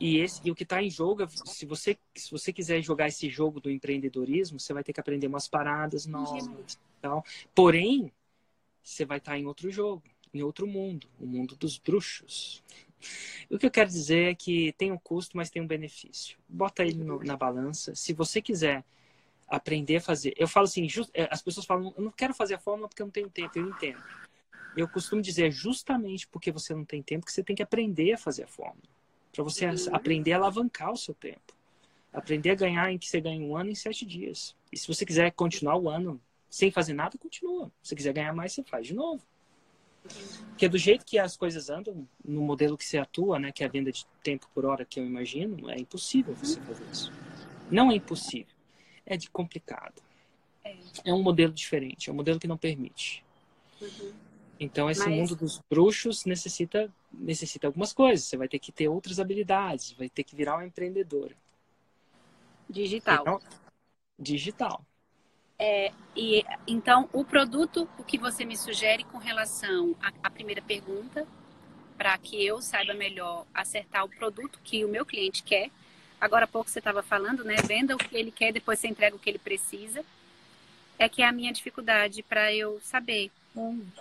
E, 0.00 0.16
esse, 0.18 0.40
e 0.42 0.50
o 0.50 0.54
que 0.54 0.62
está 0.62 0.82
em 0.82 0.88
jogo, 0.88 1.28
se 1.28 1.66
você, 1.66 1.96
se 2.14 2.30
você 2.30 2.52
quiser 2.52 2.80
jogar 2.80 3.08
esse 3.08 3.28
jogo 3.28 3.60
do 3.60 3.70
empreendedorismo, 3.70 4.58
você 4.58 4.72
vai 4.72 4.82
ter 4.82 4.94
que 4.94 5.00
aprender 5.00 5.26
umas 5.26 5.46
paradas 5.46 6.06
novas. 6.06 6.48
Então, 6.98 7.22
porém, 7.54 8.10
você 8.82 9.04
vai 9.04 9.18
estar 9.18 9.32
tá 9.32 9.38
em 9.38 9.44
outro 9.44 9.70
jogo, 9.70 10.02
em 10.32 10.42
outro 10.42 10.66
mundo, 10.66 11.06
o 11.20 11.26
mundo 11.26 11.54
dos 11.54 11.76
bruxos. 11.76 12.64
O 13.50 13.58
que 13.58 13.66
eu 13.66 13.70
quero 13.70 13.90
dizer 13.90 14.30
é 14.30 14.34
que 14.34 14.72
tem 14.72 14.90
um 14.90 14.98
custo, 14.98 15.36
mas 15.36 15.50
tem 15.50 15.60
um 15.60 15.66
benefício. 15.66 16.38
Bota 16.48 16.82
ele 16.82 17.04
no, 17.04 17.22
na 17.22 17.36
balança. 17.36 17.94
Se 17.94 18.14
você 18.14 18.40
quiser 18.40 18.84
aprender 19.50 19.96
a 19.96 20.00
fazer. 20.00 20.32
Eu 20.36 20.46
falo 20.46 20.64
assim, 20.64 20.88
just, 20.88 21.10
é, 21.12 21.28
as 21.30 21.42
pessoas 21.42 21.66
falam, 21.66 21.92
eu 21.96 22.04
não 22.04 22.12
quero 22.12 22.32
fazer 22.32 22.54
a 22.54 22.58
fórmula 22.58 22.88
porque 22.88 23.02
eu 23.02 23.06
não 23.06 23.12
tenho 23.12 23.28
tempo. 23.28 23.58
Eu 23.58 23.68
entendo. 23.68 24.02
Eu 24.76 24.88
costumo 24.88 25.20
dizer, 25.20 25.50
justamente 25.50 26.26
porque 26.28 26.52
você 26.52 26.72
não 26.72 26.84
tem 26.84 27.02
tempo, 27.02 27.26
que 27.26 27.32
você 27.32 27.42
tem 27.42 27.56
que 27.56 27.62
aprender 27.62 28.12
a 28.12 28.18
fazer 28.18 28.44
a 28.44 28.46
fórmula. 28.46 28.88
Para 29.32 29.44
você 29.44 29.66
aprender 29.92 30.32
a 30.32 30.36
alavancar 30.36 30.92
o 30.92 30.96
seu 30.96 31.14
tempo. 31.14 31.54
Aprender 32.12 32.50
a 32.50 32.54
ganhar 32.54 32.92
em 32.92 32.98
que 32.98 33.08
você 33.08 33.20
ganha 33.20 33.44
um 33.44 33.56
ano 33.56 33.70
em 33.70 33.74
sete 33.74 34.04
dias. 34.04 34.56
E 34.72 34.76
se 34.76 34.86
você 34.88 35.06
quiser 35.06 35.30
continuar 35.32 35.76
o 35.76 35.88
ano 35.88 36.20
sem 36.48 36.70
fazer 36.70 36.92
nada, 36.92 37.16
continua. 37.16 37.70
Se 37.80 37.90
você 37.90 37.96
quiser 37.96 38.12
ganhar 38.12 38.32
mais, 38.32 38.52
você 38.52 38.64
faz 38.64 38.86
de 38.86 38.94
novo. 38.94 39.22
Porque 40.48 40.68
do 40.68 40.78
jeito 40.78 41.04
que 41.04 41.18
as 41.18 41.36
coisas 41.36 41.70
andam, 41.70 42.06
no 42.24 42.42
modelo 42.42 42.76
que 42.76 42.84
você 42.84 42.98
atua, 42.98 43.38
né, 43.38 43.52
que 43.52 43.62
é 43.62 43.66
a 43.66 43.70
venda 43.70 43.92
de 43.92 44.04
tempo 44.22 44.48
por 44.52 44.64
hora 44.64 44.84
que 44.84 44.98
eu 44.98 45.06
imagino, 45.06 45.70
é 45.70 45.78
impossível 45.78 46.34
você 46.34 46.60
fazer 46.60 46.84
isso. 46.90 47.12
Não 47.70 47.90
é 47.90 47.94
impossível, 47.94 48.54
é 49.06 49.16
de 49.16 49.30
complicado. 49.30 50.02
É, 50.64 50.76
é 51.04 51.14
um 51.14 51.22
modelo 51.22 51.52
diferente, 51.52 52.10
é 52.10 52.12
um 52.12 52.16
modelo 52.16 52.38
que 52.38 52.48
não 52.48 52.56
permite. 52.56 53.24
Uhum. 53.80 54.12
Então 54.60 54.90
esse 54.90 55.08
Mas... 55.08 55.16
mundo 55.16 55.34
dos 55.34 55.58
bruxos 55.70 56.26
necessita 56.26 56.92
necessita 57.12 57.66
algumas 57.66 57.92
coisas. 57.92 58.26
Você 58.26 58.36
vai 58.36 58.46
ter 58.46 58.58
que 58.58 58.70
ter 58.70 58.88
outras 58.88 59.18
habilidades, 59.18 59.92
vai 59.92 60.08
ter 60.08 60.22
que 60.22 60.36
virar 60.36 60.56
uma 60.56 60.66
empreendedora. 60.66 61.34
Digital. 62.68 63.22
Então, 63.22 63.40
digital. 64.18 64.84
É, 65.58 65.92
e 66.14 66.44
então, 66.66 67.08
o 67.12 67.24
produto, 67.24 67.88
o 67.98 68.04
que 68.04 68.16
você 68.16 68.44
me 68.44 68.56
sugere 68.56 69.02
com 69.04 69.18
relação 69.18 69.96
à, 70.00 70.12
à 70.22 70.30
primeira 70.30 70.62
pergunta, 70.62 71.26
para 71.98 72.16
que 72.16 72.42
eu 72.44 72.62
saiba 72.62 72.94
melhor 72.94 73.46
acertar 73.52 74.04
o 74.04 74.08
produto 74.08 74.60
que 74.62 74.84
o 74.84 74.88
meu 74.88 75.04
cliente 75.04 75.42
quer. 75.42 75.70
Agora 76.20 76.44
há 76.44 76.48
pouco 76.48 76.70
você 76.70 76.78
estava 76.78 77.02
falando, 77.02 77.44
né? 77.44 77.56
Venda 77.66 77.94
o 77.94 77.98
que 77.98 78.16
ele 78.16 78.30
quer, 78.30 78.52
depois 78.52 78.78
você 78.78 78.88
entrega 78.88 79.16
o 79.16 79.18
que 79.18 79.28
ele 79.28 79.38
precisa. 79.38 80.04
É 80.98 81.08
que 81.08 81.22
é 81.22 81.26
a 81.26 81.32
minha 81.32 81.52
dificuldade 81.52 82.22
para 82.22 82.54
eu 82.54 82.78
saber. 82.80 83.30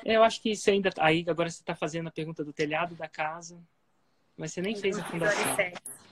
Eu 0.05 0.23
acho 0.23 0.41
que 0.41 0.51
isso 0.51 0.69
ainda. 0.69 0.89
Aí 0.99 1.25
agora 1.27 1.49
você 1.49 1.61
está 1.61 1.75
fazendo 1.75 2.07
a 2.07 2.11
pergunta 2.11 2.43
do 2.43 2.53
telhado 2.53 2.95
da 2.95 3.07
casa, 3.07 3.57
mas 4.37 4.53
você 4.53 4.61
nem 4.61 4.75
fez 4.75 4.97
a 4.97 5.03
fundação. 5.03 5.57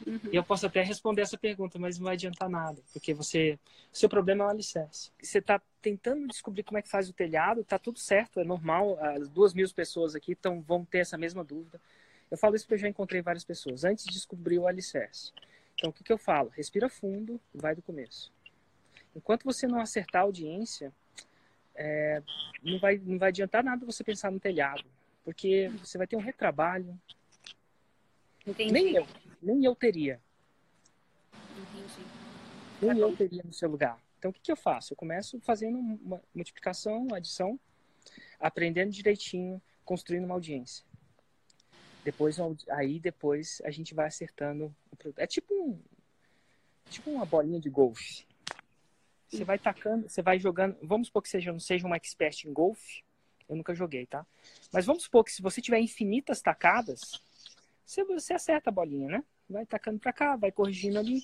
Uhum. 0.05 0.19
E 0.31 0.35
eu 0.35 0.43
posso 0.43 0.65
até 0.65 0.81
responder 0.81 1.21
essa 1.21 1.37
pergunta, 1.37 1.79
mas 1.79 1.97
não 1.97 2.05
vai 2.05 2.13
adiantar 2.13 2.49
nada, 2.49 2.81
porque 2.93 3.13
você, 3.13 3.59
seu 3.91 4.07
problema 4.07 4.43
é 4.43 4.47
o 4.47 4.49
alicerce. 4.49 5.11
Você 5.21 5.39
está 5.39 5.61
tentando 5.81 6.27
descobrir 6.27 6.63
como 6.63 6.77
é 6.77 6.81
que 6.81 6.89
faz 6.89 7.09
o 7.09 7.13
telhado, 7.13 7.63
tá 7.63 7.77
tudo 7.79 7.99
certo, 7.99 8.39
é 8.39 8.43
normal. 8.43 8.97
As 8.99 9.29
duas 9.29 9.53
mil 9.53 9.67
pessoas 9.73 10.15
aqui 10.15 10.35
tão, 10.35 10.61
vão 10.61 10.85
ter 10.85 10.99
essa 10.99 11.17
mesma 11.17 11.43
dúvida. 11.43 11.79
Eu 12.29 12.37
falo 12.37 12.55
isso 12.55 12.65
porque 12.65 12.75
eu 12.75 12.79
já 12.79 12.89
encontrei 12.89 13.21
várias 13.21 13.45
pessoas 13.45 13.83
antes 13.83 14.05
de 14.05 14.11
descobrir 14.11 14.59
o 14.59 14.67
alicerce. 14.67 15.31
Então, 15.75 15.89
o 15.89 15.93
que, 15.93 16.03
que 16.03 16.11
eu 16.11 16.17
falo? 16.17 16.49
Respira 16.49 16.89
fundo, 16.89 17.39
vai 17.53 17.75
do 17.75 17.81
começo. 17.81 18.31
Enquanto 19.15 19.45
você 19.45 19.67
não 19.67 19.79
acertar 19.79 20.21
a 20.21 20.25
audiência, 20.25 20.91
é, 21.77 22.21
não, 22.61 22.79
vai, 22.79 22.97
não 22.97 23.17
vai 23.17 23.29
adiantar 23.29 23.63
nada 23.63 23.85
você 23.85 24.03
pensar 24.03 24.31
no 24.31 24.39
telhado, 24.39 24.83
porque 25.23 25.69
você 25.81 25.97
vai 25.97 26.07
ter 26.07 26.17
um 26.17 26.21
retrabalho, 26.21 26.99
Entendi. 28.47 28.71
Nem 28.71 28.95
eu, 28.95 29.05
nem 29.41 29.65
eu 29.65 29.75
teria. 29.75 30.21
Entendi. 31.57 32.05
Nem 32.81 32.91
tá 32.91 32.97
eu 32.97 33.15
teria 33.15 33.43
no 33.43 33.51
seu 33.51 33.69
lugar. 33.69 34.01
Então, 34.17 34.31
o 34.31 34.33
que, 34.33 34.39
que 34.39 34.51
eu 34.51 34.55
faço? 34.55 34.93
Eu 34.93 34.97
começo 34.97 35.39
fazendo 35.41 35.77
uma 35.77 36.21
multiplicação, 36.33 37.07
adição, 37.13 37.59
aprendendo 38.39 38.91
direitinho, 38.91 39.61
construindo 39.83 40.23
uma 40.23 40.35
audiência. 40.35 40.85
Depois, 42.05 42.37
aí 42.69 42.99
depois 42.99 43.61
a 43.65 43.69
gente 43.69 43.93
vai 43.93 44.07
acertando 44.07 44.73
o 44.89 44.95
produto. 44.95 45.19
É 45.19 45.27
tipo 45.27 45.53
um, 45.53 45.77
tipo 46.89 47.11
uma 47.11 47.25
bolinha 47.25 47.59
de 47.59 47.69
golfe. 47.69 48.25
Você 49.29 49.43
vai 49.43 49.59
tacando, 49.59 50.09
você 50.09 50.21
vai 50.21 50.39
jogando. 50.39 50.77
Vamos 50.81 51.07
supor 51.07 51.21
que 51.21 51.29
seja, 51.29 51.51
não 51.51 51.59
seja 51.59 51.87
um 51.87 51.93
expert 51.93 52.45
em 52.45 52.53
golfe. 52.53 53.03
Eu 53.47 53.55
nunca 53.55 53.73
joguei, 53.73 54.05
tá? 54.05 54.25
Mas 54.71 54.85
vamos 54.85 55.03
supor 55.03 55.23
que 55.23 55.31
se 55.31 55.41
você 55.41 55.61
tiver 55.61 55.79
infinitas 55.79 56.41
tacadas, 56.41 57.21
você, 57.85 58.03
você 58.03 58.33
acerta 58.33 58.69
a 58.69 58.73
bolinha, 58.73 59.07
né? 59.09 59.23
Vai 59.49 59.65
tacando 59.65 59.99
para 59.99 60.11
cá, 60.11 60.35
vai 60.35 60.51
corrigindo 60.51 60.99
ali. 60.99 61.21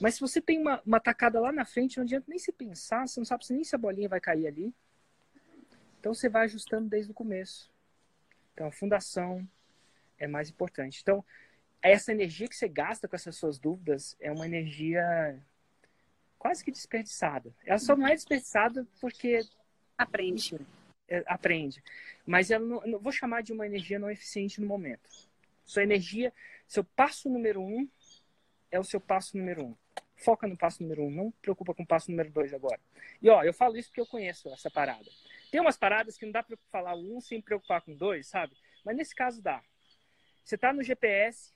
Mas 0.00 0.14
se 0.14 0.20
você 0.20 0.40
tem 0.40 0.60
uma, 0.60 0.80
uma 0.86 1.00
tacada 1.00 1.40
lá 1.40 1.50
na 1.50 1.64
frente, 1.64 1.96
não 1.96 2.04
adianta 2.04 2.26
nem 2.28 2.38
se 2.38 2.52
pensar, 2.52 3.06
você 3.06 3.18
não 3.18 3.24
sabe 3.24 3.44
nem 3.50 3.64
se 3.64 3.74
a 3.74 3.78
bolinha 3.78 4.08
vai 4.08 4.20
cair 4.20 4.46
ali. 4.46 4.74
Então 5.98 6.14
você 6.14 6.28
vai 6.28 6.44
ajustando 6.44 6.88
desde 6.88 7.10
o 7.10 7.14
começo. 7.14 7.72
Então 8.52 8.66
a 8.66 8.72
fundação 8.72 9.48
é 10.18 10.26
mais 10.26 10.48
importante. 10.48 11.00
Então, 11.02 11.24
essa 11.82 12.12
energia 12.12 12.48
que 12.48 12.56
você 12.56 12.68
gasta 12.68 13.08
com 13.08 13.16
essas 13.16 13.36
suas 13.36 13.58
dúvidas 13.58 14.16
é 14.20 14.30
uma 14.30 14.46
energia 14.46 15.42
quase 16.44 16.62
que 16.62 16.70
desperdiçada. 16.70 17.50
Ela 17.64 17.78
só 17.78 17.96
não 17.96 18.06
é 18.06 18.10
desperdiçada 18.10 18.86
porque 19.00 19.40
aprende. 19.96 20.60
É, 21.08 21.24
aprende. 21.26 21.82
Mas 22.26 22.50
eu 22.50 22.60
não, 22.60 22.82
não 22.82 22.98
vou 22.98 23.10
chamar 23.10 23.42
de 23.42 23.50
uma 23.50 23.64
energia 23.64 23.98
não 23.98 24.10
eficiente 24.10 24.60
no 24.60 24.66
momento. 24.66 25.08
Sua 25.64 25.82
energia, 25.82 26.34
seu 26.68 26.84
passo 26.84 27.30
número 27.30 27.62
um 27.62 27.88
é 28.70 28.78
o 28.78 28.84
seu 28.84 29.00
passo 29.00 29.38
número 29.38 29.64
um. 29.64 29.76
Foca 30.16 30.46
no 30.46 30.54
passo 30.54 30.82
número 30.82 31.04
um, 31.04 31.10
não 31.10 31.30
preocupa 31.30 31.72
com 31.72 31.82
o 31.82 31.86
passo 31.86 32.10
número 32.10 32.30
dois 32.30 32.52
agora. 32.52 32.80
E 33.22 33.30
ó, 33.30 33.42
eu 33.42 33.54
falo 33.54 33.78
isso 33.78 33.88
porque 33.88 34.02
eu 34.02 34.06
conheço 34.06 34.50
essa 34.50 34.70
parada. 34.70 35.10
Tem 35.50 35.62
umas 35.62 35.78
paradas 35.78 36.18
que 36.18 36.26
não 36.26 36.32
dá 36.32 36.42
para 36.42 36.58
falar 36.70 36.94
um 36.94 37.22
sem 37.22 37.40
preocupar 37.40 37.80
com 37.80 37.94
dois, 37.94 38.26
sabe? 38.26 38.54
Mas 38.84 38.94
nesse 38.94 39.14
caso 39.14 39.40
dá. 39.40 39.62
Você 40.44 40.56
está 40.56 40.74
no 40.74 40.82
GPS, 40.82 41.54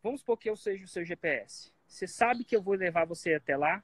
vamos 0.00 0.20
supor 0.20 0.38
que 0.38 0.48
eu 0.48 0.54
seja 0.54 0.84
o 0.84 0.88
seu 0.88 1.04
GPS. 1.04 1.72
Você 1.88 2.06
sabe 2.06 2.44
que 2.44 2.54
eu 2.54 2.62
vou 2.62 2.74
levar 2.74 3.04
você 3.04 3.34
até 3.34 3.56
lá, 3.56 3.82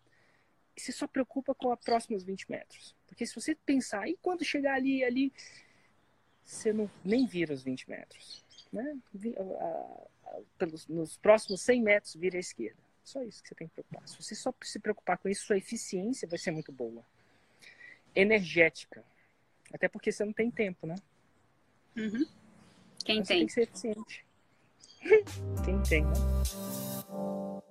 e 0.77 0.81
você 0.81 0.93
só 0.93 1.07
preocupa 1.07 1.55
com 1.55 1.73
os 1.73 1.81
próximos 1.81 2.25
20 2.25 2.51
metros. 2.51 2.95
Porque 3.07 3.27
se 3.27 3.35
você 3.35 3.55
pensar, 3.55 4.09
e 4.09 4.17
quando 4.21 4.45
chegar 4.45 4.75
ali, 4.75 5.05
ali, 5.05 5.33
você 6.45 6.73
não, 6.73 6.91
nem 7.05 7.27
vira 7.27 7.55
os 7.55 7.63
20 7.63 7.89
metros 7.89 8.45
né? 8.75 8.99
Pelos, 10.59 10.87
nos 10.89 11.17
próximos 11.17 11.63
100 11.63 11.83
metros, 11.83 12.15
vira 12.17 12.37
à 12.37 12.41
esquerda. 12.41 12.77
Só 13.05 13.23
isso 13.23 13.43
que 13.43 13.49
você 13.49 13.55
tem 13.55 13.69
que 13.69 13.75
preocupar. 13.75 14.09
Se 14.09 14.21
você 14.21 14.35
só 14.35 14.53
se 14.63 14.79
preocupar 14.79 15.19
com 15.19 15.29
isso, 15.29 15.47
sua 15.47 15.57
eficiência 15.57 16.27
vai 16.27 16.39
ser 16.39 16.51
muito 16.51 16.73
boa. 16.73 17.05
Energética. 18.15 19.05
Até 19.73 19.89
porque 19.89 20.11
você 20.11 20.25
não 20.25 20.33
tem 20.33 20.51
tempo, 20.51 20.87
né? 20.87 20.97
Uhum. 21.97 22.27
Quem 23.05 23.23
tem? 23.23 23.39
Tem 23.39 23.47
que 23.47 23.53
ser 23.53 23.63
eficiente. 23.63 24.27
Quem 25.65 25.83
tem, 25.83 26.05
né? 26.05 27.65